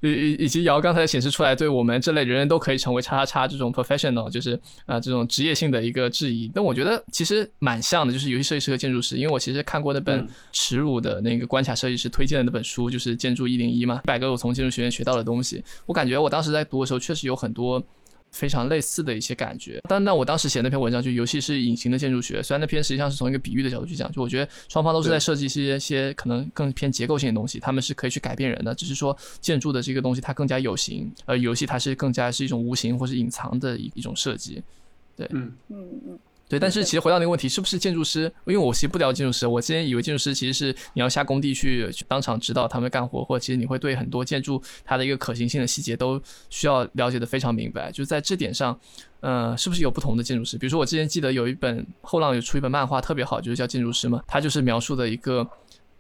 [0.03, 6.51] 以以以及姚刚才显示出来，对我们这类人人都可以成为叉叉叉这种 professional，就是啊这种职业性的一个质疑。
[6.55, 15.65] 但我觉得其实蛮像的，就是游戏设计师和建筑师，因为我其实看过那本耻辱的那个关卡设计师推荐的那本书，就是《建筑一零一》嘛，一百个我从建筑学院学到的东西。
[15.87, 17.83] 我感觉我当时在读的时候，确实有很多。
[18.33, 22.43] 非常类似的一些感觉，但那我当时写那篇文章，就游戏是隐形的建筑学。
[22.43, 34.63] 虽然那篇实际上是从一个比喻的角度去讲，就我觉得双方都是在设计一些些可能更偏结构性的东西，他们是可以去改变人的，只是说建筑的这个东西它更加有形，而游戏它是更加是一种无形或是隐藏的一一种设计。
[35.15, 36.19] 对，嗯嗯嗯。
[36.53, 38.25] 对，但是其实回到那个问题，是不是建筑师？
[38.45, 46.21] 因为我其实不了解建筑师，我之前以为建筑师其实是你要下工地去当场指导他们干活，或者其实你会对很多建筑它的一个可行性的细节都
[46.51, 47.91] 需要了解的非常明白。
[47.91, 48.79] 就在这点上，
[49.21, 50.59] 呃，是不是有不同的建筑师？
[50.59, 55.49] 比如说我之前记得有一本后浪有出一本漫画特别好，就是叫《建筑师》嘛，它就是描述的一个。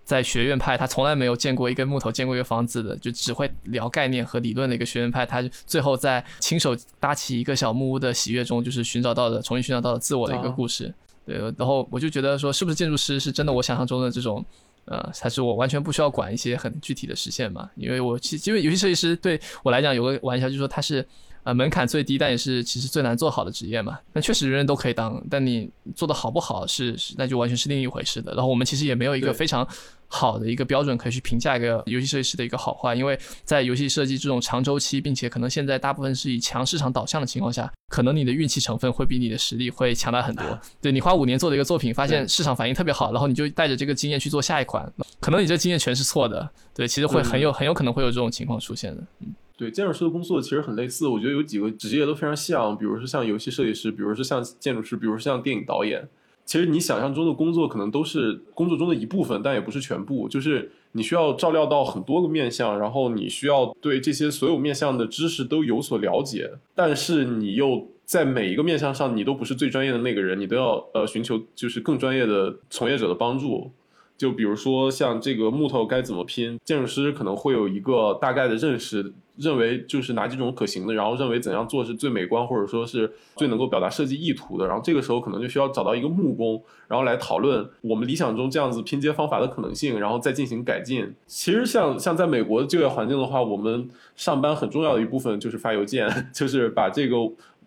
[0.04, 10.92] 在学院派，他从来没有见过一根木头，见过一个房子的，就只会聊概念和理论的一个学院派，他最后在亲手搭起一个小木屋的喜悦中，就是寻找到的，重新寻找到了自我的一个故事。
[11.24, 14.44] 对，然后我就觉得说，是不是建筑师是真的我想象中的这种，
[14.86, 17.70] 呃，还是我完全不需要管一些很具体的实现嘛？
[17.76, 21.06] 因为我其因为游戏设计师对我来讲有个玩笑，就是说他是。
[21.44, 23.98] 呃，门槛最低，但也是其实最难做好的职业嘛。
[24.12, 28.32] 那确实人人都可以当，但你做的好不好是，那就完全是另一回事的。
[28.34, 29.66] 然后我们其实也没有一个非常
[30.06, 40.60] 好的一个标准可以去评价一个游戏设计师的一个好坏，因为在游戏设计这种长周期，并且可能现在大部分是以强市场导向的情况下，可能你的运气成分会比你的实力会强大很多。
[40.80, 44.88] 对你花五年做的一个作品，发现市场反应特别好，然后你就带着这个经验去做下一款，
[45.18, 46.48] 可能你这经验全是错的。
[46.72, 49.02] 对，其实会很有很有可能会有这种情况出现的。
[49.18, 49.34] 嗯。
[49.56, 56.08] 对建筑师的工作其实很类似，我觉得有几个职业都非常像，比如说像游戏设计师，比如说像建筑师，比如说像电影导演。
[56.44, 60.28] 其实你想象中的工作可能都是工作中的一部分，但也不是全部。
[60.28, 73.70] 就是你需要照料到很多个面向，然后你需要对这些所有面向的知识都有所了解，但是你又在每一个面向上你都不是最专业的那个人，你都要呃寻求就是更专业的从业者的帮助。
[74.18, 84.66] 就比如说像这个木头该怎么拼，建筑师可能会有一个大概的认识，认为就是哪几种可行的，然后认为怎样做是最美观，或者说是最能够表达设计意图的。
[84.66, 91.14] 然后这个时候可能就需要找到一个木工，然后来讨论我们理想中这样子拼接方法的可能性，然后再进行改进。
[91.26, 97.16] 其实像像在美国的就业环境的话，我们上班很重要的一部分就是发邮件， 就是把这个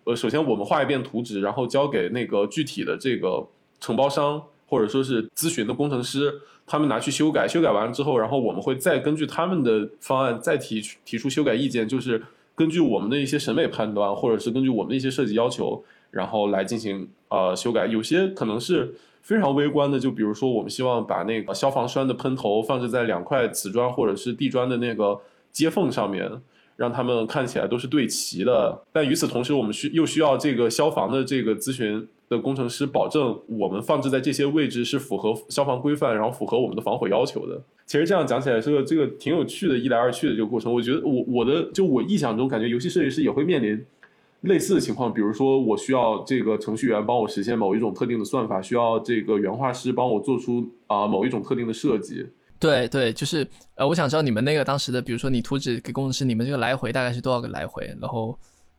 [0.04, 3.46] 呃，首先我们画一遍图纸，然后交给那个具体的这个
[3.80, 4.42] 承包商。
[4.66, 6.32] 或者说是咨询的工程师，
[6.66, 12.22] 他们拿去修改，修改完了之后，然后我们会再根据他们的方案再提提出修改意见，就是
[12.54, 17.86] 根据我们的一些审美判断，或者是根据我们的一些设计要求，然后来进行呃修改。
[17.86, 25.20] 有些可能是非常微观的，就比如说我们希望把那个消防栓的喷头放置在两块瓷砖或者是地砖的那个
[25.52, 26.30] 接缝上面。
[26.76, 37.60] 让他们看起来都是对齐的，但与此同时，我们需又需要这个消防的这个咨询的工程师保证我们放置在这些位置是符合消防规范，然后符合我们的防火要求的。
[37.86, 40.72] 其实这样讲起来是个这个挺有趣的，一来二去的这个过程。
[40.72, 43.84] 我觉得我我的就我臆想中感觉游戏设计师也会面临
[44.42, 52.26] 类似的情况，比如说我需要这个程序员帮我实现某一种特定的算法，需要这个原画师帮我做出啊、某一种特定的设计。
[52.58, 57.86] 对对，就是呃，我想知道你们那个当时的，比如说你图纸给工程师，你们这个来回大概是多少个来回？
[58.00, 58.36] 然后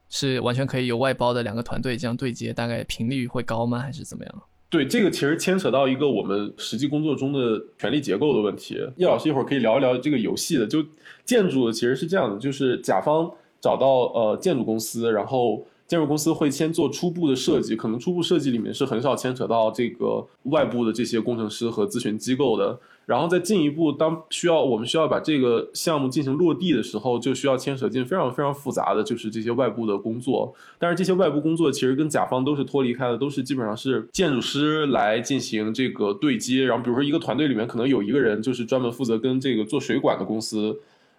[0.09, 3.79] 是完全可以有外包的两个团队这样对接，大概频率会高吗？
[3.79, 4.43] 还是怎么样？
[4.69, 8.75] 对，这个其实牵扯到一个我们实际工作中的权力结构的问题。
[8.97, 10.67] 叶老师一会儿可以聊一聊这个游戏的。
[10.67, 10.83] 就
[11.23, 13.31] 建筑其实是这样的，就是甲方
[13.61, 22.77] 找到呃建筑公司，然后建筑公司会先做初步的设计，可能初步设计里面是很少牵扯到这个外部的这些工程师和咨询机构的。
[23.05, 30.53] 然后再进一步，当需要我们需要把这个项目进行落地的时候，就需要牵扯进非常非常复杂的就是这些外部的工作。
[30.77, 36.65] 但是这些外部工作其实跟甲方都是脱离开的，都是基本上是建筑师来进行这个对接。
[36.65, 40.77] 然后比如说一个团队里面可能有一个人就是专门负责跟这个做水管的公司。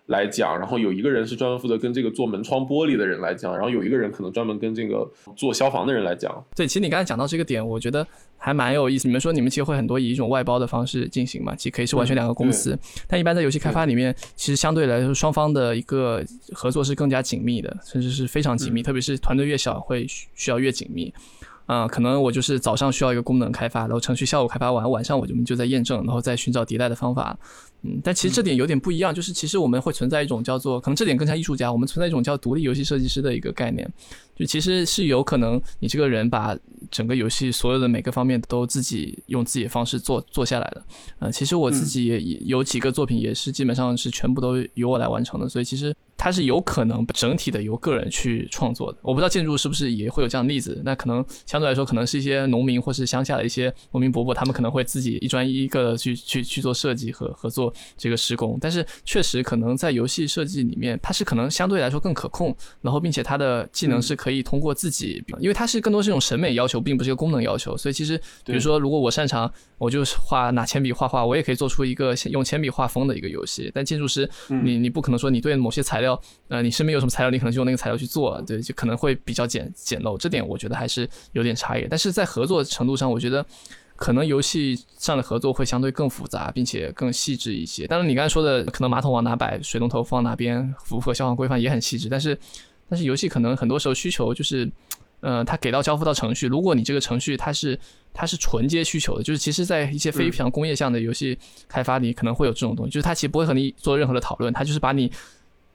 [0.09, 6.45] 来讲，然后有一个人是专门负责跟这个做门窗玻璃的人来讲，然后有一个人可能专门跟这个做消防的人来讲。
[6.57, 8.07] 对，其实你刚才讲到这个点，我觉得
[8.37, 9.07] 还蛮有意思。
[9.07, 21.13] 你们说你们其实会很多以一种外包的方式进行嘛，其实可以是完全两个公司，但一般在游戏开发里面，其实相对来说双方的一个合作是更加紧密的，甚至是非常紧密，特别是团队越小会需要越紧密。
[21.67, 27.39] 啊、可能我就是早上需要一个功能开发，然后程序下午开发完，晚上我就就在验证，然后再寻找迭代的方法。
[27.83, 33.89] 嗯，但其实这点有点不一样，就是其实我们会存在一种叫做，可能这点更像艺术家，我们存在一种叫独立游戏设计师的一个概念，
[34.39, 36.57] 就其实是有可能你这个人把
[36.91, 40.85] 整个游戏所有的每个方面都自己用自己的方式做做下来的。
[41.19, 48.99] 呃，其实我自己也也有几个作品也是基本上是全部都由我来完成的，所以其实它是有可能整体的由个人去创作的。
[49.03, 73.71] 我不知道建筑是不是也会有这样的例子，那可能相对来说可能是一些农民或是乡下的一些农民伯伯，他们可能会自己一砖一个的去去去做设计和合作这个施工，但是确实可能在游戏设计里面，它是可能相对来说更可控，然后并且它的技能是可以通过自己，因为它是更多是一种审美要求，并不是一个功能要求，所以其实比如说如果我擅长，我就是画拿铅笔画画，我也可以做出一个用铅笔画风的一个游戏。
[73.75, 81.87] 但建筑师，你你不可能说你对某些材料，呃，你身边有什么材料，你可能就用那个材料去做，对，就可能会比较简简陋，这点我觉得还是有点差异。
[81.89, 83.45] 但是在合作程度上，我觉得。
[84.01, 87.85] 可能游戏上的合作会相对更复杂，并且更细致一些。
[87.85, 92.09] 当然，你刚才说的可能马桶往哪摆，水龙头放哪边，符合消防规范也很细致。
[92.09, 92.39] 但是，
[92.89, 94.71] 但是游戏可能很多时候需求就是，
[95.21, 97.79] 呃，它给到交付到程序，如果你这个程序它是
[98.13, 101.39] 它是纯接需求的，就是其实，在一些非常工业项的游戏
[101.69, 105.11] 开发里，可能会有这种东西，就是它其实不会和你做任何的讨论，它就是把你。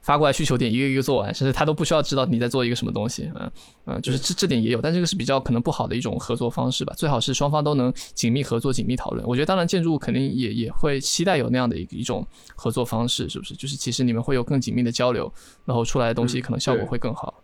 [0.03, 3.51] 发过来需求点一个一个做完，甚至他都不需要知道你在做一个什么东西，嗯
[3.85, 6.93] 嗯，就是这这点也有，但这个是比较可能不好的一种合作方式吧。
[6.95, 9.25] 最好是双方都能紧密合作、紧密讨论。
[9.25, 12.23] 我觉得当然建筑肯定也也会期待有那样的一一种
[12.55, 13.55] 合作方式，是不是？
[13.55, 15.31] 就是其实你们会有更紧密的交流，
[15.65, 17.42] 然后出来的东西可能效果会更好。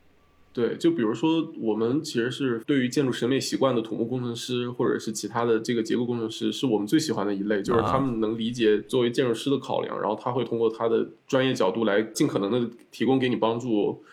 [0.59, 14.03] 对，就比如说，我们其实是对于建筑审美习惯的土木工程师，或者是其他的这个结构工程师，是我们最喜欢的一类，就是他们能理解作为建筑师的考量，然后他会通过他的专业角度来尽可能的提供给你帮助，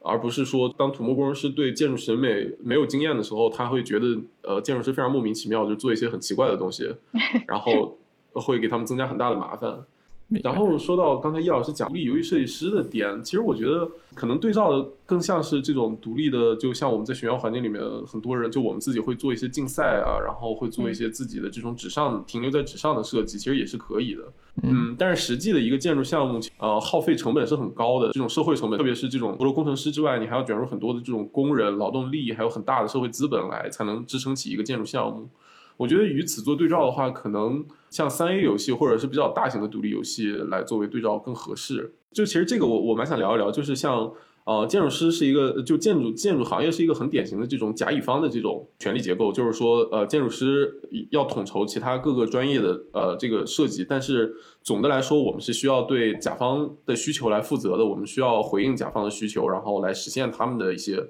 [0.00, 6.92] 而不是说当土木工程师对建筑审美没有经验的时候，他会觉得呃建筑师非常莫名其妙，就做一些很奇怪的东西，
[7.46, 7.96] 然后
[8.32, 9.84] 会给他们增加很大的麻烦。
[10.42, 24.22] 然后说到刚才叶老师讲独立游戏设计师的点，其实我觉得可能对照的更像是这种独立的，就像我们在学校环境里面，很多人就我们自己会做一些竞赛啊，然后会做一些自己的这种纸上停留在纸上的设计，其实也是可以的。
[24.62, 35.28] 嗯，但是实际的一个建筑项目，呃，耗费成本是很高的，这种社会成本，特别是这种除了工程师之外，你还要卷入很多的这种工人、劳动力，还有很大的社会资本来，才能支撑起一个建筑项目。
[35.78, 41.94] 我觉得与此做对照的话，可能像三 A 游戏或者是比较大型的独立游戏来作为对照更合适。
[42.10, 44.12] 就其实这个我我蛮想聊一聊，就是像
[44.44, 50.74] 呃建筑师是一个就建筑建筑行业是一个很典型的这种甲乙方的这种权力结构，就是说呃建筑师
[51.10, 61.06] 要统筹其他各个专业的呃这个设计，但是总的来说我们是需要对甲方的需求来负责的，我们需要回应甲方的需求，然后来实现他们的一些。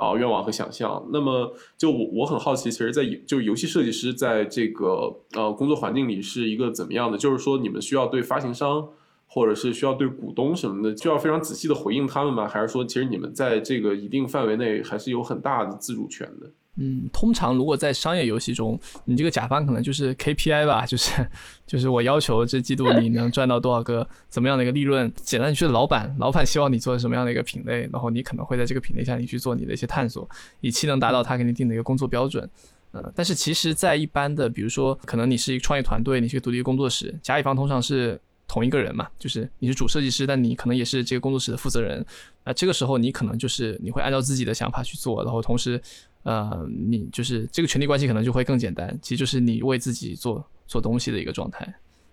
[0.00, 1.06] 啊，愿望和想象。
[1.12, 7.18] 那么，就我我很好奇，其实，在就游戏设计师在这个呃工作环境里是一个怎么样的？
[7.18, 8.88] 就是说，你们需要对发行商
[9.26, 12.48] 或者是需要对股东什么的，需要非常仔细的回应他们吗？
[12.48, 16.50] 还是说，其实你们在这个一定范围内还是有很大的自主权的？
[16.76, 21.26] 嗯，通常如果在商业游戏中，你这个甲方可能就是 KPI 吧， 就是
[21.66, 25.12] 就是我要求这季度你能赚到多少个怎么样的一个利润。
[25.16, 30.28] 简单，就是老板，老板希望你做什么样的一个品类，然后你可能会在这个品类下你去做你的一些探索，
[30.60, 32.48] 以期能达到他给你定的一个工作标准。
[32.92, 42.04] 呃，但是其实，在一般的，比如说，可能你是一个创业团队，你是个独立工作室，甲乙方通常是同一个人嘛，就是你是主设计师，但你可能也是这个工作室的负责人。
[42.44, 45.80] 那这个时候，你可能就是你会按照自己的想法去做，然后同时，
[46.22, 51.66] 呃，你就是这个权力关系可能就会更简单，其实就是你为自己做做东西的一个状态。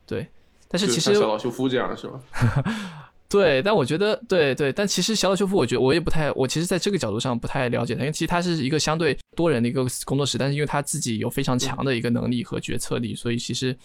[0.06, 0.28] 对，
[0.68, 2.22] 但是其实小岛修夫这样是吧？
[3.30, 13.78] 对，但我觉得对对，但其实小岛修夫，我觉得我也不太，我其实在这个角度上不太了解他，因为其实他是一个相对多人的一个工作室，但是因为他自己有非常强的一个能力和决策力，所以其实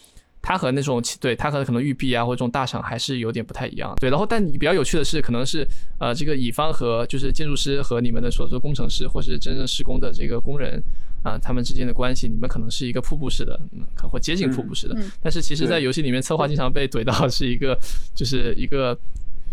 [0.42, 3.94] 他和那种对它和可能育碧啊或者这种大厂还是有点不太一样。
[4.00, 5.66] 对，然后但你比较有趣的是，可能是
[5.98, 10.82] 呃这个乙方和就是建筑师和你们的所说工程师或是真正施工的这个工人
[11.24, 15.08] 啊、他们之间的关系，你们可能是一个瀑布式的，嗯，可或接近瀑布式的，嗯。
[15.22, 17.78] 但是其实，在游戏里面，策划经常被怼到是一个，
[18.12, 18.98] 就是一个，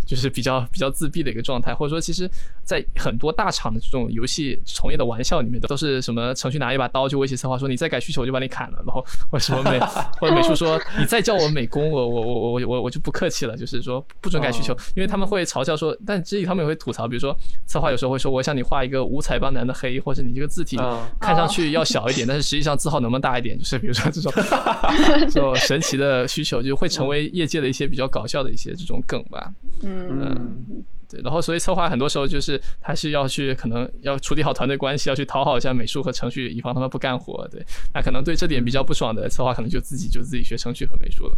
[0.09, 2.27] 就是比较比较自闭的一个状态，或者说，其实，
[2.63, 9.79] 在很多大厂的这种游戏从业的玩笑里面，都是什么程序拿一把刀就威胁策划说，你再改需求我就把你砍了，然后或者什么美
[10.19, 17.37] 或者美术说，你再叫我美工，我我我我我我就不客气了，就是说不准改需求，因为他们会嘲笑说，但至于他们也会吐槽，比如说
[17.67, 23.55] 策划有时候会说，我想你画一个五彩斑斓的黑，或者你这个字体啊看上去要小一点，但是实际上字号能不能大一点？
[23.59, 24.33] 就是比如说这种
[25.29, 29.51] 这种神奇的需求，就会成为业界的一些比较搞笑的一些这种梗吧。
[29.83, 37.47] 嗯嗯，对，然后所以策划很多时候就是他是要去可能要处理好团队关系，要去讨好一下美术和程序，以防他们不干活。
[37.49, 41.37] 对，那可能对这点比较不爽的策划，可能就自己就自己学程序和美术了。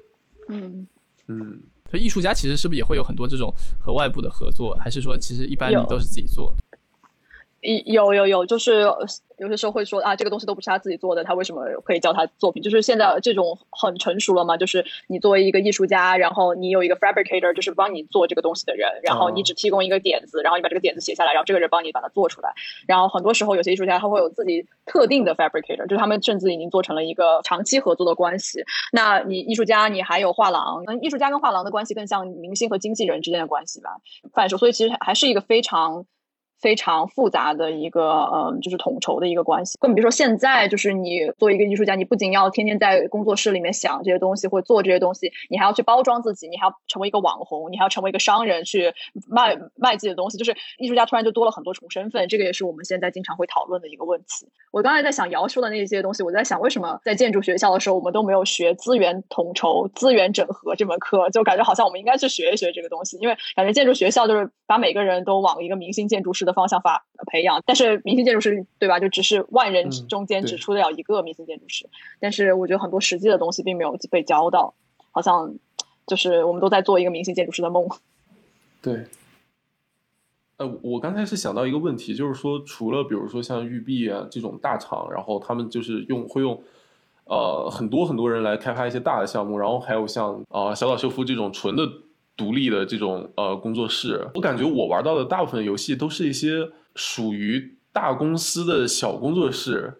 [0.50, 0.86] 嗯，
[1.28, 1.60] 嗯，
[1.90, 6.54] 所以艺术家其实是不是也会有很多这种和外部的合作，还是说其实一般你都是自己做？
[7.86, 8.82] 有有有，就是
[9.38, 12.62] 有些时候会说啊，这个东西都不是他自己做的，他为什么可以叫他作品？
[12.62, 22.52] 就是现在这种很成熟了嘛，就是你作为一个艺术家，然后你有一个 fabricator，就是帮你做这个东西的人，然后你只提供一个点子，然后你把这个点子写下来，然后这个人帮你把它做出来。
[22.86, 28.62] 然后很多时候有些艺术家他会有自己特定的 fabricator，就是他们甚至已经做成了一个长期合作的关系。
[28.92, 33.96] 那你艺术家，你还有画廊，嗯，艺术家跟画廊的关系更像明星和经纪人之间的关系吧，
[34.32, 34.58] 范畴。
[34.58, 36.04] 所以其实还是一个非常。
[36.60, 39.76] 非常复杂的一个，嗯，就是统筹的一个关系。
[39.80, 48.92] 更比如说，现在就是你作为一个艺术家，你不仅要天天在工作室里面想这些东西或做这些东西，你还要去包装自己，你还要成为一个网红，你还要成为一个商人去
[49.28, 50.38] 卖卖自己的东西。
[50.38, 54.48] 就是艺术家突然就多了很多重身份，这个也是我们现在经常会讨论的一个问题。
[54.72, 71.88] 我刚才在想姚说的那些东西，我在想为什么在建筑学校的时候我们都没有学资源统筹、资源整合这门课，就感觉好像我们应该去学一学这个东西，因为感觉建筑学校就是把每个人都往一个明星建筑师的方向发培养，但是明星建筑师对吧，就只是万人嗯中间只出得了一个明星建筑师，
[72.20, 74.74] 但是我觉得很多实际的东西并没有被教到，
[75.10, 75.54] 好像
[76.06, 77.88] 就是我们都在做一个明星建筑师的梦。
[78.82, 79.04] 对。
[80.56, 86.62] 呃，我刚才是想到一个问题，就是说，除了比如说像育碧啊这种大厂，然后他们就是用会用
[87.24, 91.82] 呃很多很多人来开发一些大的项目，然后还有像啊、呃小岛秀夫这种纯的
[92.36, 99.94] 独立的这种呃工作室，我感觉我玩到的大部分游戏都是一些属于大公司的小工作室。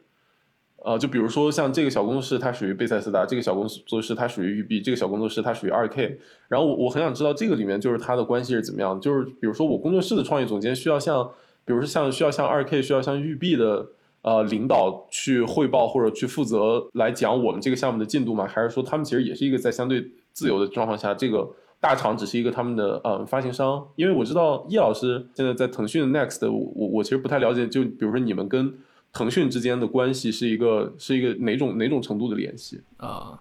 [0.87, 6.19] 呃，就比如说像这个小工作室，它属于贝塞斯达；这个小工作室它属于育碧；这个小工作室它属于二 K。
[6.47, 9.01] 然后我我很想知道这个里面就是它的关系是怎么样。
[9.01, 11.25] 就是比如说我工作室的创意总监需要向，
[11.65, 13.87] 比如说像需要向二 K 需要向育碧的
[14.21, 18.47] 呃领导去汇报或者去负责来讲我们这个项目的进度吗？
[18.47, 20.05] 还是说他们其实也是一个在相对
[20.35, 21.49] 自由的状况下，这个
[21.85, 23.87] 大厂只是一个他们的呃发行商？
[23.95, 28.73] 因为我知道叶老师现在在腾讯 Next，我我我其实不太了解，就比如说你们跟
[29.13, 32.81] 腾讯之间的关系是一个是一个哪种哪种程度的联系？
[32.97, 33.39] 啊、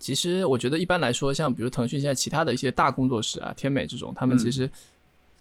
[0.00, 4.68] 其实我觉得一般来说，像比如腾讯现在其他的一些大工作室啊，天美这种，他们其实、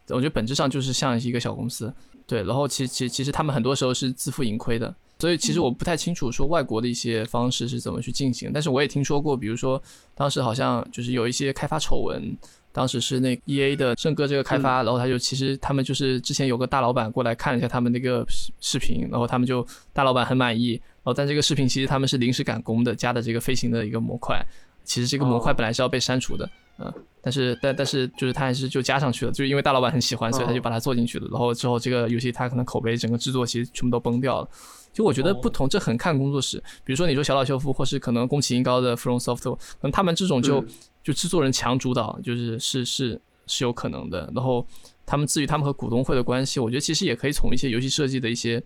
[0.10, 1.92] 我觉得本质上就是像一个小公司，
[2.28, 2.44] 对。
[2.44, 9.82] 然后其其其实他们很多时候是自负盈亏的，所以其实我不太清楚说外国的一些方式是怎么去进行，但是我也听说过，比如说
[10.14, 12.38] 当时好像就是有一些开发丑闻。
[12.76, 24.46] 当时是那 E A 的圣哥这个开发，然后他就其实他们就是之前有个大老板过来看了一下他们那个视视频，然后他们就大老板很满意，然后但这个视频其实他们是临时赶工的，加的这个飞行的一个模块，
[24.84, 31.30] 其实这个模块哦本来是要被删除的，嗯、但是但但是就是他还是就加上去了，就是因为大老板很喜欢，所以他就把它做进去了。
[31.32, 34.50] 然后之后这个游戏它可能口碑整个制作其实全部都崩掉了。
[34.96, 36.58] 就我觉得不同，这很看工作室。
[36.86, 40.68] 比如说你说小岛秀夫，或是可能宫崎英高的 From Software，可能他们这种就、嗯
[41.06, 44.28] 就制作人强主导，就是是是是有可能的。
[44.34, 44.66] 然后
[45.06, 48.60] 他们至于他们和股东会的关系，我觉得其实也可以从一些游戏设计的一些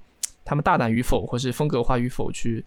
[0.46, 2.64] 他们大胆与否，或是风格化与否去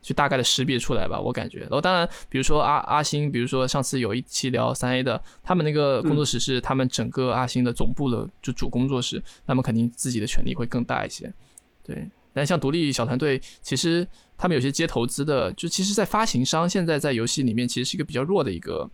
[0.00, 1.58] 去大概的识别出来吧，我感觉。
[1.60, 11.30] 然后当然，比如说阿阿星，比如说上次有一期聊三 A 的，他们那个工作室是他们整个阿星的总部的就主工作室，那么肯定自己的权力会更大一些。
[11.84, 18.90] 对，但像独立小团队，其实他们有些接投资的，就其实，在发行商现在在游戏里面其实是一个比较弱的一个。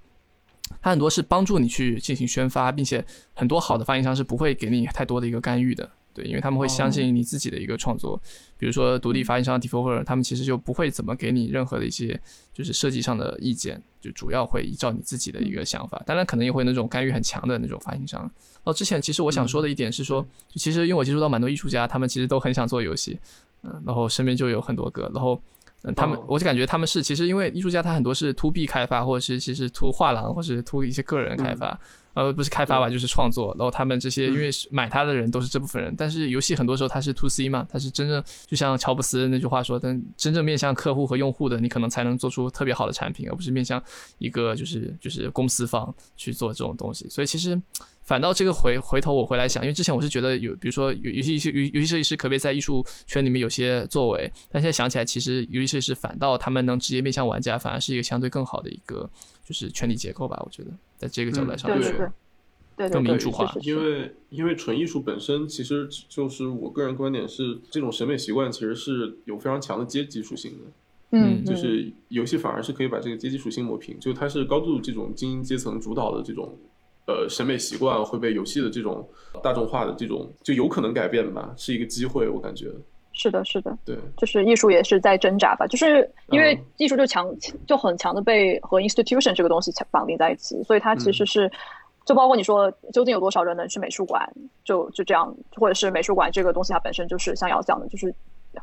[0.81, 3.05] 他很多是帮助你去进行宣发，并且
[3.35, 8.19] 很多好的发行商是不会给你太多的一个干预的，对，因为他们会相信你自己的一个创作。
[8.57, 12.19] 比如说独立发行商 Devolver，他们其实就不会怎么给你任何的一些
[12.55, 16.03] 就是设计上的意见，就主要会依照你自己的一个想法。
[16.07, 18.31] 当然，可能也会那种干预很强的那种发行商。
[18.65, 23.19] 哦，之前其实我想说的一点是说，就其实因为我接触到蛮多艺术家，他们其实都很想做游戏，
[23.63, 25.39] 嗯，然后身边就有很多个，然后。
[25.83, 31.79] 嗯，他们哦我就感觉他们是其实因为艺术家他很多是 to B 开发，或者是其实 to 画廊，或者是 to 一些个人开发，
[32.17, 33.55] 呃，不是开发吧，就是创作。
[33.59, 43.83] 然后他们这些因为买它的人都是这部分人，但是游戏很多时候它是 to C 嘛，它是真正就像乔布斯那句话说，但真正面向客户和用户的，你可能才能做出特别好的产品，而不是面向
[44.17, 47.07] 一个就是就是公司方去做这种东西。
[47.11, 47.61] 所以其实
[48.07, 59.11] 反倒这个回回头我回来想，因为之前我是觉得有，比如说游游戏游游戏设计师可不可以在艺术圈里面有些作为，但现在想起来，其实游戏设计师反倒他们能直接面向玩家，反而是一个相对更好的一个
[59.45, 60.41] 就是权力结构吧。
[60.47, 62.09] 我觉得在这个角度来上来说，对对对对
[62.77, 70.59] 对对，更民主化因为因为纯艺术本身，其实就是我个人观点是，这种审美习惯其实是有非常强的阶级属性的。
[71.11, 76.57] 嗯，嗯就是游戏反而是可以把这个阶级属性抹平，就它是高度这种精英阶层主导的这种
[77.07, 79.09] 呃审美习惯会被游戏的这种
[79.43, 82.67] 大众化的这种就有可能改变吧，是一个机会，我感觉
[83.13, 87.27] 是的，是的，对，就是艺术也是在挣扎吧，就是因为嗯艺术就强
[87.67, 91.51] 就很强的被和 institution 这个东西绑定在一起，所以它其嗯实是。
[92.05, 94.33] 就包括你说，究竟有多少人能去美术馆？
[94.65, 98.15] 就就这样，或者是美术馆这个东西，它本身就是像瑶讲的，就是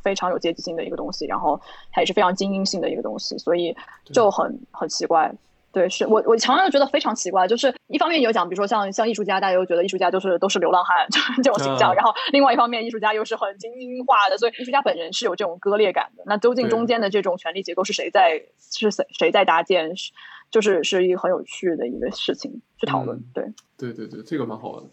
[0.02, 1.60] 非常有阶级性的一个东西，然后
[1.92, 3.76] 它也是非常精英性的一个东西，所以
[4.06, 5.30] 就很很奇怪。
[5.74, 16.24] 对，是我我常常就觉得非常奇怪，就是一方面有讲，比如说像像艺术家，大家又觉得艺术家就是都是流浪汉就是这种形象，嗯然后另外一方面艺术家又是很精英化的，所以艺术家本人是有这种割裂感的。
[16.28, 19.98] 那究竟中间的这种权力结构是谁在是谁谁在搭建？
[19.98, 20.12] 是
[20.52, 23.18] 就是是一个很有趣的一个事情去讨论。
[23.18, 24.90] 嗯对，对对对，这个蛮好玩的。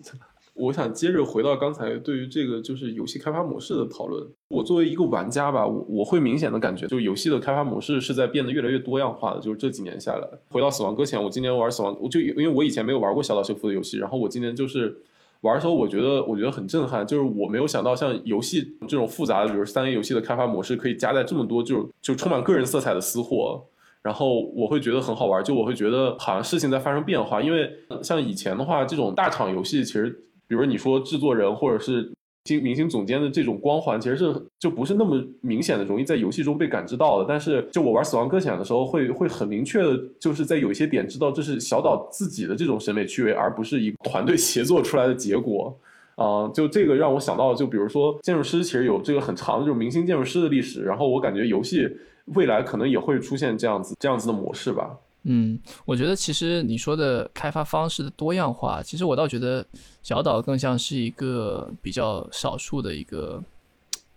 [0.61, 4.23] 我想接着回到刚才对于这个就是游戏开发模式的讨论。
[4.49, 9.41] 我作为一个玩家吧，我我会明显的感觉，就是游戏的开发模式是在变得越来越多样化的。
[9.41, 14.95] 就是这几年下来，回到死亡搁浅，我今年玩死亡，我就因为我以前没有玩过小岛秀夫的游戏，然后我今年就是
[15.41, 23.65] 玩的时候，我觉得我觉得很震撼，就是我没有想到像游戏这种复杂的，比如三 A 游戏的开发模式，可以加在这么多这种就充满个人色彩的私货。
[24.03, 27.71] 然后我会觉得很好玩，就我会觉得好像事情在发生变化，因为
[28.03, 32.11] 像以前的话，这种大厂游戏其实，比如你说制作人或者是
[32.43, 37.25] 经明星总监的这种光环，其实是就不是那么明显的，容易在游戏中被感知到的。
[37.29, 45.73] 但是就我玩《死亡搁浅》的时候，会会很明确的，就是在有一些点知道这是小岛自己的这种审美趣味，而不是一个团队协作出来的结果。
[46.17, 51.89] 啊、就这个让我想到，就比如说建筑师其实有这个很长的这种明星建筑师的历史，然后我感觉游戏
[52.35, 54.99] 未来可能也会出现这样子这样子的模式吧。
[55.25, 59.63] 嗯，我觉得其实你说的开发方式的多样化，其实我倒觉得
[60.03, 63.43] 小岛更像是一个比较少数的一个，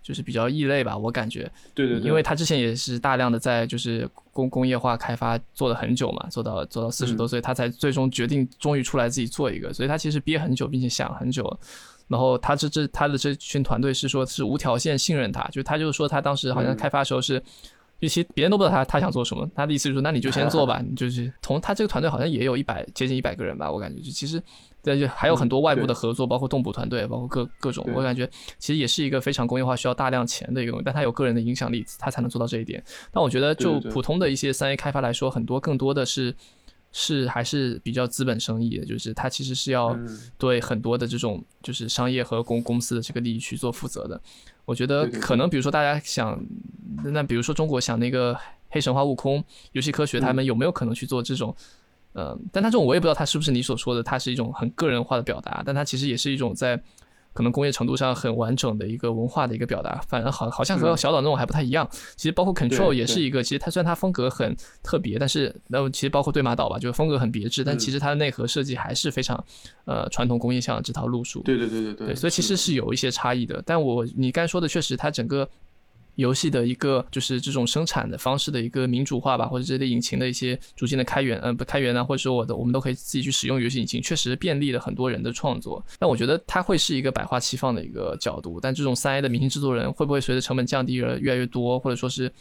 [0.02, 1.52] 就是比较异类吧，我感觉。
[1.74, 11.60] 对对对，因为他之前也是大量的在就是工工业化开发做了很久嘛，做到做到四十多岁，他才最终决定终于出来自己做一个，所以他其实憋很久，并且想很久。
[12.08, 17.44] 然后他这这他的这群团队是说是无条件信任他，就他就是说他当时好像嗯开发的时候是。
[18.04, 20.84] 就其实别人都不知道他他想做什么，他的意思就是说，那你就先做吧。
[20.86, 24.44] 你就是同他这个团队好像也有一百接近一百个人吧，我感觉就其实，
[24.84, 32.84] 对，就还有很多外部的合作，包括动捕团队，包括各各种，我感觉其实也是一个非常工业化、需要大量钱的一个东西，但他有个人的影响力，他才能做到这一点。
[33.10, 36.36] 但我觉得，就普通的一些三 A 开发来说，很多更多的是
[36.94, 44.22] 是还是比较资本生意的，就是它其实是要嗯对很多的这种就是商业和公公司的这个利益去做负责的。
[44.64, 46.42] 我觉得可能比如说大家想，
[47.04, 48.38] 那比如说中国想那个
[48.70, 49.44] 黑神话悟空
[49.74, 51.54] 游戏科学，他们有没有可能去做这种？
[52.14, 56.80] 呃，但他这种我也不知道他是不是你所说的，它是一种很个人化的表达，但它其实也是一种在
[57.34, 61.88] 可能工业程度上很完整的一个文化的一个表达，反而好好像和嗯小岛那种还不太一样。
[62.16, 69.44] 其实包括 Control 也是一个，其实它虽然它风格很特别，但是那其实包括对马岛吧，就是风格很别致，但嗯其实它的内核设计还是非常
[69.86, 71.42] 呃传统工业向的这套路数。
[71.42, 73.62] 对对对对对对，所以其实是有一些差异的。
[73.66, 75.50] 但我你刚才说的，确实它整个
[76.16, 85.84] 游戏的一个就是这种生产的方式的一个民主化吧，或者这类引擎的一些逐渐的开源，呃，不开源啊，或者说我的我们都可以自己去使用游戏引擎，确实便利了很多人的创作。
[85.98, 88.60] 但我觉得它会是一个百花齐放的一个角度。
[88.60, 92.32] 但这种三 A 的明星制作人会不会随着成本降低而越来越多，或者说是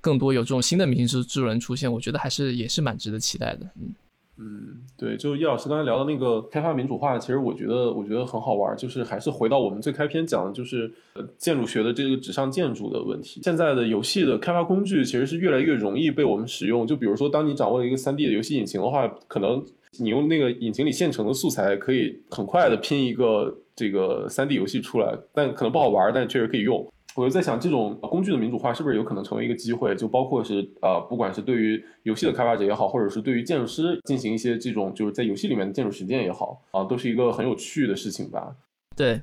[0.00, 1.92] 更多有这种新的明星制制作人出现？
[1.92, 3.66] 我觉得还是也是蛮值得期待的。
[3.80, 3.92] 嗯。
[4.40, 10.88] 嗯，对，就叶老师刚才聊的那个开发民主化，其实我觉得我觉得很好玩，就是还是回到我们最开篇讲的，就是
[11.36, 13.40] 建筑学的这个纸上建筑的问题。
[13.42, 19.60] 现在的游戏的开发工具其实是越来越容易被我们使用，就比如说，当你掌握了一个三 D 的游戏引擎的话，可能
[19.98, 26.86] 你用那个引擎里现成的素材，可以很快的拼一个这个三 D 游戏出来，但可能不好玩，但确实可以用。
[27.14, 29.94] 我就在想，这种工具的民主化是不是有可能成为一个机会？
[29.96, 38.54] 就包括是呃，不管是对于游戏的开发者也好，或者是对于建筑师进行一些这种就是在游戏里面的建筑实践也好，啊、都是一个很有趣的事情吧。
[38.94, 39.20] 对，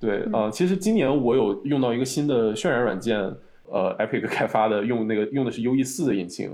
[0.00, 3.18] 对，呃，其实今年我有用到一个新的渲染软件，
[3.70, 6.50] 呃，Epic 开发的，用那个用的是 UE 四的引擎，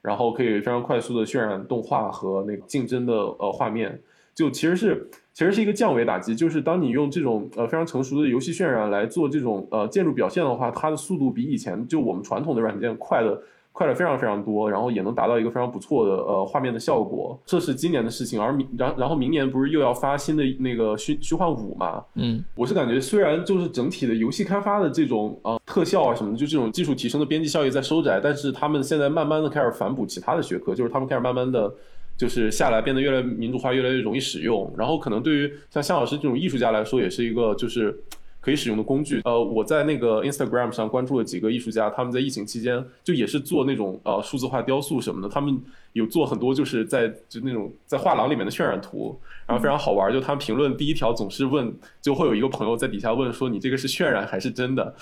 [0.00, 4.00] 然后可以非常快速的渲染动画和那个竞争的呃画面，
[4.34, 13.40] 就其实是其实是一个降维打击，就是当你用这种呃非常成熟的游戏渲染来做这种呃建筑表现的话，它的速度比以前就我们传统的软件快的。
[13.70, 18.42] 快了非常非常多，然后也能达到一个非常不错的呃画面的效果，这是今年的事情。
[18.42, 22.02] 而明然然后明年不是又要发新的那个虚虚幻五嘛？
[22.14, 31.72] 嗯，我是感觉，虽然就是整体的游戏开发的这种啊、呃特效啊什么的，就这种技术提升的边际效益在收窄，但是他们现在慢慢的开始反哺其他的学科，就是他们开始慢慢的
[32.18, 34.70] 就是下来变得越来越民主化，越来越容易使用。
[34.76, 37.96] 然后可能对于像向老师这种艺术家来说，也是一个就是
[38.40, 39.20] 可以使用的工具。
[39.24, 45.56] 呃，我在那个 Instagram 上关注了几个艺术家，他们在疫情期间就也是做那种呃数字化雕塑什么的，他们
[45.92, 50.12] 有做很多就是在就那种在画廊里面的渲染图，然后非常好玩。
[50.12, 51.72] 就他们评论第一条总是问，
[52.02, 54.94] 就会有一个朋友在底下问说你这个是渲染还是真的？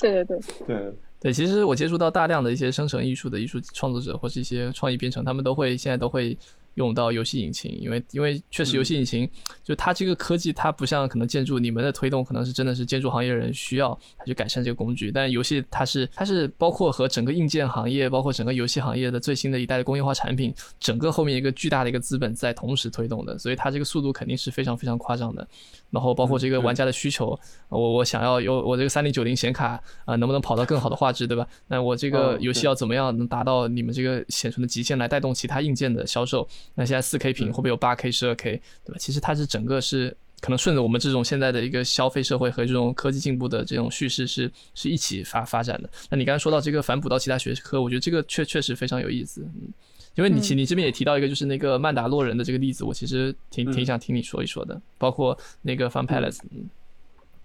[0.00, 0.92] 对 对对，对，
[1.24, 6.36] 对，其实我接触到大量的一些生成艺术的艺术创作者或是一些创意编程，他们都会现在都会
[6.74, 9.28] 用到游戏引擎，因为因为确实游戏引擎、
[9.62, 25.46] 就它这个科技，它不像可能建筑你们的推动可能是真的是建筑行业人需要它去改善这个工具，但游戏它是它是包括和整个硬件行业，包括整个游戏行业的最新的一代的工业化产品，整个后面一个巨大的一个资本在同时推动的，所以它这个速度肯定是非常非常夸张的。
[25.90, 27.38] 然后包括这个玩家的需求，
[27.68, 31.46] 呃我我想要有我这个三零九零显卡啊、能不能跑到更好的画质，对吧？
[31.68, 36.48] 那我这个嗯游戏要怎么样能达到你们这个显存的极限来带动其他硬件的销售？
[36.74, 38.98] 那现在四 K 屏嗯会不会有八 K、十二 K，对吧？
[38.98, 45.88] 其实它是整个是可能顺着我们这种现在的一个消费社会和这种科技进步的这种叙事是是一起发发展的。
[46.10, 49.72] 那你刚才说到这个反哺到其他学科，我觉得这个确确实非常有意思，嗯。
[50.16, 56.70] 因为你其你这边也提到一个，就是那个曼达洛人的这个例子，我其实挺挺嗯想听你说一说的，包括那个 Fun Palace，嗯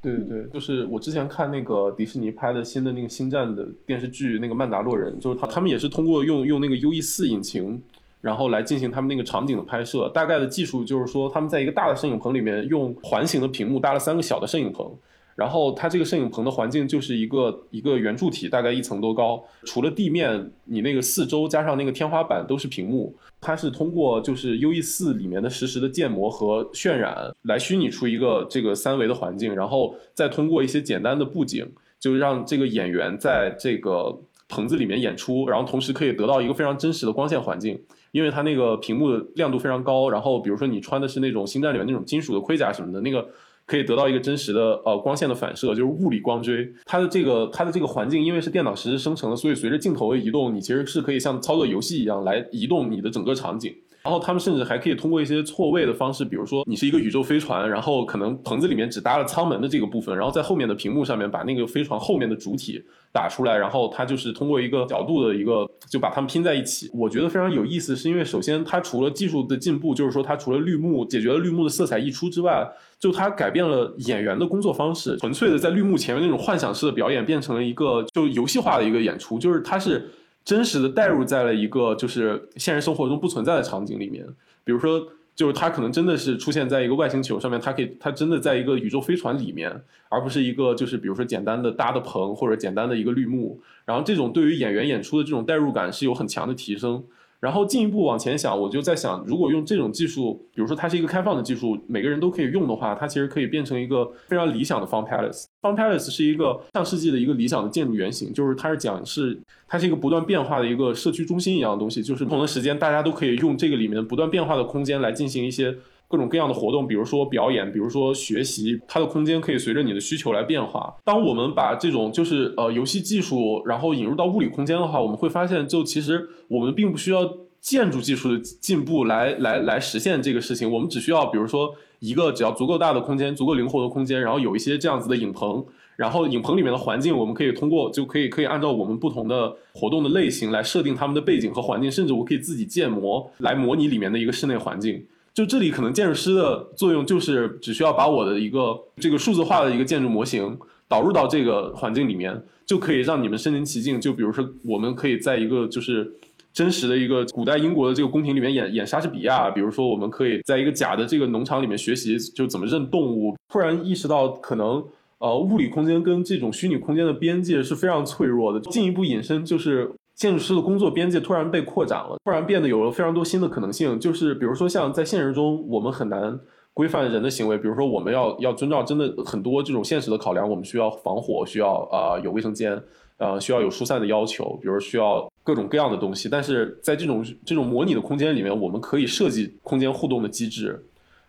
[0.01, 7.81] 对对对，就是我之前看那个迪士尼拍的新的那个星战的电视剧，那个曼达洛人，就是他他们也是通过用用那个 UE 四引擎，
[8.21, 10.09] 然后来进行他们那个场景的拍摄。
[10.13, 14.91] 大概的技术就是说，他们在一个大的摄影棚里面用环形的屏幕搭了三个小的摄影棚，
[15.35, 23.15] 然后它这个摄影棚的环境就是一个一个圆柱体，大概一层多高，除了地面，你那个四周加上那个天花板都是屏幕。
[23.41, 31.65] 它是通过就是 UE 四里面的实时的建模和渲染来虚拟出一个这个三维的环境，然后再通过一些简单的布景，
[32.01, 34.13] 就让这个演员在这个
[34.49, 37.81] 棚子里面演出，然后同时可以得到一个非常真实的光线环境。
[38.11, 43.27] 因为它那个屏幕的亮度非常高，然后比如说你穿的是那种星战里面那种金属的盔甲什么的，那个
[43.65, 46.67] 可以得到一个真实的呃光线的反射，就是物理光追。
[46.85, 53.75] 它的这个它的这个环境，因为是电脑实时生成的，所以随着镜头的移动，你其实是可以像操作游戏一样来移动你的整个场景。
[54.01, 62.81] 然后他们甚至还可以通过一些错位的方式，比如说你是一个宇宙飞船，然后可能棚子里面只搭了舱门的这个部分，然后在后面的屏幕上面把那个飞船后面的主体
[63.11, 66.89] 打出来，然后它就是通过一个角度的一个就把它们拼在一起。
[66.93, 72.65] 我觉得非常有意思，是因为首先它除了技术的进步，就是说它除了绿幕解决了绿幕的色彩溢出之外，
[72.99, 80.09] 就它改变了演员的工作方式，纯粹的在绿幕前面那种幻想式的表演变成了一个就游戏化的一个演出，就是它是。
[80.49, 84.25] 真实的带入在了一个就是现实生活中不存在的场景里面，
[84.63, 84.99] 比如说，
[85.35, 89.71] 就是他可能真的是出现在一个外星球上面，他可以，他真的在一个宇宙飞船里面，
[90.09, 93.61] 而不是一个就是比如说简单的搭的棚或者简单的一个绿幕。
[93.85, 97.03] 然后这种对于演员演出的这种代入感是有很强的提升。
[97.39, 105.45] 然后进一步往前想，我就在想，如果用这种技术，比如说它是一个开放的技术，每个人都可以用的话，它其实可以变成一个非常理想的 Fun Palace。
[105.61, 115.73] Fun Palace 是一个上世纪的一个理想的建筑原型，就是它是讲是它是一个不断变化的一个社区中心一样的东西，就是不同的时间大家都可以用这个里面不断变化的空间来进行一些
[116.09, 120.93] 各种各样的活动，比如说表演，比如说学习，它的空间可以随着你的需求来变化。
[121.05, 127.31] 当我们把这种就是呃游戏技术，然后引入到物理空间的话，我们会发现，就其实我们并不需要
[127.61, 135.63] 建筑技术的进步来来来实现这个事情，我们只需要比如说一个只要足够大的空间，足够灵活的空间，然后有一些这样子的影棚。
[135.95, 145.05] 然后影棚里面的环境，我们可以通过就可以可以按照我们不同的活动的类型来设定他们的背景和环境，甚至我可以自己建模来模拟里面的一个室内环境。
[145.39, 154.01] 就这里可能建筑师的作用就是只需要把我的一个这个数字化的一个建筑模型导入到这个环境里面，就可以让你们身临其境。
[154.01, 156.11] 就比如说，我们可以在一个就是
[156.51, 163.37] 真实的一个古代英国的这个宫廷里面演演莎士比亚，比如说我们可以在一个假的这个农场里面学习就怎么认动物。
[163.47, 164.83] 突然意识到可能。
[165.19, 168.59] 呃，物理空间跟这种虚拟空间的边界是非常脆弱的。
[168.71, 173.97] 进一步引申，就是建筑师的工作边界突然被扩展了，突然变得有了非常多新的可能性。
[173.97, 176.37] 就是比如说，像在现实中，我们很难
[176.73, 177.57] 规范人的行为。
[177.57, 182.77] 比如说，我们要要遵照真的很多这种现实的考量，我们需要防火，需要啊有卫生间，
[183.15, 186.27] 呃，需要有疏散的要求，比如需要各种各样的东西。
[186.27, 190.83] 但是在这种这种模拟的空间里面，我们可以设计空间互动的机制，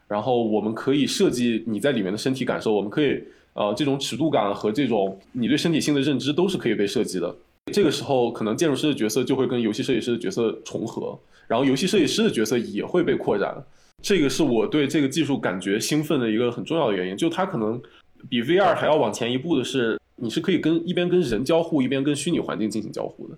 [0.09, 3.23] 然后我们可以设计你在里面的身体感受，我们可以。
[3.53, 7.35] 呃，这种尺度感和这种你对身体性的认知都是可以被设计的。
[7.71, 13.55] 这个时候，可能建筑师的角色就会跟游戏设计师的角色重合，然后游戏设计师的角色也会被扩展。
[14.03, 17.17] 这个是我对这个技术感觉兴奋的一个很重要的原因。
[17.17, 17.81] 就它可能
[18.29, 23.35] 比 VR 还要往前一步的是，你是可以跟一边跟人交互，一边跟虚拟环境进行交互的。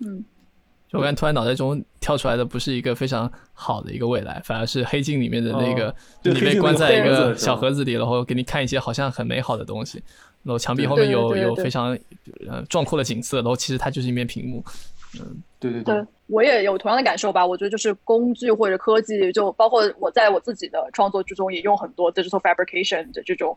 [0.00, 0.24] 嗯。
[0.90, 10.02] 就我刚突然脑袋中跳出来的不是一个非常好的一个未来，反而是黑镜里面的那个，你被关在一个小盒子里，然后给你看一些好像很美好的东西，
[10.48, 11.96] 然后墙壁后面有有非常
[12.48, 14.64] 呃壮阔的景色，然后其实它就是一面屏幕。
[15.20, 17.46] 嗯，对对对，我也有同样的感受吧。
[17.46, 23.54] 我觉得就是工具或者科技，就包括我在我自己的创作之中也用很多 digital fabrication 的这种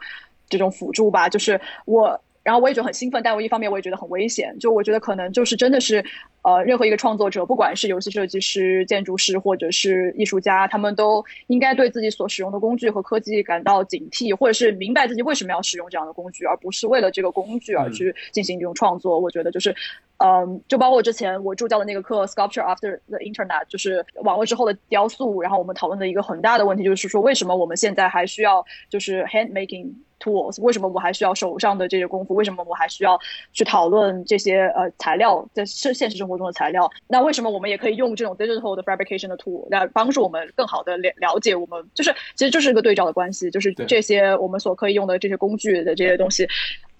[0.49, 2.21] 这种辅助吧，就是我。
[2.43, 4.57] 然后我也觉得很兴奋，但我一方面我也觉得很危险。
[4.59, 6.03] 就我觉得可能就是真的是，
[6.41, 19.19] 呃，任何一个创作者，不管是游戏设计师、建筑师或者是艺术家，他们都应该对自己所使用的工具和科技感到警惕，或者是明白自己为什么要使用这样的工具，而不是为了这个工具而去进行这种创作。
[19.19, 19.75] 我觉得就是，
[20.17, 25.41] 嗯，就包括之前我助教的那个课，Sculpture After the Internet，就是网络之后的雕塑。
[25.41, 29.91] 然后我们讨论的一个很大的问题就是说，为什么我们现在还需要就是 hand making。
[30.21, 32.33] Tools 为什么我还需要手上的这些功夫？
[32.35, 33.19] 为什么我还需要
[33.51, 36.89] 去讨论这些呃材料在现现实生活中的材料？
[37.07, 41.83] 那为什么我们也可以用这种 digital 的 fabrication 的 tool 来帮助我们更好的了了解我们？
[41.93, 46.47] 就是其实就是一个对照的关系，就是这些我们所可以用的这些工具的这些东西。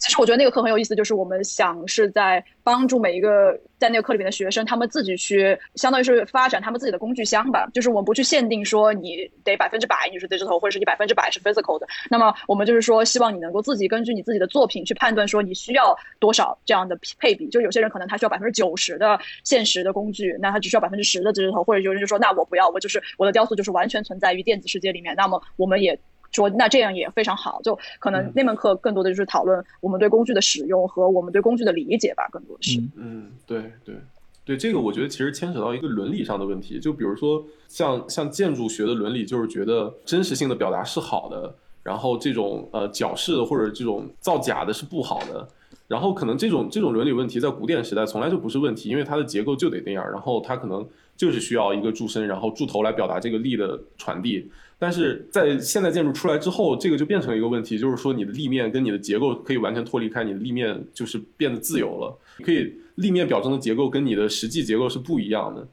[0.02, 7.70] 其实我觉得那个课很有意思，就是我们想是在帮助每一个在那个课里面的学生，他们自己去，相当于是发展他们自己的工具箱吧。
[7.72, 11.88] 就是我们不去限定说你得百分之百你是 digital，或者是你百分之百是 physical 的。
[12.10, 17.48] 那么我们就是说，希望你能够自己根据你自己的作品去判断说你需要多少这样的配比。
[17.50, 25.14] 就有些人可能他需要百分之九十的现实的工具，那他只需要百分之十的 digital，或者有人就说那我不要，我就是我的雕塑就是完全存在于电子世界里面。
[25.16, 26.00] 那么我们也。
[26.32, 32.82] 说那这样也非常好，就可能那门课更多的就是讨论我们对工具的使用和我们对工具的理解吧，更多的是。
[32.96, 33.96] 嗯，对对
[34.44, 41.54] 对，这个我觉得其实牵扯到一个伦理上的问题，就比如说像像建筑学的伦理，就是觉得真实性的表达是好的，
[41.84, 45.48] 然后这种呃矫饰的或者这种造假的是不好的，
[45.88, 54.50] 然后可能这种这种伦理问题在古典时代从来就不是问题，因为它的结构就得那样，然后它可能就是需要一个柱身，然后柱头来表达这个力的传递。
[54.84, 65.68] 但是在现代建筑出来之后，这个就变成一个问题，就是说你的立面跟你的结构可以完全脱离开，你的立面就是变得自由了，可以立面表征的结构跟你的实际结构是不一样的，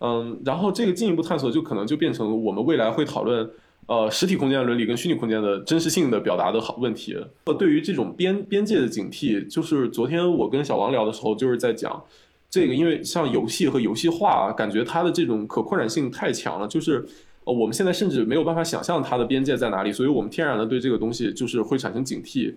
[0.00, 3.46] 嗯，然后这个进一步探索就可能就变成我们未来会讨论，
[3.84, 7.14] 呃，实体空间的伦理跟虚拟空间的真实性的表达的好问题。
[7.58, 12.02] 对于这种边边界的警惕，就是昨天我跟小王聊的时候，就是在讲
[12.48, 17.06] 这个，因为像游戏和游戏化，感觉它的这种可扩展性太强了，就是。
[17.44, 22.54] 呃，我们现在甚至没有办法想象它的边界在哪里，所以我们天然的对这个东西就是会产生警惕，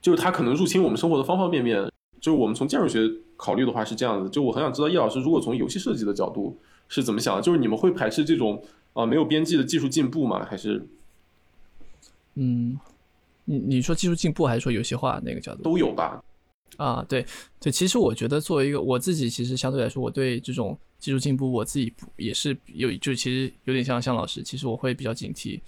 [0.00, 1.88] 就是它可能入侵我们生活的方方面面。
[2.20, 3.06] 就是我们从建筑学
[3.36, 6.56] 考虑的话是这样子，就我很想知道叶老师如果从游戏设计的角度
[6.88, 10.42] 是怎么想的，就是你们会排斥这种啊没有边际的技术进步吗？
[10.42, 10.88] 还是？
[12.36, 12.80] 嗯，
[13.44, 16.24] 你你说技术进步还是说游戏化那个角度都有吧？
[16.76, 17.24] 啊，对
[17.60, 25.60] 对，其实我觉得作为一个我自己，其实相对来说，我对这种技术进步，我自己不也是有，就其实有点像向老师，其实我会比较警惕，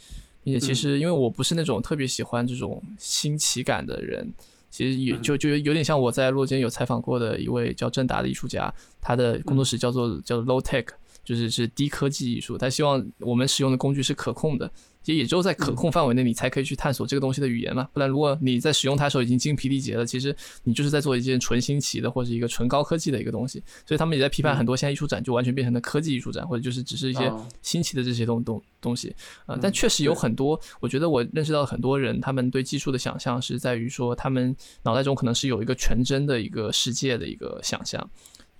[0.42, 4.32] 并且其实因为我不是那种特别喜欢这种新奇感的人，
[4.70, 10.86] 其实也就就有点像我在洛间有采访过的一位叫郑达的艺术家，他的工作室叫做叫做 Low Tech，
[11.26, 14.70] 就是是低科技艺术，他希望我们使用的工具是可控的。
[15.02, 17.88] 其实也只有在可控范围内，你才可以去探索这个东西的语言嘛。
[17.92, 20.34] 不然，如果你在使用它的时候已经精疲力竭了，其实
[20.64, 23.62] 你就是在做一件纯新奇的或者一个纯高科技的一个东西。
[23.86, 27.32] 所以他们也在批判很多现在艺术展就完全变成了科技艺术展，或者就是只是一些
[27.62, 29.14] 新奇的这些东东东西。
[29.46, 38.10] 呃，但确实有很多，我觉得我认识到很多人，他们对技术的想象是在于说，他们脑袋中可能是有一个全真的一个世界的一个想象，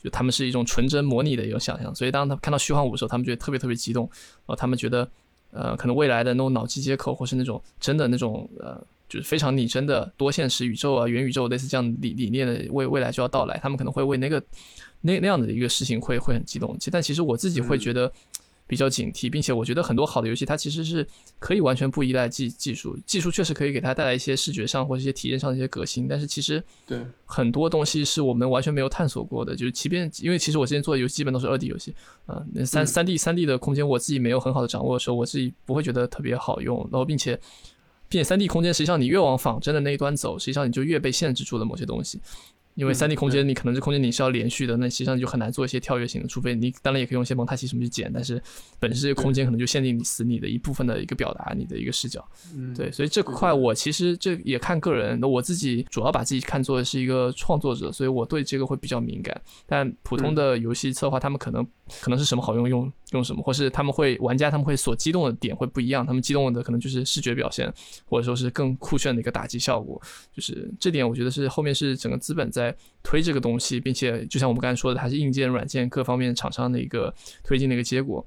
[0.03, 1.95] 就他们是一种纯真模拟的一种想象。
[1.95, 5.09] 所以当他看到虚幻五的时候，他们觉得特别特别激动，然后他们觉得。
[5.53, 8.79] 呃，可能未来的那种脑机接口，或是那种真的那种呃，
[9.09, 14.43] 就是非常拟真的多现实宇宙啊、元宇宙类似这样理理念的未未来就要到来，他们可能会为那个
[15.01, 16.77] 那那样的一个事情会会很激动。
[16.79, 18.13] 其，但其实我自己会觉得
[18.67, 21.07] 比较警惕，并且我觉得很多好的游戏它其实是
[21.39, 31.95] 可以完全不依赖技技术，技术确实可以给它带来一些视觉上或者一些体验上的一些革新，但是其实对很多东西是我们完全没有探索过的，就是即便因为其实我之前做的游戏基本都是二 D 游戏，
[32.27, 37.39] 啊，那三三 D 三 D 的空间我自己没有很好的掌握的时候，我自己不会觉得特别好用，然后并且
[38.09, 42.21] 并且三 D 空间实际上你越往仿真的那一端走，实际上你就越被限制住了某些东西。
[42.77, 48.41] 因为三 D 空间，你可能这空间你是要连续的，那实际上你就很难做一些跳跃型的，除非你当然也可以用一些蒙太奇什么去剪，但是
[48.79, 52.23] 本身这个空间可能就限定你死你的一部分的一个表达，你的一个视角。
[52.77, 59.41] 对，所以这块我其实这也看个人，那我自己主要把自己看作是一个创作者，所以我对这个会比较敏感。
[59.67, 61.67] 但普通的游戏策划，他们可能
[62.01, 67.73] 可能是什么好用用用什么，或是他们会玩家他们会所激动的点会不一样，他们激动的可能就是视觉表现，
[68.05, 70.01] 或者说是更酷炫的一个打击效果，
[70.35, 72.66] 就是这点我觉得是后面是整个资本在
[73.03, 77.13] 推这个东西，并且就像我们刚才说的，它是硬件、软件各方面厂商的一个
[77.45, 78.27] 推进的一个结果。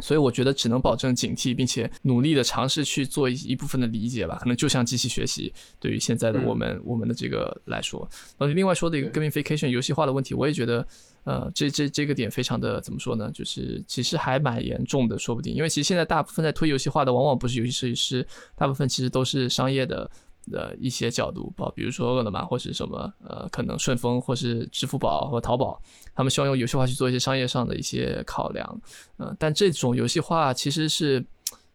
[0.00, 4.38] 所以我觉得只能保证警惕，并且努力的尝试去做一一部分的理解吧。
[4.40, 8.00] 可能就像机器学习对于现在的我们、我们的这个来说，
[8.38, 10.86] 然后另外说的一个 gamification 游戏化的问题，我也觉得，
[11.24, 13.30] 呃，这这这个点非常的怎么说呢？
[13.34, 18.26] 就是其实还蛮严重的，说不定，因为其实现在大部分在推游戏化的，往往不是游戏设计师，
[18.56, 20.10] 大部分其实都是商业的。
[20.50, 25.80] 的一些角度，包比如说饿了么或是什么，呃，可能顺丰或是支付宝或淘宝，
[26.14, 28.80] 他们希望用游戏化去做一些商业上的一些考量，
[29.18, 31.24] 嗯，但这种游戏化其实是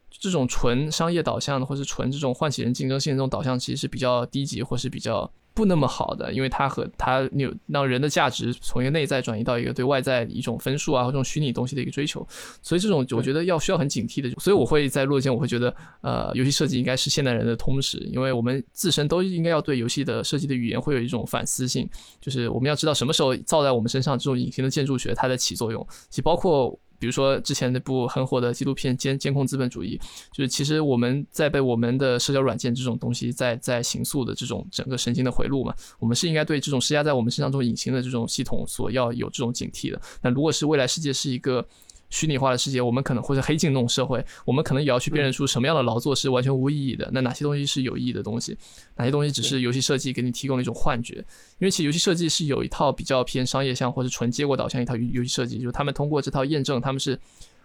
[0.10, 12.26] 这种纯商业导向的，或是纯这种唤起人竞争性这种导向，其实是比较低级或是比较不那么好的，因为它和它有让人的价值从一个内在转移到一个对外在一种分数啊或这种虚拟东西的一个追求，
[12.62, 21.90] 所以这种我觉得要需要很警惕的，所以我会在落间我会觉得，呃，游戏设计应该是现代人的通识，因为我们自身都应该要对游戏的设计的语言会有一种反思性，
[22.22, 26.80] 就是我们要知道什么时候造在我们身上这种隐形的建筑学它在起作用，其包括。
[27.00, 29.98] 比如说之前那部很火的纪录片《监监控资本主义》，
[30.32, 40.02] 就是其实我们在被我们的社交软件这种东西在在行塑的这种整个神经的回路嘛，我们是应该对这种施加在我们身上这种隐形的这种系统所要有这种警惕的。
[40.22, 41.66] 那如果是未来世界是一个
[42.10, 48.58] 虚拟化的世界，我们可能或者黑镜那种社会，我们可能也要去辨认出什么样的劳作是完全无意义的，那哪些东西是有意义的东西，
[48.96, 51.16] 哪些东西只是游戏设计给你提供了一种幻觉。
[51.60, 57.20] 因为其实游戏设计是有一套比较偏商业向或者纯结果导向一套游戏设计，就是他们通过这套验证，他们是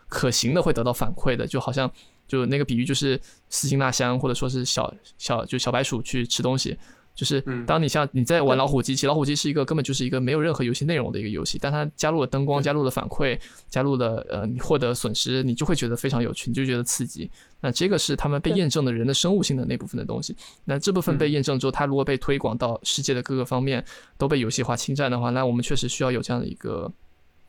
[0.08, 1.46] 可行的，会得到反馈的。
[1.46, 1.90] 就好像
[2.26, 6.76] 就那个比喻，就是斯金纳香或者说是小小就小白鼠去吃东西。
[7.14, 17.30] 就是当你像你在玩老虎机，其实老虎机是一个根本就是一个没有任何游戏内容的一个游戏，但它加入了灯光，加入了反馈，加入了呃你获得损失，你就会觉得非常有趣，你就觉得刺激。
[17.60, 20.34] 那这个是他们被验证的人的生物性的那部分的东西。
[20.64, 23.84] 那这部分被验证之后，它如果被推广到世界的各个方面
[24.16, 26.90] 都被游戏化侵占的话，那我们确实需要有这样的一个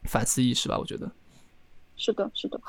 [0.04, 0.78] 反思意识吧？
[0.78, 1.12] 我觉得
[1.96, 2.60] 是的，是的。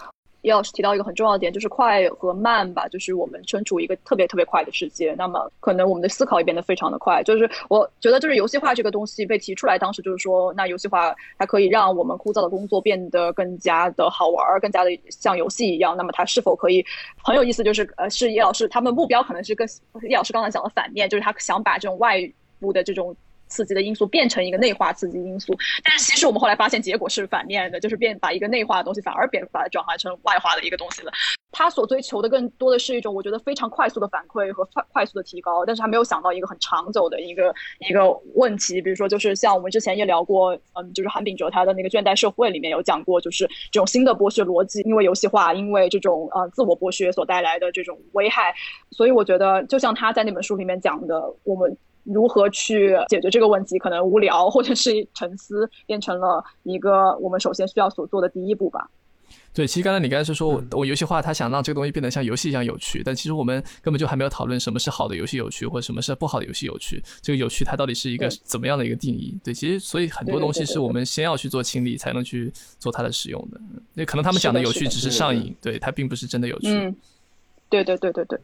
[0.44, 7.22] 叶老师提到一个很重要的点，就是快和慢吧，就是我们身处一个特别特别快的世界，那么可能我们的思考也变得非常的快。
[7.22, 15.96] 就是我觉得，就是游戏化这个东西被提出来，当时就是说，那游戏化它可以让我们枯燥的工作变得更加的好玩，更加的像游戏一样。
[15.96, 16.84] 那么它是否可以
[17.22, 17.64] 很有意思？
[17.64, 19.66] 就是呃，是叶老师他们目标可能是跟
[20.02, 22.20] 叶老师刚才讲的反面，就是他想把这种外
[22.60, 23.16] 部的这种。
[23.54, 31.12] 刺激的因素变成一个内化刺激因素，但是其实我们后来发现结果是反面的，就是变把一个内化的东西反而变把它转化成外化的一个东西了。
[31.52, 37.54] 他所追求的更多的是一种我觉得非常快速的反馈和快快速的提高，但是他没有想到一个很长久的一个
[37.88, 48.52] 一个问题，比如说就是像我们之前也聊过，嗯，就是韩炳哲他的那个倦怠社会里面有讲过，就是这种新的剥削逻辑，因为游戏化，因为这种呃自我剥削所带来的这种危害，
[48.90, 51.76] 所以我觉得就像他在那本书里面讲的，我们。
[52.04, 58.88] 如何去解决这个问题，可能无聊或者是沉思，变成了一个我们首先需要所做的第一步吧。
[59.52, 67.00] 对，其实刚才你刚才是说我嗯我游戏化，他想让这个东西变得像游戏一样有趣，但其实我们根本就还没有讨论什么是好的游戏有趣，或者什么是不好的游戏有趣。
[67.22, 69.38] 这个有趣它到底是一个怎么样的一个定义？
[69.44, 73.60] 对，其实所以很多东西是我们先要去做清理，才能去做它的使用的。
[73.94, 76.68] 那可能他们讲的有趣只是上瘾，对它并不是真的有趣。
[76.68, 76.96] 嗯，
[77.68, 78.38] 对对对对对，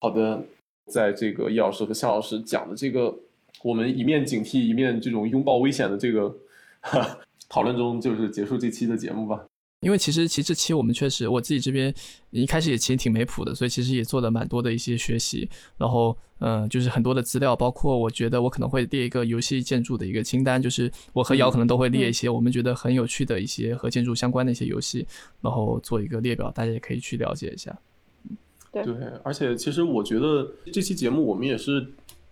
[0.00, 0.40] 好的，
[0.86, 3.14] 在这个叶老师和夏老师讲的这个，
[3.62, 6.34] 我们一面警惕一面这种拥抱危险的这个
[6.80, 7.18] 哈
[7.48, 9.44] 讨论中，就是结束这期的节目吧。
[9.80, 11.92] 因为其实其实这期我们确实我自己这边
[12.30, 25.04] 一开始也其实挺没谱的，所以其实也做了蛮多的一些学习，然后嗯、呃就是很多的资料，包括我觉得我可能会列一个游戏建筑的一个清单，就是我和瑶可能都会列一些我们觉得很有趣的一些和建筑相关的一些游戏，
[25.40, 27.76] 然后做一个列表，大家也可以去了解一下。
[28.72, 31.86] 对对，而且其实我觉得这期节目我们也是，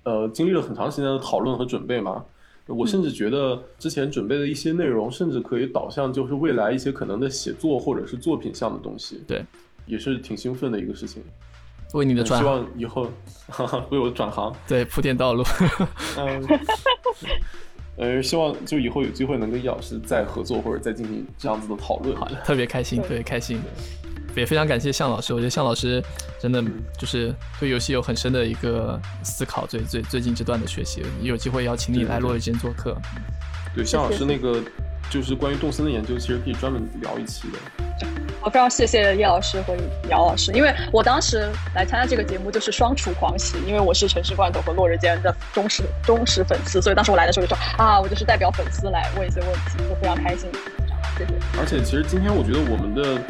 [0.04, 2.24] 呃，经历了很长时间的讨论和准备嘛。
[2.66, 9.20] 我甚至觉得之前准备的一些内容，甚至可以导向就是未来一些可能的写作或者是作品上的东西。
[9.26, 9.44] 对，
[9.86, 11.20] 也是挺兴奋的一个事情。
[11.94, 13.10] 为你的转希望以后
[13.90, 15.42] 为我转行，对铺垫道路。
[16.16, 16.48] 嗯，
[17.96, 22.14] 呃，希望就以后有机会能跟易老师再合作，或者再进行这样子的讨论。
[22.14, 23.60] 好的，特别开心，特别开心，
[24.36, 25.34] 也非常感谢向老师。
[25.34, 26.02] 我觉得向老师
[26.38, 26.62] 真的
[26.98, 32.96] 就是对游戏有很深的一个思考，最最最近这段的学习，有机会邀请你来落日间做客。
[33.74, 34.60] 对，向老师那个
[35.08, 38.06] 就是关于动森的研究，其实可以专门聊一期的。
[38.42, 39.76] 我非常谢谢叶老师和
[40.08, 50.48] 姚老师，因为我当时来参加这个节目就是双厨狂喜，因为我是城市罐头和落日间的忠实忠实粉丝，所以当时我来的时候就说啊，我就是代表粉丝来问一些问题，就非常开心。
[51.18, 51.32] 谢谢。
[51.58, 53.20] 而且其实今天我觉得我们的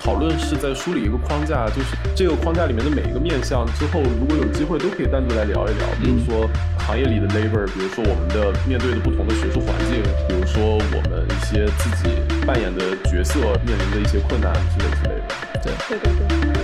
[0.00, 6.48] 讨论是在梳理一个框架，就是这个框架里面的每一个面向，之后如果有机会都可以单独来聊一聊，比如说
[6.78, 12.10] 行业里的 labor，比如说我们的面对的不同的学术环境，比如说我们一些自己
[12.46, 15.26] 扮演的角色面临的一些困难之类之类的。
[15.62, 16.12] 对对对
[16.52, 16.62] 对，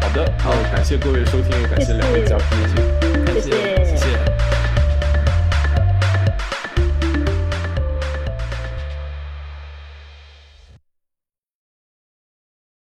[0.00, 2.46] 好的，好，感谢各位收听，也感谢两位嘉宾。
[3.34, 3.77] 谢谢谢谢。